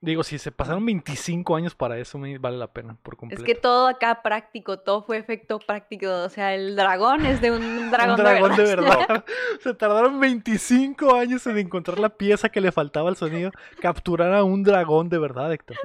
[0.00, 3.44] Digo, si se pasaron 25 años para eso, me vale la pena por Es completo.
[3.44, 6.08] que todo acá práctico, todo fue efecto práctico.
[6.24, 8.98] O sea, el dragón es de un dragón, un dragón de de verdad.
[9.08, 9.24] verdad.
[9.60, 13.50] Se tardaron 25 años en encontrar la pieza que le faltaba al sonido.
[13.80, 15.78] Capturar a un dragón de verdad, Héctor.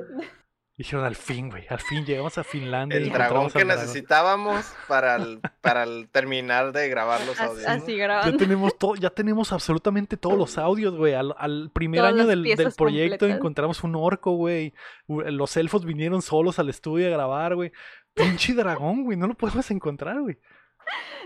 [0.80, 1.66] Dijeron al fin, güey.
[1.70, 2.98] Al fin llegamos a Finlandia.
[3.02, 7.66] y El dragón que necesitábamos para, el- para el terminar de grabar los audios.
[7.68, 7.74] ¿no?
[7.74, 11.16] Así Ya tenemos todo, ya tenemos absolutamente todos los audios, güey.
[11.16, 13.38] Al, al primer Todas año del, del proyecto completas.
[13.38, 14.74] encontramos un orco, güey.
[15.10, 17.74] Los elfos vinieron solos al estudio a grabar, güey.
[18.14, 19.18] Pinche dragón, güey.
[19.18, 20.38] No lo podemos encontrar, güey.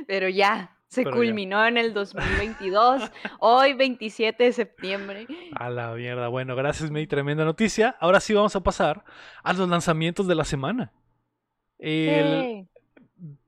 [0.07, 1.17] Pero ya, se Pero ya.
[1.17, 3.11] culminó en el 2022.
[3.39, 5.27] hoy, 27 de septiembre.
[5.55, 6.27] A la mierda.
[6.27, 7.07] Bueno, gracias, May.
[7.07, 7.95] Tremenda noticia.
[7.99, 9.03] Ahora sí vamos a pasar
[9.43, 10.91] a los lanzamientos de la semana.
[11.79, 12.67] El Eh,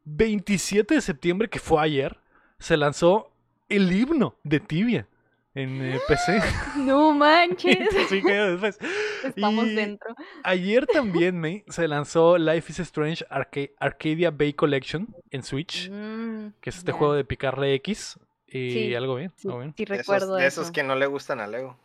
[0.03, 2.17] 27 de septiembre, que fue ayer,
[2.59, 3.31] se lanzó
[3.69, 5.07] el himno de Tibia
[5.55, 6.39] en eh, PC.
[6.77, 7.77] No manches.
[8.09, 8.77] Sí, que después.
[9.23, 10.13] Estamos Y dentro.
[10.43, 16.49] Ayer también, May, se lanzó Life is Strange Arca- Arcadia Bay Collection en Switch, Mm,
[16.61, 18.19] que es este juego de picarle X.
[18.47, 19.73] Y Sí, algo bien, Sí, algo bien.
[19.75, 20.61] sí De esos, recuerdo de eso.
[20.61, 21.77] esos que no le gustan a Lego.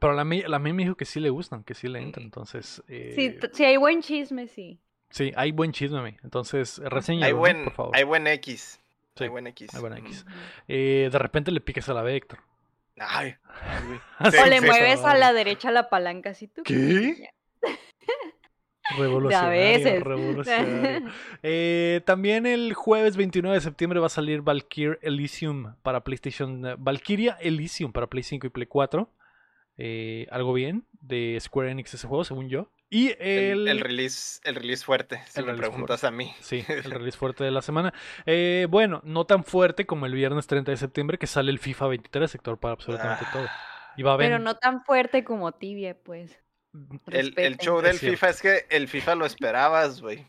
[0.00, 2.24] Pero la May, la me dijo que sí le gustan, que sí le entran.
[2.24, 4.78] Entonces, eh, Sí, hay buen chisme, sí.
[5.10, 6.16] sí, hay buen chisme, May.
[6.22, 7.96] Entonces, reseña, Hay buen, por favor.
[7.96, 8.80] hay buen X.
[9.16, 9.74] Sí, Hay buen X.
[9.74, 10.24] hay buen X.
[10.68, 12.38] Eh, de repente le piques a la B, Héctor.
[13.00, 13.34] Ay,
[14.20, 16.62] O le sí, mueves a la derecha la palanca así tú.
[16.62, 17.30] ¿Qué?
[18.98, 20.02] Revolucionario, veces.
[20.02, 21.08] revolucionario.
[21.42, 26.66] Eh, también el jueves 29 de septiembre va a salir Valkyrie Elysium para PlayStation.
[26.66, 29.08] eh, Valkyria Elysium para Play 5 y Play 4.
[29.78, 32.68] Eh, algo bien de Square Enix ese juego, según yo.
[32.92, 36.34] Y el, El, el release, el release fuerte, si el me release preguntas a mí.
[36.40, 37.94] Sí, el release fuerte de la semana.
[38.26, 41.86] Eh, bueno, no tan fuerte como el viernes 30 de septiembre que sale el FIFA
[41.86, 43.46] 23 sector para absolutamente todo.
[43.96, 46.36] Y va a Pero no tan fuerte como tibia, pues.
[47.10, 48.16] El, el show Es del cierto.
[48.16, 50.26] FIFA es que el FIFA lo esperabas, güey.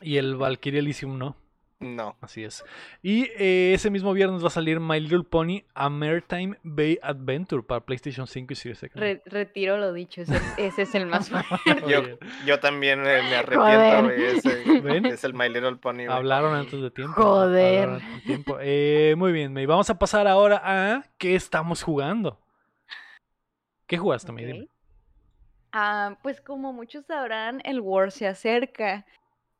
[0.00, 1.36] y el Valkyrie Elysium no.
[1.82, 2.16] No.
[2.20, 2.64] Así es.
[3.02, 7.62] Y eh, ese mismo viernes va a salir My Little Pony A Maritime Bay Adventure
[7.62, 8.98] para PlayStation 5 y Series X.
[9.00, 12.18] Re- retiro lo dicho, ese, ese es el más fuerte.
[12.46, 14.22] Yo, también eh, me arrepiento, güey.
[14.24, 15.06] Ese ¿Ven?
[15.06, 16.06] es el My Little Pony.
[16.08, 17.20] Hablaron antes de tiempo.
[17.20, 17.82] Joder.
[17.88, 18.58] hablaron antes de tiempo.
[18.60, 19.66] Eh, muy bien, May.
[19.66, 22.38] Vamos a pasar ahora a qué estamos jugando.
[23.86, 24.44] ¿Qué jugaste, mi?
[24.44, 24.62] Dime.
[24.62, 24.68] Ok.
[25.72, 29.06] Ah, pues como muchos sabrán, el War se acerca.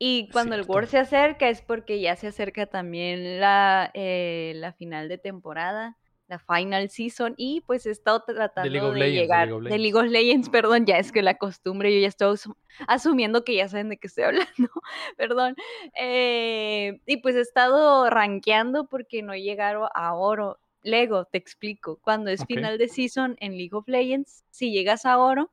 [0.05, 1.07] Y cuando el War Cierto.
[1.07, 5.97] se acerca es porque ya se acerca también la, eh, la final de temporada,
[6.27, 9.69] la final season, y pues he estado League tratando of de Legends, de llegar League
[9.69, 9.77] de.
[9.79, 13.55] League of Legends, perdón, ya es que la costumbre, yo ya estoy asum- asumiendo que
[13.55, 14.51] ya saben de qué estoy hablando,
[15.17, 15.55] perdón.
[15.97, 20.59] Eh, y pues he estado rankeando porque no llegaron a oro.
[20.81, 25.17] Lego, te explico, cuando es final de season en League of Legends, si llegas a
[25.17, 25.49] oro,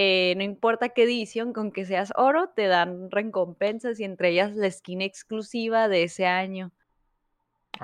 [0.00, 4.54] eh, no importa qué edición, con que seas oro, te dan recompensas y entre ellas
[4.54, 6.70] la skin exclusiva de ese año.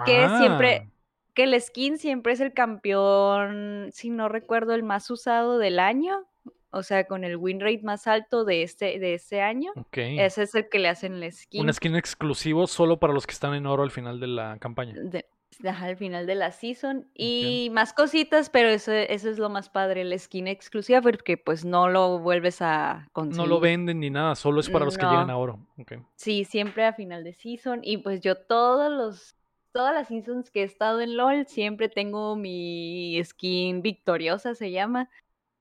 [0.07, 0.91] Que siempre, Ah,
[1.35, 6.25] que el skin siempre es el campeón, si no recuerdo, el más usado del año.
[6.71, 9.73] O sea, con el win rate más alto de este, de ese año.
[10.19, 11.63] Ese es el que le hacen la skin.
[11.63, 14.95] Un skin exclusivo solo para los que están en oro al final de la campaña.
[14.97, 15.25] de-
[15.65, 20.05] al final de la season y más cositas, pero eso, eso es lo más padre,
[20.05, 23.43] la skin exclusiva, porque pues no lo vuelves a conseguir.
[23.43, 25.33] No lo venden ni nada, solo es para los que llegan No.
[25.35, 25.67] a oro.
[25.79, 25.93] Ok.
[26.17, 27.81] Sí, siempre a final de season.
[27.83, 29.35] Y pues yo todos los,
[29.73, 35.09] todas las seasons que he estado en LOL, siempre tengo mi skin victoriosa, se llama.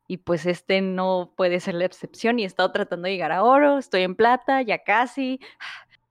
[0.08, 2.38] Y pues este no puede ser la excepción.
[2.38, 5.40] Y he estado tratando de llegar a oro, estoy en plata, ya casi.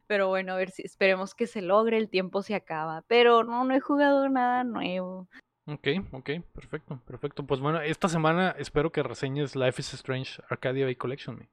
[0.07, 3.03] Pero bueno, a ver si esperemos que se logre, el tiempo se acaba.
[3.09, 5.29] Pero no, no he jugado nada nuevo.
[5.67, 7.47] Ok, ok, perfecto, perfecto.
[7.47, 11.39] Pues bueno, esta semana espero que reseñes Life is Strange Arcadia Bay Collection.
[11.39, 11.49] mi.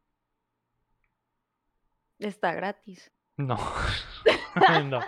[2.20, 3.12] Está gratis.
[3.40, 3.58] No.
[4.90, 5.00] no.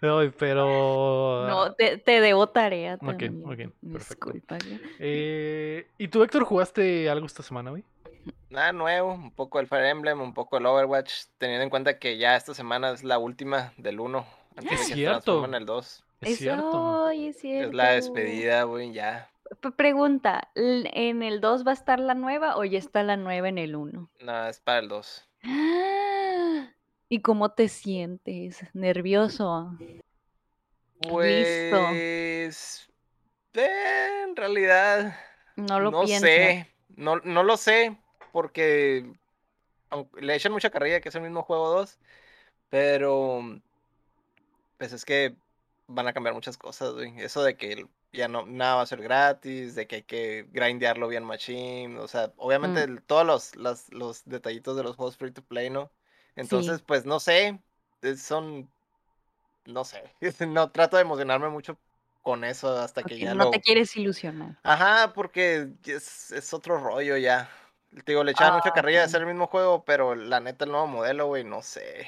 [0.00, 1.46] No, pero.
[1.46, 2.96] No, te, te debo tarea Ah.
[3.02, 3.42] Ok, también.
[3.44, 4.32] ok, perfecto.
[4.32, 4.58] Disculpa.
[4.98, 5.86] ¿eh?
[5.98, 7.84] ¿Y tú, Héctor, jugaste algo esta semana, güey?
[8.50, 12.18] Nada nuevo, un poco el Fire Emblem, un poco el Overwatch, teniendo en cuenta que
[12.18, 15.44] ya esta semana es la última del 1, antes Es de que se cierto.
[15.44, 16.04] en el 2.
[16.20, 17.10] Es cierto.
[17.10, 17.68] es cierto.
[17.70, 19.30] Es la despedida, güey, ya.
[19.60, 23.16] P- Pregunta, ¿l- ¿en el 2 va a estar la nueva o ya está la
[23.16, 24.10] nueva en el 1?
[24.20, 25.28] No, es para el 2.
[27.08, 28.60] ¿Y cómo te sientes?
[28.74, 29.76] ¿Nervioso?
[31.00, 31.46] Pues...
[31.48, 32.50] eh,
[33.54, 35.16] en realidad...
[35.56, 36.20] No lo no piensas.
[36.30, 37.94] sé, no, no lo sé,
[38.32, 39.06] porque
[40.20, 41.98] le echan mucha carrilla que es el mismo juego 2,
[42.70, 43.42] pero
[44.78, 45.34] pues es que
[45.86, 47.14] van a cambiar muchas cosas, güey.
[47.20, 51.08] Eso de que ya no nada va a ser gratis, de que hay que grindearlo
[51.08, 52.98] bien machine, o sea, obviamente Mm.
[53.06, 55.90] todos los, las- los detallitos de los juegos free to play, ¿no?
[56.36, 56.84] Entonces, Sí.
[56.86, 57.58] pues no sé,
[58.16, 58.68] son,
[59.66, 60.02] no sé,
[60.48, 61.76] no trato de emocionarme mucho
[62.22, 63.50] con eso hasta que ya no lo...
[63.50, 64.56] te quieres ilusionar.
[64.62, 67.50] Ajá, porque es, es otro rollo ya.
[68.04, 69.06] Te digo, le echaban mucha Ah, carrilla de ok.
[69.06, 72.06] hacer el mismo juego, pero la neta, el nuevo modelo, güey, no sé.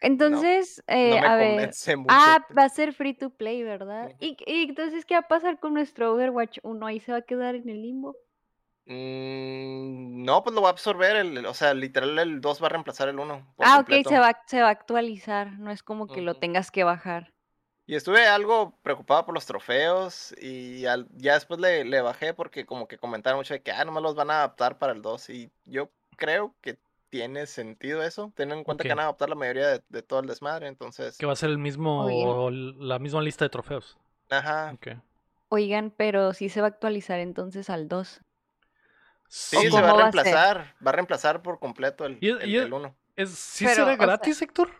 [0.00, 1.76] Entonces, eh, No me a ver.
[1.96, 2.08] mucho.
[2.08, 4.12] Ah, va a ser free to play, ¿verdad?
[4.20, 6.86] ¿Y, y entonces qué va a pasar con nuestro Overwatch 1?
[6.86, 8.16] Ahí se va a quedar en el limbo.
[8.88, 12.70] Mm, no, pues lo va a absorber, el, o sea, literal el 2 va a
[12.70, 14.08] reemplazar el 1 por Ah, ok, completo.
[14.08, 15.58] se va, se va a actualizar.
[15.58, 17.34] No es como que lo tengas que bajar.
[17.88, 22.66] Y estuve algo preocupado por los trofeos y al- ya después le, le bajé porque
[22.66, 25.30] como que comentaron mucho de que, ah, nomás los van a adaptar para el 2
[25.30, 26.78] y yo creo que
[27.10, 30.18] tiene sentido eso, teniendo en cuenta que van a adaptar la mayoría de, de todo
[30.20, 33.96] el desmadre, entonces, Que va a ser el mismo, la misma lista de trofeos.
[34.30, 34.72] ajá.
[34.74, 34.88] Ok.
[35.48, 38.20] Oigan, pero sí se va a actualizar entonces al 2.
[39.28, 40.00] Sí, ¿O se va a va a ser?
[40.00, 42.94] reemplazar, va a reemplazar por completo el, Y- el, y- el 1.
[43.14, 44.70] Es, ¿Sí Pero, será o sea- gratis, Héctor?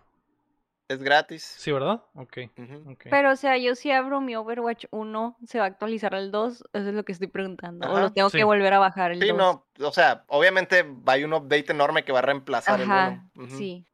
[0.89, 1.43] Es gratis.
[1.43, 2.03] Sí, ¿verdad?
[2.15, 2.39] Ok.
[2.57, 2.93] Ujú.
[2.93, 3.07] ok.
[3.11, 6.63] Pero, o sea, yo si abro mi Overwatch 1, ¿se va a actualizar al 2?
[6.73, 7.91] Eso es lo que estoy preguntando.
[7.93, 8.39] ¿O lo tengo sí.
[8.39, 9.37] que volver a bajar el Sí, 2?
[9.37, 13.07] no, o sea, obviamente hay un update enorme que va a reemplazar Ajá,
[13.37, 13.47] el 1.
[13.47, 13.57] Ujú.
[13.57, 13.87] sí.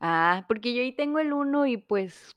[0.00, 2.34] Ah, porque yo ahí tengo el 1 y pues,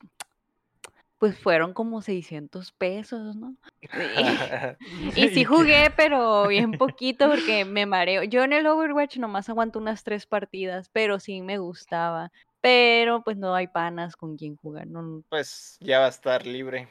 [1.18, 3.56] pues fueron como 600 pesos, ¿no?
[5.16, 8.24] Y sí jugué, pero bien poquito porque me mareo.
[8.24, 12.32] Yo en el Overwatch nomás aguanto unas tres partidas, pero sí me gustaba.
[12.62, 14.88] Pero pues no hay panas con quien jugar.
[14.88, 16.88] No, Pues ya va a estar libre.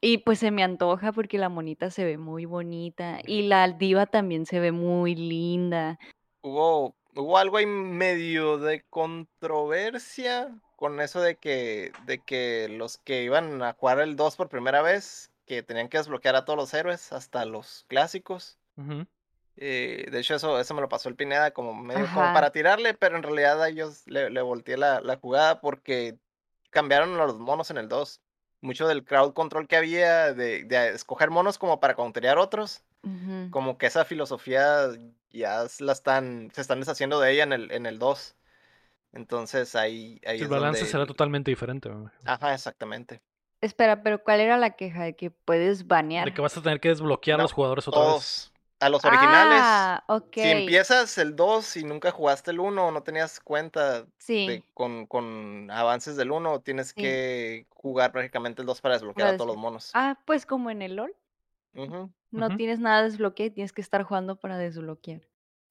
[0.00, 4.06] Y pues se me antoja porque la monita se ve muy bonita y la diva
[4.06, 5.98] también se ve muy linda.
[6.42, 13.22] Hubo, hubo algo ahí medio de controversia con eso de que, de que los que
[13.22, 16.74] iban a jugar el 2 por primera vez, que tenían que desbloquear a todos los
[16.74, 18.58] héroes, hasta los clásicos.
[19.58, 22.92] Eh, de hecho, eso, eso me lo pasó el Pineda como medio como para tirarle,
[22.94, 26.18] pero en realidad a ellos le, le volteé la, la jugada porque
[26.70, 28.20] cambiaron a los monos en el 2.
[28.60, 32.82] Mucho del crowd control que había, de, de escoger monos como para counterear otros,
[33.50, 34.88] como que esa filosofía
[35.30, 38.34] ya la están, se están deshaciendo de ella en el, en el 2.
[39.12, 41.88] Entonces ahí, ahí El es balance donde- será totalmente diferente.
[42.24, 43.22] Ajá, exactamente.
[43.60, 45.04] Espera, pero ¿cuál era la queja?
[45.04, 46.26] ¿De que puedes banear?
[46.26, 48.52] De que vas a tener que desbloquear a los jugadores otra vez.
[48.78, 49.58] A los originales.
[49.62, 50.34] Ah, ok.
[50.34, 55.06] Si empiezas el 2 y nunca jugaste el 1 o no tenías cuenta de- con,
[55.06, 56.94] con avances del 1, tienes Sí.
[57.00, 59.90] que jugar prácticamente el 2 para desbloquear a todos los monos.
[59.94, 61.14] Ah, pues como en el LOL.
[62.30, 65.22] No tienes nada desbloqueado y tienes que estar jugando para desbloquear.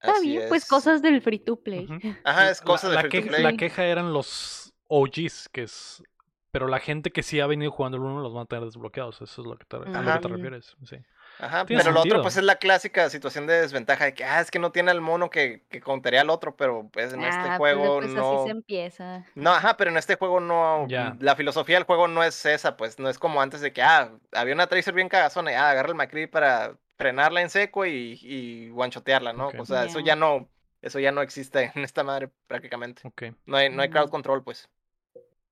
[0.02, 0.70] Está así bien, pues es.
[0.70, 1.88] cosas del free to play.
[2.24, 3.44] Ajá, es La- cosa de la, free to queja, play.
[3.44, 6.04] la queja eran los OGs, que es.
[6.52, 9.22] Pero la gente que sí ha venido jugando el 1 los van a tener desbloqueados.
[9.22, 10.76] Eso es lo que te, a lo que te refieres.
[10.86, 10.98] Sí.
[11.40, 12.22] Ajá, pero lo otro sentido.
[12.22, 15.02] pues es la clásica situación de desventaja de que, ah, es que no tiene al
[15.02, 18.36] mono que, que contaría al otro, pero pues en Ah, este pues, juego pues, no...
[18.38, 19.26] así se empieza.
[19.36, 20.88] No, ajá, pero en este juego no.
[20.88, 21.16] Ya.
[21.20, 23.00] La filosofía del juego no es esa, pues.
[23.00, 25.90] No es como antes de que, ah, había una Tracer bien cagazona y ah, agarra
[25.90, 29.52] el Macri para frenarla en seco y, y guanchotearla, ¿no?
[29.60, 30.16] O sea, eso Ya.
[30.16, 30.48] no.
[30.82, 33.02] Eso ya no existe en esta madre prácticamente.
[33.08, 33.24] Ok.
[33.48, 34.12] No hay, no hay crowd Mm.
[34.12, 34.70] control, pues.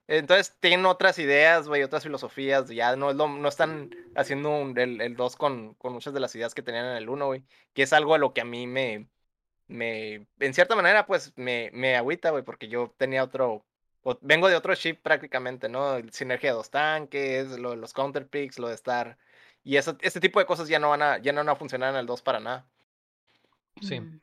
[0.07, 2.67] Entonces tienen otras ideas, güey, otras filosofías.
[2.69, 6.19] Ya no, es lo- no están haciendo un- el, el 2 con, con muchas de
[6.19, 7.43] las ideas que tenían en el 1, güey.
[7.73, 9.07] Que es algo a lo que a mí me.
[9.67, 13.65] me en cierta manera, pues me, me agüita, güey, porque yo tenía otro.
[14.03, 15.97] o- vengo de otro chip prácticamente, ¿no?
[16.11, 19.17] Sinergia de dos tanques, lo de los counterpicks, lo de estar.
[19.63, 21.93] Y eso, este tipo de cosas ya no van a, ya no van a funcionar
[21.93, 22.65] en el 2 para nada.
[23.81, 23.99] Sí.
[24.01, 24.19] Mm.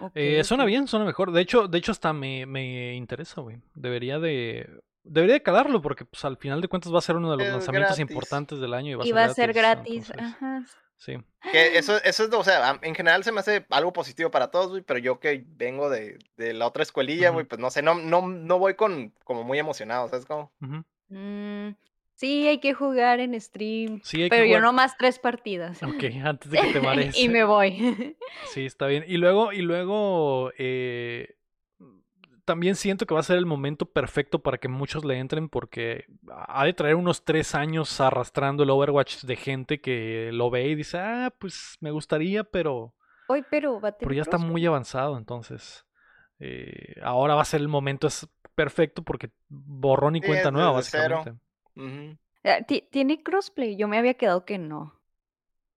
[0.00, 1.30] Ok, Eh, suena bien, suena mejor.
[1.30, 3.58] De hecho, de hecho hasta me, me interesa, güey.
[3.74, 4.68] Debería de.
[5.04, 7.46] Debería de calarlo porque pues, al final de cuentas va a ser uno de los
[7.46, 8.10] Es lanzamientos gratis.
[8.10, 10.08] importantes del año y va a Y ser va a ser gratis.
[10.08, 10.10] gratis.
[10.10, 10.64] entonces, Ajá.
[10.96, 11.16] sí.
[11.52, 14.68] Que eso, eso es, o sea, en general se me hace algo positivo para todos,
[14.70, 17.94] güey, pero yo que vengo de, de la otra escuelilla, güey, pues no sé, no,
[17.96, 20.50] no, no voy con como muy emocionado, ¿sabes cómo?
[20.62, 20.84] Ujú.
[21.10, 21.74] Mm,
[22.14, 24.00] sí, hay que jugar en stream.
[24.02, 25.82] Sí, hay que Pero yo jugar- nomás tres partidas.
[25.82, 27.18] Ok, antes de que te marees.
[27.18, 28.16] y me voy.
[28.54, 29.04] Sí, está bien.
[29.06, 31.36] Y luego, y luego eh,
[32.44, 36.06] también siento que va a ser el momento perfecto para que muchos le entren porque
[36.28, 40.74] ha de traer unos tres años arrastrando el Overwatch de gente que lo ve y
[40.74, 42.94] dice, ah, pues me gustaría, pero,
[43.28, 45.84] Hoy, pero va a pero tener ya está muy avanzado, entonces
[46.38, 51.34] eh, ahora va a ser el momento es perfecto porque borrón y cuenta nueva, básicamente.
[52.66, 53.76] Ti- Tiene crossplay.
[53.76, 55.00] Yo me había quedado que no.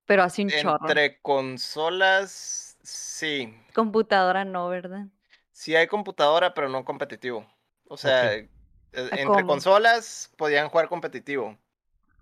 [0.06, 0.78] Pero así un chorro.
[0.88, 5.06] Entre consolas, sí, Computadora no, ¿verdad?
[5.58, 7.44] Sí hay computadora, pero no competitivo.
[7.88, 8.48] O sea, eh,
[8.92, 9.46] entre ¿cómo?
[9.46, 11.58] consolas podían jugar competitivo,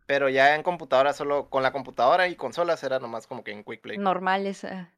[0.07, 3.63] pero ya en computadora solo, con la computadora y consolas era nomás como que en
[3.63, 3.99] Quick Play.
[3.99, 4.65] Normales.
[4.65, 4.91] ah.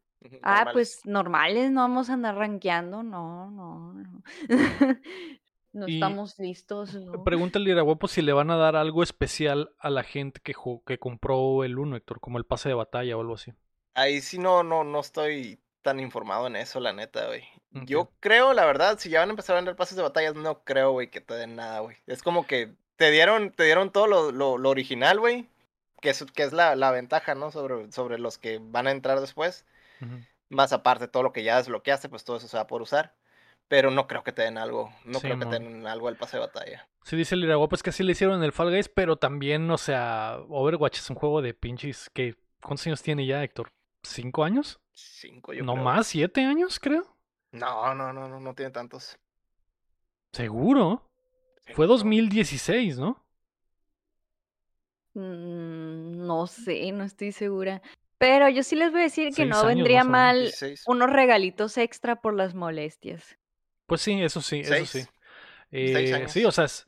[0.42, 4.22] Ah, pues normales, no vamos a andar rankeando, no, no, no.
[5.74, 7.24] No Y- estamos listos, ¿no?
[7.24, 10.54] Pregúntale a Guapo si le van a dar algo especial a la gente que,
[10.86, 13.52] que compró el 1, Héctor, como el pase de batalla o algo así.
[13.94, 17.44] Ahí sí no, no, no estoy tan informado en eso, la neta, güey.
[17.70, 20.64] Yo creo, la verdad, si ya van a empezar a vender pases de batallas, no
[20.64, 21.96] creo, güey, que te den nada, güey.
[22.06, 25.48] Es como que te dieron, te dieron todo lo, lo, lo original, güey.
[26.00, 27.50] Que es, que es la, la ventaja, ¿no?
[27.50, 29.66] Sobre, sobre los que van a entrar después.
[30.48, 33.14] Más aparte, todo lo que ya desbloqueaste, pues todo eso se va a poder usar.
[33.66, 34.90] Pero no creo que te den algo.
[35.04, 36.88] No Sí, creo que te den algo al pase de batalla.
[37.02, 39.70] Sí, dice el Iraguapo, es que así le hicieron en el Fall Guys, pero también,
[39.70, 42.36] o sea, Overwatch es un juego de pinches que...
[42.60, 43.70] ¿Cuántos años tiene ya, Héctor?
[44.02, 44.80] ¿Cinco años?
[44.92, 45.84] Cinco, yo ¿No creo.
[45.84, 46.06] más?
[46.08, 47.16] ¿Siete años, creo?
[47.52, 49.18] No, no, no, no, no tiene tantos.
[50.32, 51.02] ¿Seguro?
[51.72, 51.86] Fue Seguro.
[51.86, 53.24] 2016, ¿no?
[55.14, 57.82] Mm, no sé, no estoy segura.
[58.18, 60.84] Pero yo sí les voy a decir que no vendría mal 16.
[60.86, 63.38] unos regalitos extra por las molestias.
[63.86, 65.00] Pues sí, eso sí, eso sí.
[65.00, 65.08] Seis.
[65.70, 66.32] Eh, Seis años.
[66.32, 66.86] sí, o sea, es-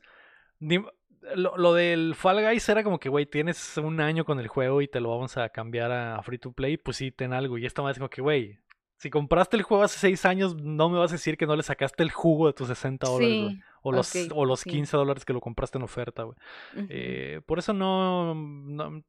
[1.35, 4.81] lo, lo del Fall Guys era como que, güey, tienes un año con el juego
[4.81, 7.57] y te lo vamos a cambiar a Free to Play, pues sí, ten algo.
[7.57, 8.59] Y esta más como que, güey,
[8.97, 11.63] si compraste el juego hace seis años, no me vas a decir que no le
[11.63, 13.55] sacaste el jugo de tus 60 dólares, güey.
[13.55, 14.69] Sí, O los, o los sí.
[14.69, 16.37] 15 dólares que lo compraste en oferta, güey.
[16.89, 19.03] Eh, por eso no, no,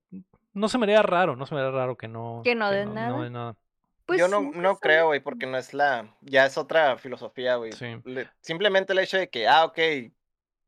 [0.55, 2.41] no se me haría raro, no se me haría raro que no.
[2.43, 3.57] Que no den no nada.
[4.07, 6.15] Pues Yo no, no creo, güey, porque no es la.
[6.23, 7.73] Ya es otra filosofía, güey.
[7.73, 7.87] Sí.
[8.41, 9.79] Simplemente el hecho de que, ah, ok,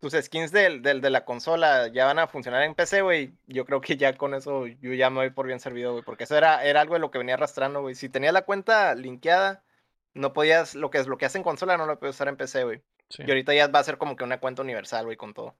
[0.04, 3.32] tus skins del, del, de la consola ya van a funcionar en PC, güey.
[3.46, 6.04] Yo creo que ya con eso yo ya me voy por bien servido, güey.
[6.04, 7.94] Porque eso era, era algo de lo que venía arrastrando, güey.
[7.94, 9.64] Si tenías la cuenta linkeada,
[10.12, 12.82] no podías, lo que desbloqueaste en consola no lo podías usar en PC, güey.
[13.08, 13.22] sí.
[13.26, 15.56] Y ahorita ya va a ser como que una cuenta universal, güey, con todo.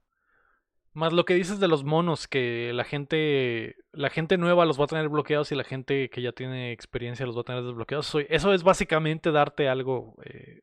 [0.93, 4.85] Más lo que dices de los monos, que la gente, la gente nueva los va
[4.85, 8.15] a tener bloqueados y la gente que ya tiene experiencia los va a tener desbloqueados.
[8.29, 10.61] Eso es básicamente darte algo eh,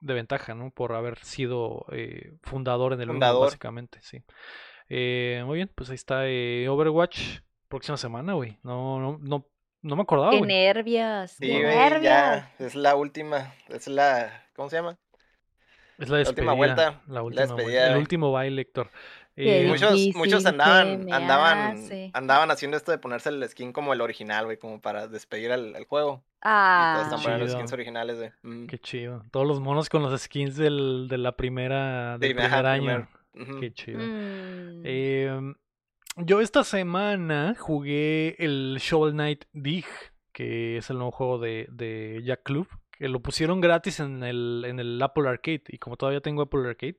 [0.00, 0.70] de ventaja, ¿no?
[0.70, 3.40] Por haber sido eh, fundador en el mundo, Fundador.
[3.40, 4.22] básicamente, sí.
[4.88, 7.40] Eh, muy bien, pues ahí está eh, Overwatch.
[7.68, 8.58] Próxima semana, güey.
[8.62, 9.46] No, no, no,
[9.82, 12.02] no me acordaba, Qué nervios, Sí, qué güey, nervios.
[12.02, 14.98] ya es la última, es la, ¿cómo se llama?
[15.98, 16.52] Es la La despedida.
[16.52, 18.90] última vuelta, La la última despedida, vuelta, El último baile, Héctor.
[19.42, 22.10] Eh, Muchos, muchos andaban, andaban, hace.
[22.12, 25.74] andaban haciendo esto de ponerse el skin como el original, güey, como para despedir al,
[25.74, 26.22] al juego.
[26.42, 28.30] Ah, están poniendo los skins originales, güey.
[28.42, 28.66] Mm.
[28.66, 29.24] Qué chido.
[29.30, 33.08] Todos los monos con los skins del, de la primera, del Sí, ajá, primer año.
[33.32, 33.60] primer.
[33.60, 33.98] Qué chido.
[33.98, 35.54] mm, Em,
[36.16, 39.84] yo esta semana jugué el Shovel Knight Dig,
[40.32, 44.64] que es el nuevo juego de, de Jack Club, que lo pusieron gratis en el,
[44.66, 45.62] en el Apple Arcade.
[45.68, 46.98] Y como todavía tengo Apple Arcade,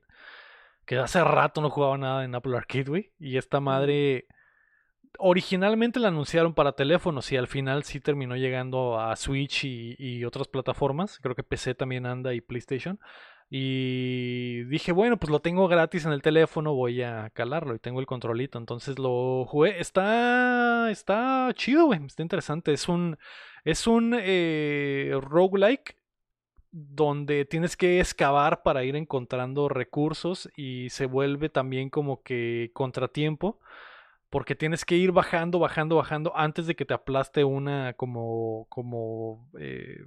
[0.84, 3.12] que hace rato no jugaba nada en Apple Arcade, güey.
[3.18, 4.26] Y esta madre
[5.18, 10.24] originalmente la anunciaron para teléfonos y al final sí terminó llegando a Switch y, y
[10.24, 11.18] otras plataformas.
[11.20, 12.98] Creo que PC también anda y PlayStation.
[13.54, 18.00] Y dije, bueno, pues lo tengo gratis en el teléfono, voy a calarlo y tengo
[18.00, 18.56] el controlito.
[18.58, 19.78] Entonces lo jugué.
[19.78, 22.02] Está, está chido, güey.
[22.06, 22.72] Está interesante.
[22.72, 23.18] Es un,
[23.64, 25.98] es un eh, roguelike
[26.72, 33.60] donde tienes que excavar para ir encontrando recursos y se vuelve también como que contratiempo
[34.32, 39.50] porque tienes que ir bajando, bajando, bajando antes de que te aplaste una como como
[39.60, 40.06] eh,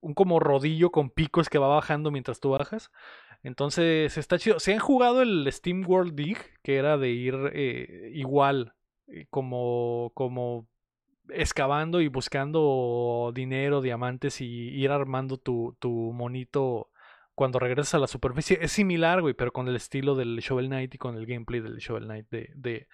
[0.00, 2.90] un como rodillo con picos que va bajando mientras tú bajas.
[3.42, 4.60] Entonces está chido.
[4.60, 8.74] Si han jugado el Steam World Dig, que era de ir eh, igual
[9.08, 10.68] eh, como como
[11.28, 16.90] excavando y buscando dinero, diamantes y ir armando tu, tu monito
[17.34, 18.58] cuando regresas a la superficie.
[18.60, 21.78] Es similar, güey, pero con el estilo del Shovel Knight y con el gameplay del
[21.78, 22.88] Shovel Knight de, de,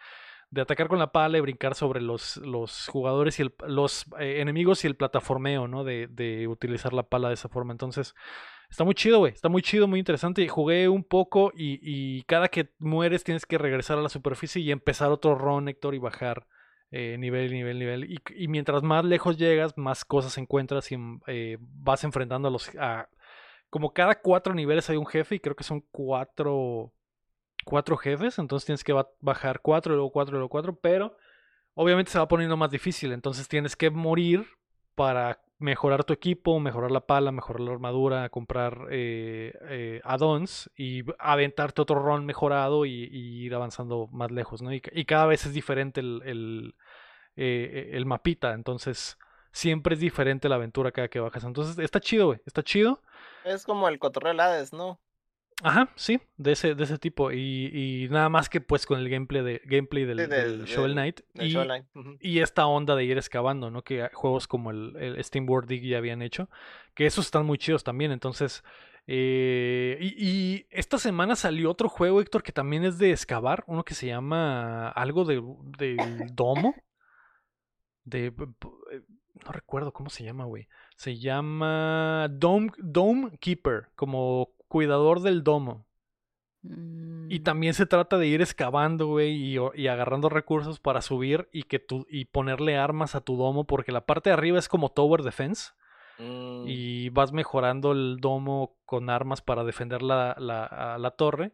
[0.50, 4.84] de atacar con la pala y brincar sobre los, los jugadores y los eh, enemigos
[4.84, 5.84] y el plataformeo, ¿no?
[5.84, 7.72] De, de utilizar la pala de esa forma.
[7.72, 8.14] Entonces,
[8.70, 9.32] está muy chido, güey.
[9.32, 10.46] Está muy chido, muy interesante.
[10.46, 14.70] Jugué un poco y, y cada que mueres tienes que regresar a la superficie y
[14.70, 16.46] empezar otro run, Héctor, y bajar
[16.90, 18.05] eh, nivel, nivel, nivel.
[18.12, 20.97] Y, y mientras más lejos llegas, más cosas encuentras y
[21.27, 22.70] eh, vas enfrentando a los...
[23.70, 26.93] como cada cuatro niveles hay un jefe y creo que son cuatro
[27.65, 31.16] cuatro jefes, entonces tienes que ba- bajar cuatro, luego cuatro, luego cuatro, pero
[31.74, 34.47] obviamente se va poniendo más difícil, entonces tienes que morir
[34.94, 41.02] para mejorar tu equipo, mejorar la pala, mejorar la armadura, comprar eh, eh, add-ons y
[41.18, 44.72] aventarte otro run mejorado y, ir avanzando más lejos, ¿no?
[44.72, 46.74] Y, ca- y cada vez es diferente el, el,
[47.36, 49.18] eh, el mapita, entonces
[49.51, 53.02] siempre es diferente la aventura cada que bajas, entonces está chido, güey, está chido.
[53.44, 55.01] Es como el cotorreo Hades, ¿no?
[55.62, 57.32] Ajá, sí, de ese, de ese tipo.
[57.32, 57.70] Y,
[58.05, 60.93] y nada más que pues con el gameplay, de, gameplay del, Sí, del del- Shovel
[60.93, 61.20] Knight.
[61.35, 61.86] del y, Shovel Knight.
[61.97, 62.16] Ujú.
[62.20, 63.82] y esta onda de ir excavando, ¿no?
[63.82, 66.48] Que juegos como el, el Steam World Dig ya habían hecho.
[66.94, 68.12] Que esos están muy chidos también.
[68.12, 68.62] Entonces.
[69.09, 73.64] eh, y, y esta semana salió otro juego, Héctor, que también es de excavar.
[73.66, 75.43] Uno que se llama algo de,
[75.78, 76.74] del domo.
[78.05, 78.26] De.
[78.26, 79.01] eh,
[79.44, 80.68] No recuerdo cómo se llama, güey.
[80.97, 85.86] Se llama Dome, Dome Keeper, como cuidador del domo.
[86.62, 91.65] Y mm, también se trata de ir excavando, güey, y, agarrando recursos para subir y
[91.65, 94.90] que tu, y ponerle armas a tu domo, porque la parte de arriba es como
[94.90, 95.73] tower defense
[96.20, 101.53] Mm, y vas mejorando el domo con armas para defender la, la, a la torre,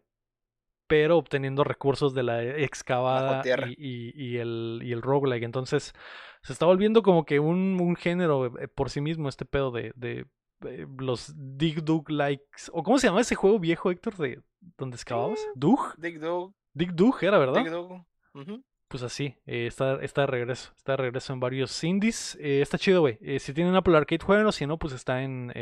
[0.86, 3.66] pero obteniendo recursos de la excavada tierra.
[3.68, 5.42] y, y- y el, y el roguelike.
[5.44, 5.94] Entonces
[6.42, 9.92] se está volviendo como que un, un género eh, por sí mismo este pedo de,
[9.96, 10.26] de,
[10.66, 12.70] eh, los Dig Dug likes.
[12.72, 14.40] ¿O cómo se llama ese juego viejo, Héctor, de
[14.76, 15.40] donde excavabas?
[15.54, 15.94] ¿Dug?
[15.96, 16.54] Dig Dug.
[16.72, 17.62] Dig Dug era, ¿verdad?
[17.62, 18.64] Dig Dug.
[18.88, 20.72] Pues así, eh, está, está de regreso.
[20.76, 22.36] Está de regreso en varios indies.
[22.40, 23.18] Eh, está chido, güey.
[23.38, 24.52] Si tienen Apple Arcade, jueguenlo.
[24.52, 25.52] Si no, pues está en.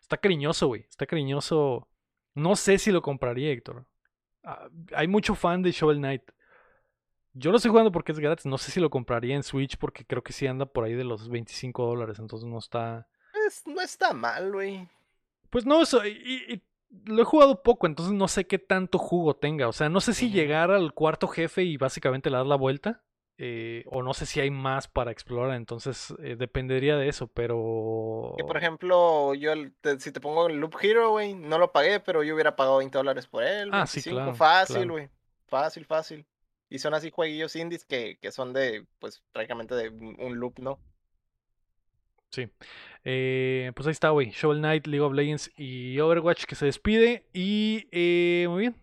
[0.00, 0.86] está cariñoso, güey.
[0.88, 1.88] Está cariñoso.
[2.34, 3.86] No sé si lo compraría, Héctor.
[4.42, 6.22] Ah, hay mucho fan de Shovel Knight.
[7.32, 8.46] Yo lo estoy jugando porque es gratis.
[8.46, 11.04] No sé si lo compraría en Switch porque creo que sí anda por ahí de
[11.04, 12.18] los 25 dólares.
[12.18, 13.08] Entonces no está.
[13.46, 14.88] Es- no está mal, güey.
[15.50, 16.62] Pues no, eso, y,
[17.06, 19.68] lo he jugado poco, entonces no sé qué tanto jugo tenga.
[19.68, 23.02] O sea, no sé si llegar al cuarto jefe y básicamente le das la vuelta.
[23.36, 28.32] eh, o no sé si hay más para explorar, entonces eh, dependería de eso, pero...
[28.36, 29.50] Que por ejemplo, yo
[29.80, 32.76] te- si te pongo el Loop Hero, güey, no lo pagué, pero yo hubiera pagado
[32.78, 33.70] 20 dólares por él.
[33.72, 34.92] Ah, sí, 25, claro, Fácil, claro.
[34.92, 35.08] güey.
[35.48, 36.26] Fácil, fácil.
[36.70, 40.78] Y son así jueguillos indies que, que son de, pues, prácticamente de un loop, ¿no?
[42.34, 42.48] Sí.
[43.04, 44.30] Eh, pues ahí está, güey.
[44.30, 47.28] Shovel Knight, League of Legends y Overwatch que se despide.
[47.32, 48.76] Y eh, muy bien.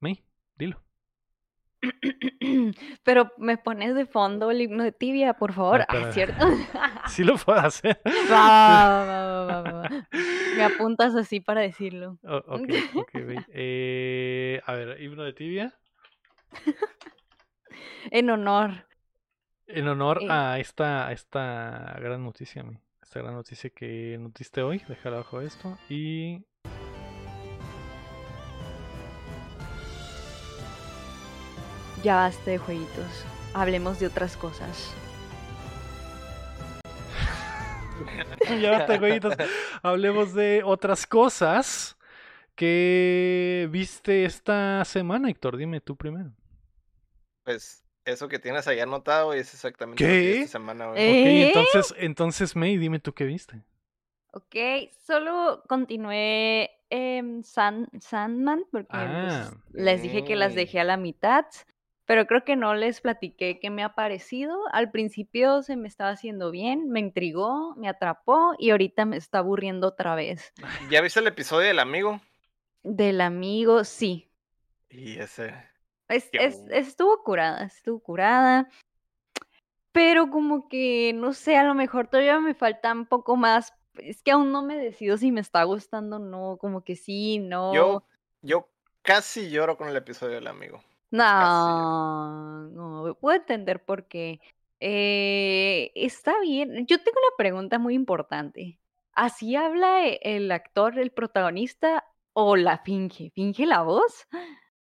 [0.00, 0.22] May,
[0.56, 0.82] dilo.
[3.04, 5.80] Pero me pones de fondo el himno de tibia, por favor.
[5.88, 6.12] Ah, espera.
[6.12, 6.46] ¿cierto?
[7.08, 8.00] Sí lo puedo hacer.
[8.30, 9.04] Va,
[9.46, 9.88] va, va.
[10.56, 12.18] Me apuntas así para decirlo.
[12.22, 13.38] O- ok, ok, güey.
[13.54, 15.74] Eh, a ver, himno de tibia.
[18.10, 18.86] En honor.
[19.74, 20.26] En honor Eh.
[20.30, 22.78] a esta, a esta gran noticia, mi.
[23.02, 24.82] Esta gran noticia que notiste hoy.
[24.88, 25.78] Dejar abajo esto.
[25.88, 26.44] Y.
[32.02, 33.24] ya basta de jueguitos.
[33.54, 34.92] Hablemos de otras cosas.
[38.60, 39.34] ya basta de jueguitos.
[39.82, 41.96] Hablemos de otras cosas
[42.54, 45.56] que viste esta semana, Héctor.
[45.56, 46.32] Dime tú primero.
[47.44, 50.08] Pues eso que tienes ahí anotado es exactamente ¿Qué?
[50.08, 50.94] lo que vi esta semana, güey.
[51.08, 51.46] Ok, ¿Eh?
[51.48, 53.62] entonces, entonces, May, dime tú qué viste.
[54.32, 54.56] Ok,
[55.06, 56.70] solo continué
[57.44, 59.54] San- Sandman porque pues, Ah.
[59.72, 61.44] les dije que las dejé a la mitad,
[62.06, 64.58] pero creo que no les platiqué qué me ha parecido.
[64.72, 69.38] Al principio se me estaba haciendo bien, me intrigó, me atrapó y ahorita me está
[69.38, 70.52] aburriendo otra vez.
[70.90, 72.20] ¿Ya viste el episodio del amigo?
[72.82, 74.30] Del amigo, sí.
[74.90, 75.54] Y ese.
[76.08, 76.30] Es,
[76.70, 78.68] estuvo curada, estuvo curada.
[79.92, 83.74] Pero como que, no sé, a lo mejor todavía me falta un poco más.
[83.94, 87.38] Es que aún no me decido si me está gustando o no, como que sí,
[87.38, 87.74] no.
[87.74, 88.04] Yo,
[88.40, 88.68] yo
[89.02, 90.82] casi lloro con el episodio del amigo.
[91.10, 94.40] No, no, puedo entender por qué.
[94.80, 96.86] Eh, está bien.
[96.86, 98.80] Yo tengo una pregunta muy importante.
[99.12, 103.30] ¿Así habla el actor, el protagonista, o la finge?
[103.34, 104.26] ¿Finge la voz?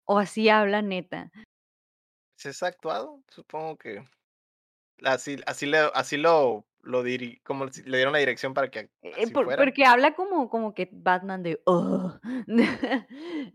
[0.06, 1.30] ¿O así habla neta?
[2.36, 3.22] ¿Se es actuado?
[3.28, 4.04] Supongo que.
[5.04, 8.90] Así, así, le, así lo, lo diri, como si le dieron la dirección para que
[9.02, 9.64] Eh, así por- fuera.
[9.64, 12.20] porque habla como, como que Batman de "Ugh".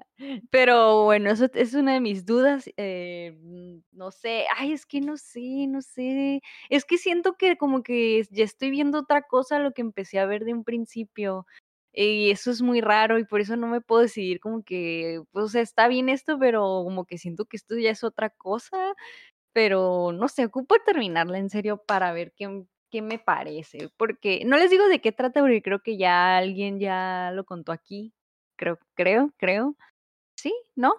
[0.52, 2.70] Pero bueno, eso es una de mis dudas.
[2.78, 6.42] eh, mm, no sé, ay, es que no sé, no sé.
[6.70, 10.20] Es que siento que como que ya estoy viendo otra cosa a lo que empecé
[10.20, 11.46] a ver de un principio.
[11.94, 15.46] Y eso es muy raro y por eso no me puedo decidir como que, pues,
[15.46, 18.78] o sea, está bien esto, pero como que siento que esto ya es otra cosa.
[19.54, 23.90] Pero no sé, ocupo terminarla en serio para ver qué, qué me parece.
[23.98, 27.72] Porque no les digo de qué trata, porque creo que ya alguien ya lo contó
[27.72, 28.14] aquí.
[28.58, 29.76] Creo, creo, creo.
[30.38, 30.54] ¿Sí?
[30.76, 30.94] ¿No?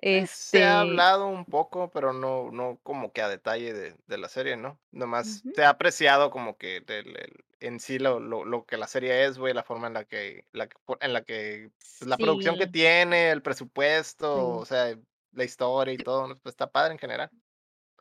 [0.00, 0.58] Eh, Este.
[0.58, 4.28] Se ha hablado un poco, pero no, no como que a detalle de, de la
[4.28, 4.78] serie, ¿no?
[4.90, 5.54] Nomás Ujú.
[5.54, 9.24] se ha apreciado como que el- el- en sí lo, lo, lo que la serie
[9.26, 10.68] es, güey, la forma en la que, la,
[11.00, 14.96] en la que, pues, la producción que tiene, el presupuesto, o sea,
[15.32, 17.32] la historia y todo, pues está padre en general.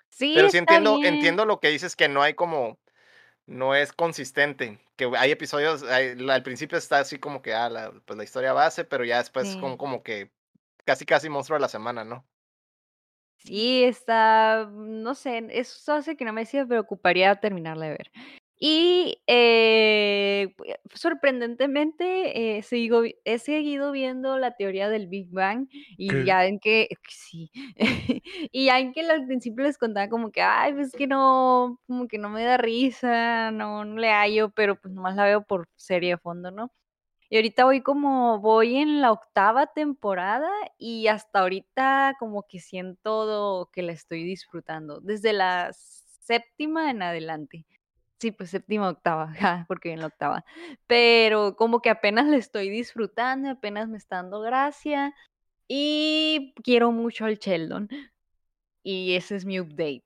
[0.09, 1.03] Sí, Pero sí está entiendo, bien.
[1.03, 2.79] entiendo lo que dices que no hay como,
[3.47, 7.91] no es consistente, que hay episodios, hay- al principio está así como que, ah, la,
[8.05, 9.57] pues la historia base, pero ya después Sí.
[9.57, 10.31] como, como que
[10.85, 12.27] casi casi monstruo de la semana, ¿no?
[13.38, 18.11] Sí, está, no sé, eso hace que no me decida, pero ocuparía terminarla de ver.
[18.59, 20.65] Y eh, pu-
[20.95, 25.67] sorprendentemente eh, sigo, he seguido viendo la teoría del Big Bang
[25.97, 26.23] y ¿Qué?
[26.23, 27.51] ya en que, sí,
[28.51, 32.07] y ya en que al principio les contaba como que, ay, pues que no, como
[32.07, 35.69] que no me da risa, no, no le hallo, pero pues nomás la veo por
[35.75, 36.71] serie de fondo, ¿no?
[37.29, 43.69] Y ahorita voy como, voy en la octava temporada y hasta ahorita como que siento
[43.73, 47.65] que la estoy disfrutando, desde la séptima en adelante.
[48.19, 50.44] Sí, pues séptima, octava, ja, porque en la octava.
[50.88, 55.14] Pero como que apenas la estoy disfrutando, apenas me está dando gracia
[55.68, 57.89] y quiero mucho al Sheldon.
[58.84, 60.06] Y ese es mi update.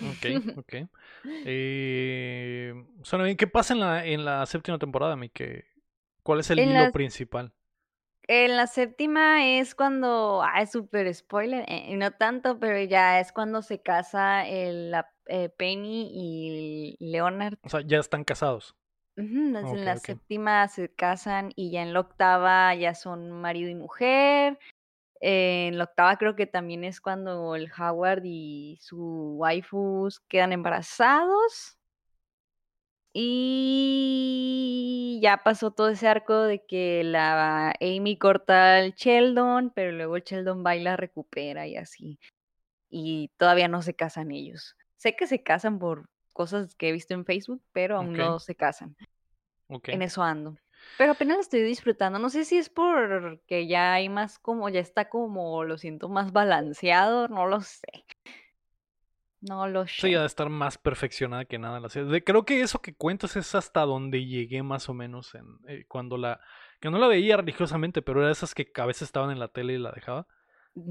[0.00, 0.26] Ok,
[0.58, 0.74] ok.
[1.44, 3.36] Eh, suena bien.
[3.36, 5.28] ¿Qué pasa en la, en la séptima temporada, mi?
[5.30, 5.64] ¿Qué-
[6.22, 7.52] ¿Cuál es el En hilo la principal?
[8.26, 13.32] En la séptima es cuando, ah, es súper spoiler, eh, no tanto, pero ya es
[13.32, 17.58] cuando se casa el, la, eh, Penny y Leonard.
[17.62, 18.76] O sea, ya están casados.
[19.16, 24.58] En la séptima se casan y ya en la octava ya son marido y mujer.
[25.20, 30.52] Eh, en la octava creo que también es cuando el Howard y su waifus quedan
[30.52, 31.78] embarazados.
[33.16, 40.16] Y ya pasó todo ese arco de que la Amy corta al Sheldon, pero luego
[40.16, 42.18] el Sheldon va y la recupera y así.
[42.90, 44.76] Y todavía no se casan ellos.
[45.04, 48.54] Sé que se casan por cosas que he visto en Facebook, pero aún no se
[48.56, 48.96] casan.
[49.68, 49.88] ok.
[49.90, 50.56] En eso ando.
[50.96, 52.18] Pero apenas la estoy disfrutando.
[52.18, 56.32] No sé si es porque ya hay más como, ya está como, lo siento más
[56.32, 58.06] balanceado, no lo sé.
[59.42, 60.26] No lo Sí, ha de sé.
[60.26, 62.24] estar más perfeccionada que nada la serie.
[62.24, 66.18] Creo que eso que cuentas es hasta donde llegué más o menos en eh, cuando
[66.18, 66.40] la
[66.80, 69.74] que no la veía religiosamente, pero era esas que a veces estaban en la tele
[69.74, 70.26] y la dejaba.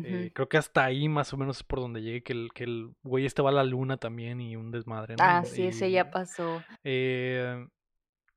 [0.06, 2.64] Eh, creo que hasta ahí más o menos es por donde llegué que el que
[2.64, 5.24] el güey este va a la luna también y un desmadre, ¿no?
[5.24, 6.64] Ah, Y, sí, ese ya pasó.
[6.86, 7.68] eh,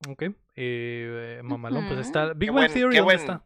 [0.08, 0.24] ok,
[0.56, 2.32] eh, mamalón, pues está.
[2.34, 3.44] Big Bang Theory, qué ¿dónde buen, está?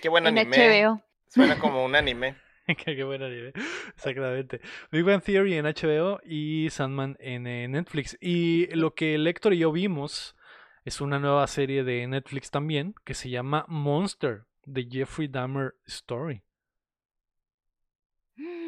[0.00, 0.56] qué buen En anime.
[0.84, 1.02] HBO.
[1.26, 2.36] Suena como un anime.
[2.66, 3.50] Qué, qué buena idea.
[3.96, 4.60] Exactamente.
[4.92, 8.16] Big Bang Theory en HBO y Sandman en eh, Netflix.
[8.20, 10.36] Y lo que Lector y yo vimos
[10.84, 16.42] es una nueva serie de Netflix también que se llama Monster, The Jeffrey Dahmer Story.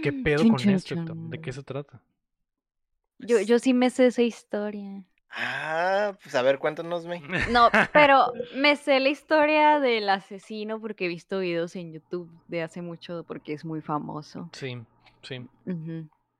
[0.03, 0.94] ¿Qué pedo Chun, con chun, esto?
[0.97, 2.03] ¿De qué se trata?
[3.19, 5.05] Yo, yo sí me sé esa historia.
[5.31, 7.23] Ah, pues a ver, cuéntanos, güey.
[7.51, 12.62] No, pero me sé la historia del asesino porque he visto videos en YouTube de
[12.62, 14.51] hace mucho porque es muy famoso.
[14.53, 14.78] Sí,
[15.23, 15.47] sí.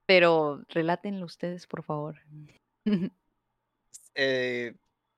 [0.06, 2.16] Pero relátenlo ustedes, por favor.
[4.14, 4.74] Eh,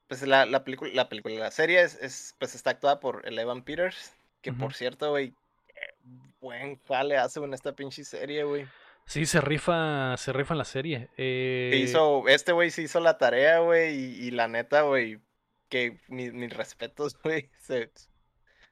[0.06, 3.36] pues la, la película, la película, la serie es, es, pues está actuada por el
[3.36, 5.34] Evan Peters, que por cierto, güey,
[6.44, 8.66] buen jale hace en esta pinche serie, güey.
[9.06, 11.08] Sí, se rifa, se rifa en la serie.
[11.08, 15.18] Se Eh, hizo, este güey se hizo la tarea, güey, y, y la neta, güey,
[15.68, 17.50] que mis, mis respetos, güey.
[17.58, 17.90] se-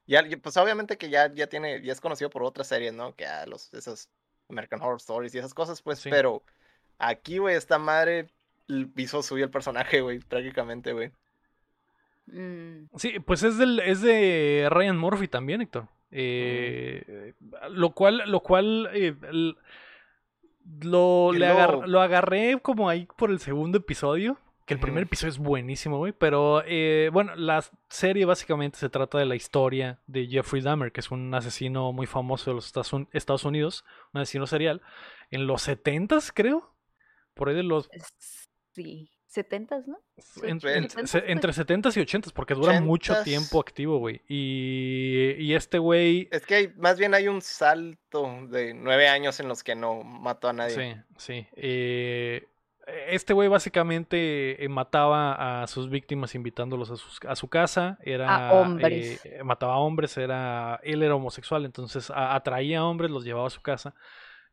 [0.07, 3.15] Ya, pues obviamente que ya, ya tiene, ya es conocido por otras series, ¿no?
[3.15, 4.09] Que a los, esos
[4.49, 6.09] American Horror Stories y esas cosas, pues, Sí.
[6.11, 6.43] pero
[6.99, 8.29] aquí, güey, esta madre
[8.97, 11.11] hizo suyo el personaje, güey, prácticamente, güey.
[12.27, 15.89] Mm, Sí, pues es del, es de Ryan Murphy también, Héctor.
[16.13, 17.35] Eh,
[17.71, 19.15] Lo cual, lo cual eh,
[20.83, 24.39] lo, Que le agar- lo- agarré como ahí por el segundo episodio.
[24.65, 26.13] Que el primer episodio es buenísimo, güey.
[26.13, 31.01] Pero eh, bueno, la serie básicamente se trata de la historia de Jeffrey Dahmer, que
[31.01, 33.85] es un asesino muy famoso de los Estados Un- Estados Unidos,
[34.15, 34.81] un asesino serial.
[35.31, 36.73] En los 70s, creo.
[37.35, 37.89] Por ahí de los.
[38.73, 39.99] sí, setentas, ¿no?
[40.43, 41.31] En- Sí, en- 70s, se- pues.
[41.31, 43.25] entre 70s y 80s, porque dura mucho 80s.
[43.25, 44.21] tiempo activo, güey.
[44.29, 46.29] Y, y este güey.
[46.31, 50.03] Es que hay- más bien hay un salto de nueve años en los que no
[50.03, 50.75] mató a nadie.
[50.75, 51.47] Sí, sí.
[51.57, 52.47] eh,
[53.09, 57.97] este güey básicamente eh, mataba a sus víctimas invitándolos a, sus- a su casa.
[58.03, 59.25] Era, A hombres.
[59.25, 63.47] eh, mataba a hombres, era, él era homosexual, entonces a- atraía a hombres, los llevaba
[63.47, 63.95] a su casa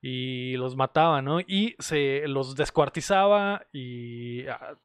[0.01, 1.39] y los mataba, ¿no?
[1.41, 4.75] Y se los descuartizaba y ah,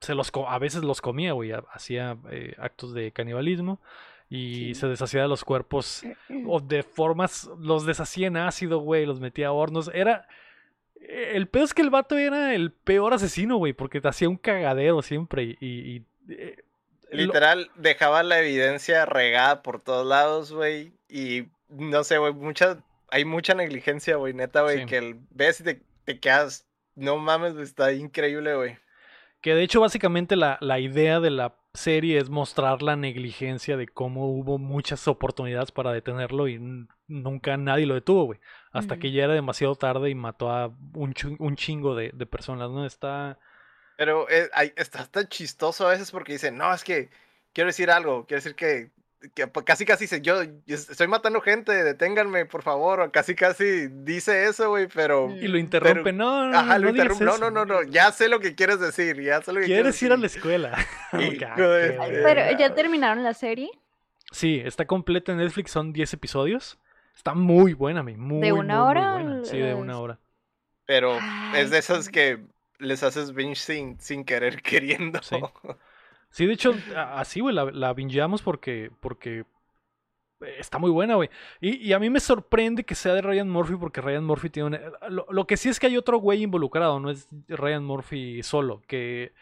[0.00, 1.52] se los a veces los comía, güey.
[1.52, 3.80] ha- Hacía eh, actos de canibalismo
[4.28, 4.74] y Sí.
[4.74, 6.02] se deshacía de los cuerpos
[6.46, 9.90] o de formas, los deshacía en ácido, güey, los metía a hornos.
[9.94, 10.26] Era.
[11.00, 14.28] eh, El peor es que el vato era el peor asesino, güey, porque te hacía
[14.28, 15.56] un cagadero siempre y.
[15.60, 16.56] y- y, eh,
[17.12, 20.92] lo- Literal, dejaba la evidencia regada por todos lados, güey.
[21.08, 22.78] Y no sé, güey, mucha,
[23.10, 24.86] hay mucha negligencia, güey, neta, güey, Sí.
[24.86, 28.78] que el- ves y te, te quedas, no mames, güey, está increíble, güey.
[29.40, 33.86] Que de hecho, básicamente, la, la idea de la serie es mostrar la negligencia de
[33.88, 36.58] cómo hubo muchas oportunidades para detenerlo y
[37.06, 38.40] nunca nadie lo detuvo, güey.
[38.72, 42.26] Hasta que ya era demasiado tarde y mató a un, chu- un chingo de, de
[42.26, 42.84] personas, ¿no?
[42.84, 43.38] Está.
[43.96, 47.08] Pero eh, ay, está tan chistoso a veces porque dicen, no, es que
[47.52, 48.90] quiero decir algo, quiero decir que,
[49.34, 53.88] que pa- casi casi dice, yo, yo estoy matando gente, deténganme, por favor, casi casi
[53.88, 55.28] dice eso, güey, pero...
[55.28, 55.36] Mm.
[55.36, 56.02] Y lo interrumpe.
[56.04, 57.24] Pero- no, no, Ajá, no, lo interrumpe.
[57.24, 60.02] No, no, no, no, ya sé lo que quieres decir, ya sé lo que ¿Quieres
[60.02, 60.78] ir a la escuela?
[61.12, 61.98] De.
[62.24, 63.70] Pero ya terminaron la serie
[64.32, 66.78] Sí, está completa en Netflix, son 10 episodios.
[67.16, 69.44] Está muy buena, mi, muy, una muy, muy hora buena.
[69.44, 70.18] Sí, de una hora.
[70.86, 72.38] Pero Ay, es de esas que
[72.78, 75.20] les haces binge sin, sin querer queriendo.
[75.22, 75.36] Sí.
[76.30, 79.44] Sí, de hecho, así, güey, la, la bingeamos porque, porque
[80.58, 81.28] está muy buena, güey.
[81.60, 84.68] Y, y a mí me sorprende que sea de Ryan Murphy porque Ryan Murphy tiene
[84.68, 84.80] una...
[85.08, 88.82] Lo, lo que sí es que hay otro güey involucrado, no es Ryan Murphy solo,
[88.86, 89.32] que...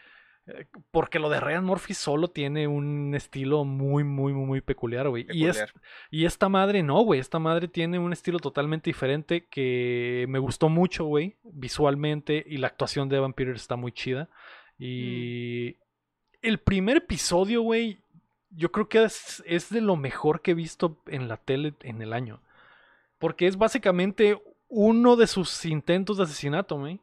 [0.47, 5.07] eh, Porque lo de Ryan Murphy solo tiene un estilo muy, muy, muy, muy peculiar,
[5.09, 5.25] güey.
[5.29, 5.63] Y, es,
[6.09, 7.19] y esta madre no, güey.
[7.19, 12.43] Esta madre tiene un estilo totalmente diferente que me gustó mucho, güey, visualmente.
[12.47, 14.27] Y la actuación de Evan Peters está muy chida.
[14.77, 15.77] Y
[16.41, 17.99] el primer episodio, güey,
[18.49, 22.01] yo creo que es, es de lo mejor que he visto en la tele en
[22.01, 22.41] el año.
[23.17, 26.99] Porque es básicamente uno de sus intentos de asesinato, güey.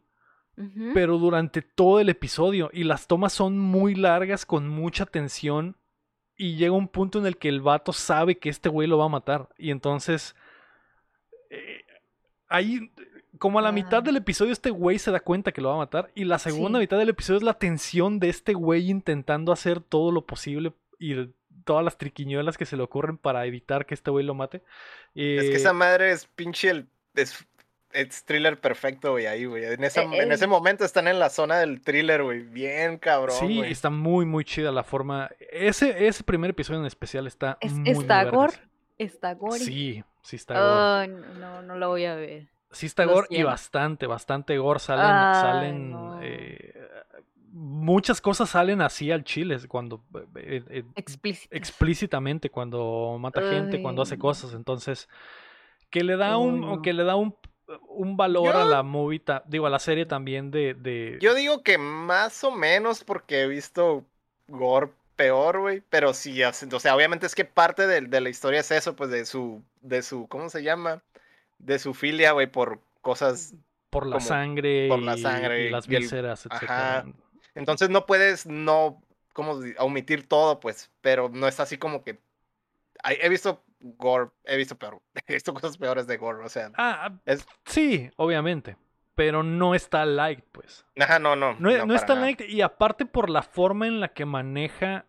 [0.94, 2.70] Pero durante todo el episodio.
[2.72, 5.76] Y las tomas son muy largas, con mucha tensión.
[6.34, 9.04] Y llega un punto en el que el vato sabe que este güey lo va
[9.04, 9.50] a matar.
[9.58, 10.34] Y entonces.
[11.50, 11.84] eh,
[12.48, 12.90] ahí.
[13.38, 15.78] Como a la mitad del episodio, este güey se da cuenta que lo va a
[15.78, 16.10] matar.
[16.14, 16.84] Y la segunda Sí.
[16.84, 20.72] mitad del episodio es la tensión de este güey intentando hacer todo lo posible.
[20.98, 21.28] Y de
[21.64, 24.58] todas las triquiñuelas que se le ocurren para evitar que este güey lo mate.
[25.14, 26.86] Es que Eh, esa madre es pinche el.
[27.14, 27.44] Es,
[27.92, 29.64] es thriller perfecto, güey, ahí, güey.
[29.64, 32.42] En, esa- Eh, en ese momento están en la zona del thriller, güey.
[32.42, 33.72] Bien cabrón, Sí, güey.
[33.72, 35.30] está muy, muy chida la forma.
[35.50, 37.58] Ese, ese primer episodio en especial está.
[37.60, 38.54] Es- muy, ¿Está gore?
[38.98, 39.58] ¿Está gore?
[39.60, 41.08] Sí, sí está gore.
[41.08, 42.46] No, no lo voy a ver.
[42.76, 44.78] Sí está gore y bastante, bastante gore.
[44.80, 45.90] Salen, Ay, salen.
[45.92, 46.18] no.
[46.22, 46.74] eh,
[47.52, 50.04] muchas cosas salen así al chile cuando.
[50.36, 50.84] eh, eh,
[51.50, 54.52] explícitamente cuando mata gente, cuando hace cosas.
[54.52, 55.08] Entonces,
[55.90, 57.34] que le da un, que le da un,
[57.88, 61.62] un valor a la movie, ta- digo, a la serie también de, de- Yo digo
[61.62, 64.04] que más o menos porque he visto
[64.48, 65.82] gore peor, güey.
[65.88, 68.94] Pero sí, hace- o sea, obviamente es que parte de, de la historia es eso,
[68.96, 71.02] pues de su, de su, ¿cómo se llama?
[71.66, 73.54] De su filia, güey, por cosas
[73.90, 76.56] Por la como sangre, por la sangre y las vísceras, Ajá.
[76.56, 77.06] etcétera.
[77.54, 79.02] Entonces no puedes no,
[79.32, 82.18] como omitir todo, pues, pero no es así como que...
[83.04, 86.70] He visto gore, he visto peor, he visto cosas peores de gore, o sea...
[86.76, 88.76] Ah, ah, Es- sí, obviamente.
[89.14, 90.84] Pero no está light, pues.
[91.00, 91.54] Ajá, no, no.
[91.54, 92.42] No, no para está light.
[92.42, 95.06] Y aparte por la forma en la que maneja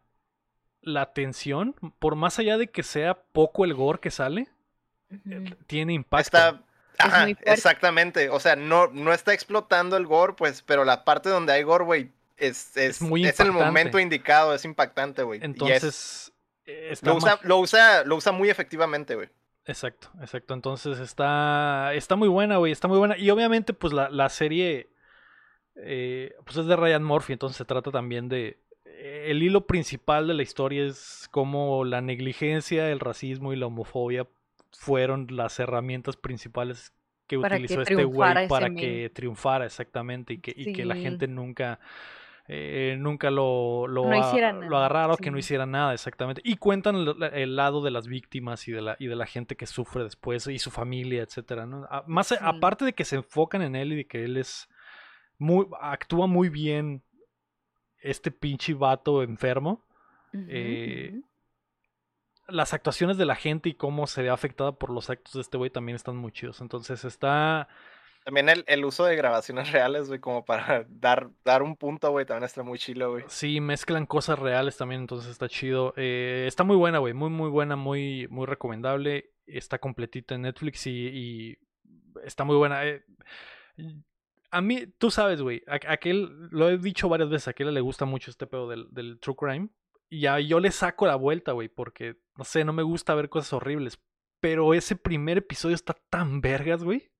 [0.81, 4.47] la tensión, por más allá de que sea poco el gore que sale,
[5.67, 6.37] Tiene impacto.
[6.37, 6.63] Está...
[6.99, 8.29] Ajá, exactamente.
[8.29, 11.83] O sea, no, no está explotando el gore, pues, pero la parte donde hay gore,
[11.85, 15.39] güey, es, es, muy es el momento indicado, es impactante, güey.
[15.39, 16.33] es- Entonces,
[16.65, 19.29] eh, lo, usa, lo, usa, lo usa muy efectivamente, güey.
[19.65, 20.53] Exacto, exacto.
[20.55, 23.15] Entonces está, está muy buena, güey, está muy buena.
[23.17, 24.89] Y obviamente, pues la, la serie,
[25.75, 28.57] eh, pues es de Ryan Murphy, entonces se trata también de...
[28.85, 33.67] eh, El hilo principal de la historia es cómo la negligencia, el racismo y la
[33.67, 34.25] homofobia
[34.77, 36.93] fueron las herramientas principales
[37.27, 40.95] que Para que utilizó este güey para que triunfara exactamente y que, y que la
[40.95, 41.79] gente nunca...
[42.47, 46.41] eh, nunca lo, lo, No a- lo o que no hiciera nada, exactamente.
[46.45, 49.57] Y cuentan el, el lado de las víctimas y de la, y de la gente
[49.57, 51.85] que sufre después y su familia, etcétera, ¿no?
[51.89, 52.35] A- Más Sí.
[52.39, 54.69] aparte de que se enfocan en él y de que él es
[55.37, 57.03] muy, actúa muy bien
[58.01, 59.83] este pinche vato enfermo.
[60.33, 61.19] Eh.
[62.47, 65.57] Las actuaciones de la gente y cómo se ve afectada por los actos de este
[65.57, 66.61] güey también están muy chidos.
[66.61, 67.67] Entonces está.
[68.23, 72.25] También el, el uso de grabaciones reales, güey, como para dar, dar un punto, güey,
[72.25, 73.23] también está muy chilo, güey.
[73.27, 75.93] Sí, mezclan cosas reales también, entonces está chido.
[75.95, 77.13] Eh, está muy buena, güey.
[77.13, 79.31] Muy, muy buena, muy, muy recomendable.
[79.45, 81.57] Está completita en Netflix y, y
[82.23, 82.85] está muy buena.
[82.85, 83.03] Eh,
[84.51, 88.05] a mí, tú sabes, güey, aquel, lo he dicho varias veces, a aquel le gusta
[88.05, 89.69] mucho este pedo del, del true crime.
[90.09, 93.29] Y ya yo le saco la vuelta, güey, porque, no sé, no me gusta ver
[93.29, 93.99] cosas horribles.
[94.39, 97.11] Pero ese primer episodio está tan vergas, güey.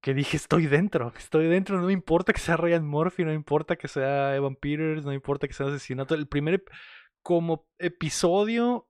[0.00, 3.36] Que dije, estoy dentro, estoy dentro, no me importa que sea Ryan Murphy, no me
[3.36, 6.16] importa que sea Evan Peters, no me importa que sea asesinato.
[6.16, 6.64] El primer,
[7.22, 8.88] como episodio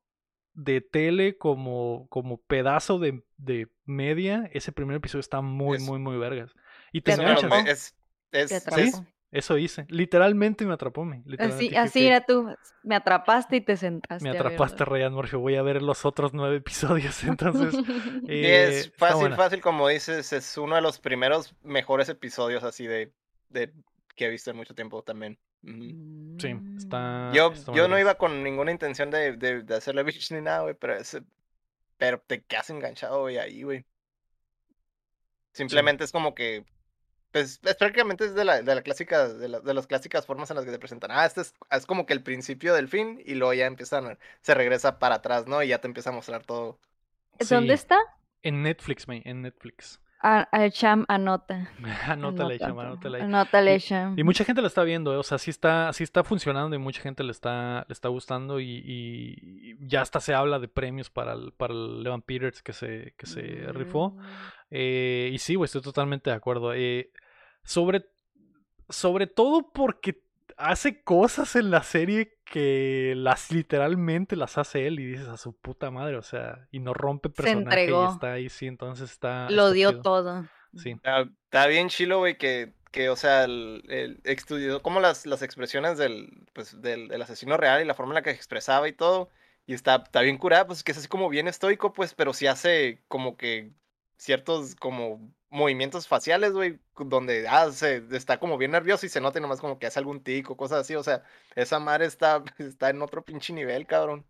[0.54, 5.98] de tele, como, como pedazo de, de media, ese primer episodio está muy, Es- muy,
[5.98, 6.54] muy vergas.
[6.92, 7.50] Y te enganchas.
[8.32, 9.02] es, es- Te es-.
[9.32, 9.86] Eso hice.
[9.88, 11.16] Literalmente me atrapó, me.
[11.16, 12.54] Así, Literalmente así era tú.
[12.82, 14.22] Me atrapaste y te sentaste.
[14.22, 14.84] Me atrapaste.
[14.84, 15.36] Ryan Murphy.
[15.36, 17.24] Voy a ver los otros nueve episodios.
[17.24, 22.62] Entonces, y eh, es fácil, fácil, como dices, es uno de los primeros mejores episodios
[22.62, 23.10] así de,
[23.48, 23.72] de
[24.14, 25.38] que he visto en mucho tiempo también.
[25.64, 25.68] Sí,
[26.54, 26.76] Mm.
[26.76, 27.30] está.
[27.32, 30.40] Yo, está muy yo no iba con ninguna intención de, de, de hacerle bitch ni
[30.40, 31.22] nada, güey, pero ese,
[31.96, 33.84] pero te quedas enganchado, güey, ahí, güey.
[35.52, 36.64] Simplemente es como que,
[37.32, 40.50] pues, es prácticamente es de la, de la clásica, de, la- de las clásicas formas
[40.50, 41.10] en las que te presentan.
[41.10, 44.18] Ah, este es, es como que el principio del fin y luego ya empiezan, a-
[44.42, 45.62] se regresa para atrás, ¿no?
[45.62, 46.78] Y ya te empieza a mostrar todo.
[47.48, 47.98] ¿Dónde Sí, está?
[48.42, 49.98] En Netflix, me, en Netflix.
[50.24, 51.68] Ah, el Cham anota.
[52.06, 53.20] Anótale, Anota, chama, anótale.
[53.22, 54.16] Anótale, Y- Cham.
[54.16, 56.78] Y mucha gente lo está viendo, eh, o sea, sí está, sí está funcionando y
[56.78, 61.10] mucha gente le está, le está gustando y, y ya hasta se habla de premios
[61.10, 63.42] para el, para el Evan Peters que se, que se
[63.72, 64.10] rifó.
[64.10, 64.20] Mm.
[64.70, 66.72] Eh, y sí, güey, estoy totalmente de acuerdo.
[66.72, 67.10] Eh,
[67.64, 68.05] sobre,
[68.89, 70.22] sobre todo porque
[70.56, 75.55] hace cosas en la serie que las literalmente las hace él y dices a su
[75.55, 78.12] puta madre, o sea, y no rompe personaje y entregó.
[78.12, 79.51] está ahí, sí, entonces está.
[79.51, 80.02] Lo dio chido.
[80.02, 80.44] todo.
[80.76, 80.90] Sí.
[80.90, 85.43] Está, está bien chilo, güey, que, que, o sea, el, el estudió como las, las
[85.43, 88.89] expresiones del, pues, del, del asesino real y la forma en la que se expresaba
[88.89, 89.30] y todo.
[89.66, 92.47] Y está, está bien curada, pues que es así como bien estoico, pues, pero sí
[92.47, 93.70] hace como que
[94.16, 99.39] ciertos como movimientos faciales, güey, donde ah, se, está como bien nervioso y se nota
[99.39, 100.95] nomás como que hace algún tico, cosas así.
[100.95, 101.23] O sea,
[101.55, 104.27] esa madre está, está en otro pinche nivel, cabrón.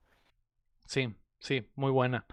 [0.86, 2.26] Sí, sí, muy buena.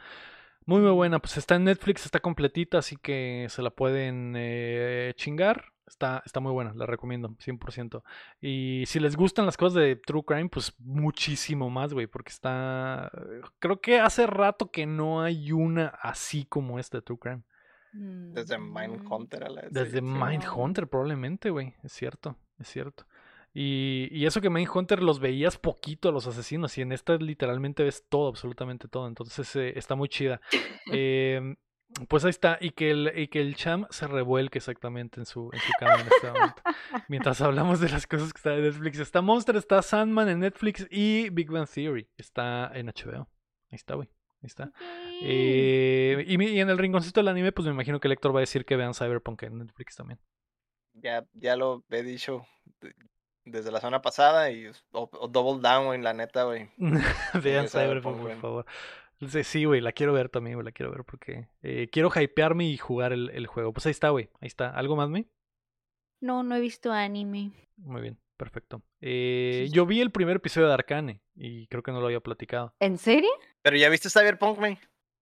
[0.66, 1.20] Muy, muy buena.
[1.20, 5.66] Pues está en Netflix, está completita, así que se la pueden eh, chingar.
[5.88, 8.04] Está, está muy buena, la recomiendo, 100%.
[8.42, 13.12] Y si les gustan las cosas de True Crime, pues muchísimo más, güey, porque está...
[13.58, 17.42] Creo que hace rato que no hay una así como esta de True Crime.
[17.92, 19.74] Desde Mindhunter a la vez.
[19.74, 20.02] Desde.
[20.02, 21.76] Mindhunter, probablemente, güey.
[21.84, 23.06] Es cierto, es cierto.
[23.54, 27.84] Y, y eso que Mindhunter los veías poquito a los asesinos, y en esta literalmente
[27.84, 29.08] ves todo, absolutamente todo.
[29.08, 30.40] Entonces eh, está muy chida.
[30.92, 31.56] Em,
[32.08, 35.50] pues ahí está, y que el, y que el Cham se revuelque exactamente en su,
[35.52, 36.62] en su cama en este momento.
[37.08, 39.00] Mientras hablamos de las cosas que está en Netflix.
[39.00, 43.28] Está Monster, está Sandman en Netflix y Big Bang Theory está en HBO.
[43.72, 44.10] Ahí está, güey.
[44.42, 44.72] Ahí está.
[45.22, 48.40] Eh, y, y en el rinconcito del anime, pues me imagino que el Héctor va
[48.40, 50.20] a decir que vean Cyberpunk en Netflix también.
[50.94, 52.46] Ya, ya lo he dicho
[52.82, 52.96] de-
[53.46, 56.70] desde la semana pasada y o, o double down, güey, la neta, güey.
[57.44, 58.66] vean Cyberpunk, Cyberpunk, por favor.
[59.44, 62.78] Sí, güey, la quiero ver también, güey, la quiero ver porque eh, quiero hypearme y
[62.78, 63.74] jugar el, el juego.
[63.74, 64.70] Pues ahí está, güey, ahí está.
[64.70, 65.28] ¿Algo más, mi?
[66.22, 67.52] No, no he visto anime.
[67.78, 68.82] Muy bien, perfecto.
[69.02, 72.74] Eh, yo vi el primer episodio de Arcane y creo que no lo había platicado.
[72.80, 73.30] ¿En serio?
[73.62, 74.78] Pero ya viste Cyberpunk, güey.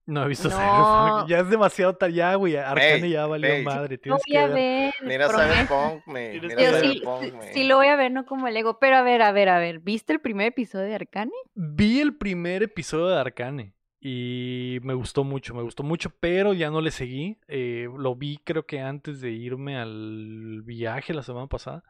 [0.06, 0.56] No he visto No.
[0.56, 2.56] Cyberpunk, Ya es demasiado tarde, ya, güey.
[2.56, 3.96] Arcane ya valió madre.
[3.96, 4.54] Lo Tienes voy que a ver.
[4.54, 4.94] ver.
[5.02, 5.52] Mira prometo.
[5.52, 6.30] Cyberpunk, me.
[6.30, 8.78] Tienes Mira Yo Cyberpunk, sí lo voy a ver, no como el ego.
[8.78, 9.80] Pero a ver, a ver, a ver.
[9.80, 11.32] ¿Viste el primer episodio de Arcane?
[11.54, 16.70] Vi el primer episodio de Arcane y me gustó mucho, me gustó mucho, pero ya
[16.70, 17.38] no le seguí.
[17.48, 21.82] Eh, lo vi creo que antes de irme al viaje la semana pasada.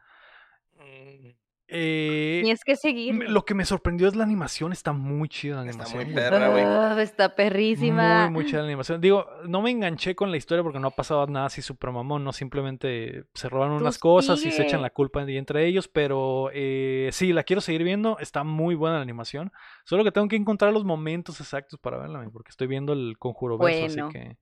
[0.79, 1.29] Mm,
[1.71, 3.13] Eh, Tienes que seguir.
[3.13, 5.97] me- lo que me sorprendió es la animación, está muy chida la Está animación.
[6.03, 6.15] muy güey.
[6.15, 6.63] perra, güey.
[6.65, 8.23] Ah, está perrísima.
[8.23, 8.99] Muy, muy chida la animación.
[8.99, 12.23] Digo, no me enganché con la historia porque no ha pasado nada así super mamón,
[12.23, 15.87] no simplemente se robaron Tú unas cosas y se echan la culpa de- entre ellos,
[15.87, 19.51] pero eh, sí, la quiero seguir viendo, está muy buena la animación,
[19.85, 23.59] solo que tengo que encontrar los momentos exactos para verla, porque estoy viendo el conjuro
[23.59, 24.07] verso, Bueno.
[24.07, 24.37] así que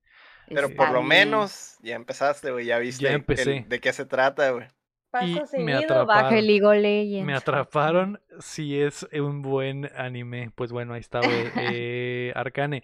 [0.48, 2.64] Pero Está por lo menos ya empezaste, güey.
[2.64, 4.66] Ya viste Ya el- de qué se trata, güey.
[5.24, 6.34] Y Paso me baja atraparon.
[6.34, 7.26] el League of Legends.
[7.26, 10.50] me atraparon si es un buen anime.
[10.54, 12.82] Pues bueno, ahí está, güey, eh, Arcane.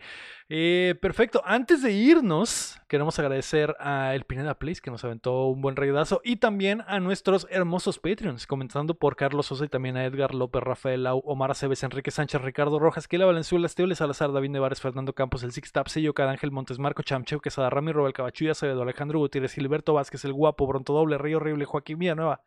[0.49, 1.43] Eh, perfecto.
[1.45, 6.21] Antes de irnos, queremos agradecer a El Pineda Place que nos aventó un buen raidazo
[6.23, 10.63] y también a nuestros hermosos Patreons, comenzando por Carlos Sosa y también a Edgar López,
[10.63, 15.15] Rafael Lau, Omar Aceves, Enrique Sánchez, Ricardo Rojas, Kela Valenzuela, Esteble Salazar, David Nevares, Fernando
[15.15, 19.19] Campos, El Six Tap, Sello Ángel Montes, Marco Chamcheo, Quesada Rami, Robel Cabachuya, Acevedo, Alejandro
[19.19, 22.43] Gutiérrez, Gilberto Vázquez, El Guapo, Bronto Doble, Río Horrible, Joaquín Villanueva.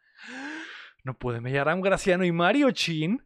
[1.07, 3.23] No puede, Mellaram Graciano y Mario Chin.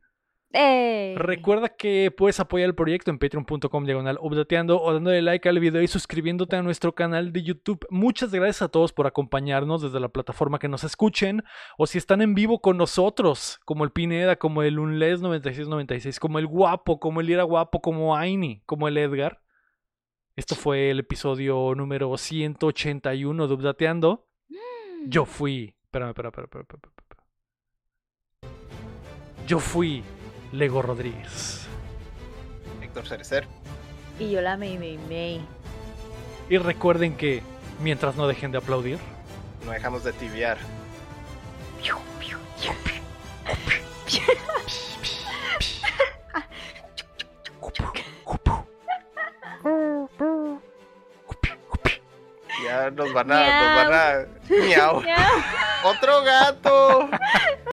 [0.52, 1.16] ¡Ey!
[1.16, 5.82] Recuerda que puedes apoyar el proyecto en patreon.com diagonal updateando o dándole like al video
[5.82, 7.84] y suscribiéndote a nuestro canal de YouTube.
[7.90, 11.44] Muchas gracias a todos por acompañarnos desde la plataforma que nos escuchen
[11.76, 16.38] o si están en vivo con nosotros, como el Pineda, como el Unles 9696, como
[16.38, 19.41] el Guapo, como el Ira Guapo, como Aini, como el Edgar.
[20.36, 24.28] Esto fue el episodio número 181 de Updateando.
[24.49, 25.10] Mm.
[25.10, 25.74] Yo fui.
[25.86, 27.02] Espérame, espérame, espérame, espérame, espérame.
[29.52, 30.02] Yo fui
[30.53, 31.68] Lego Rodríguez.
[32.82, 33.45] Héctor Cerecer.
[34.18, 35.41] Y yo la me, me, me.
[36.49, 37.44] Y recuerden que
[37.82, 38.98] mientras no dejen de aplaudir,
[39.65, 40.57] No dejamos de tibiar.
[52.64, 53.64] Ya nos van a.
[53.64, 54.65] Nos van a.
[54.65, 55.03] Miau.
[55.84, 57.10] ¡Otro gato!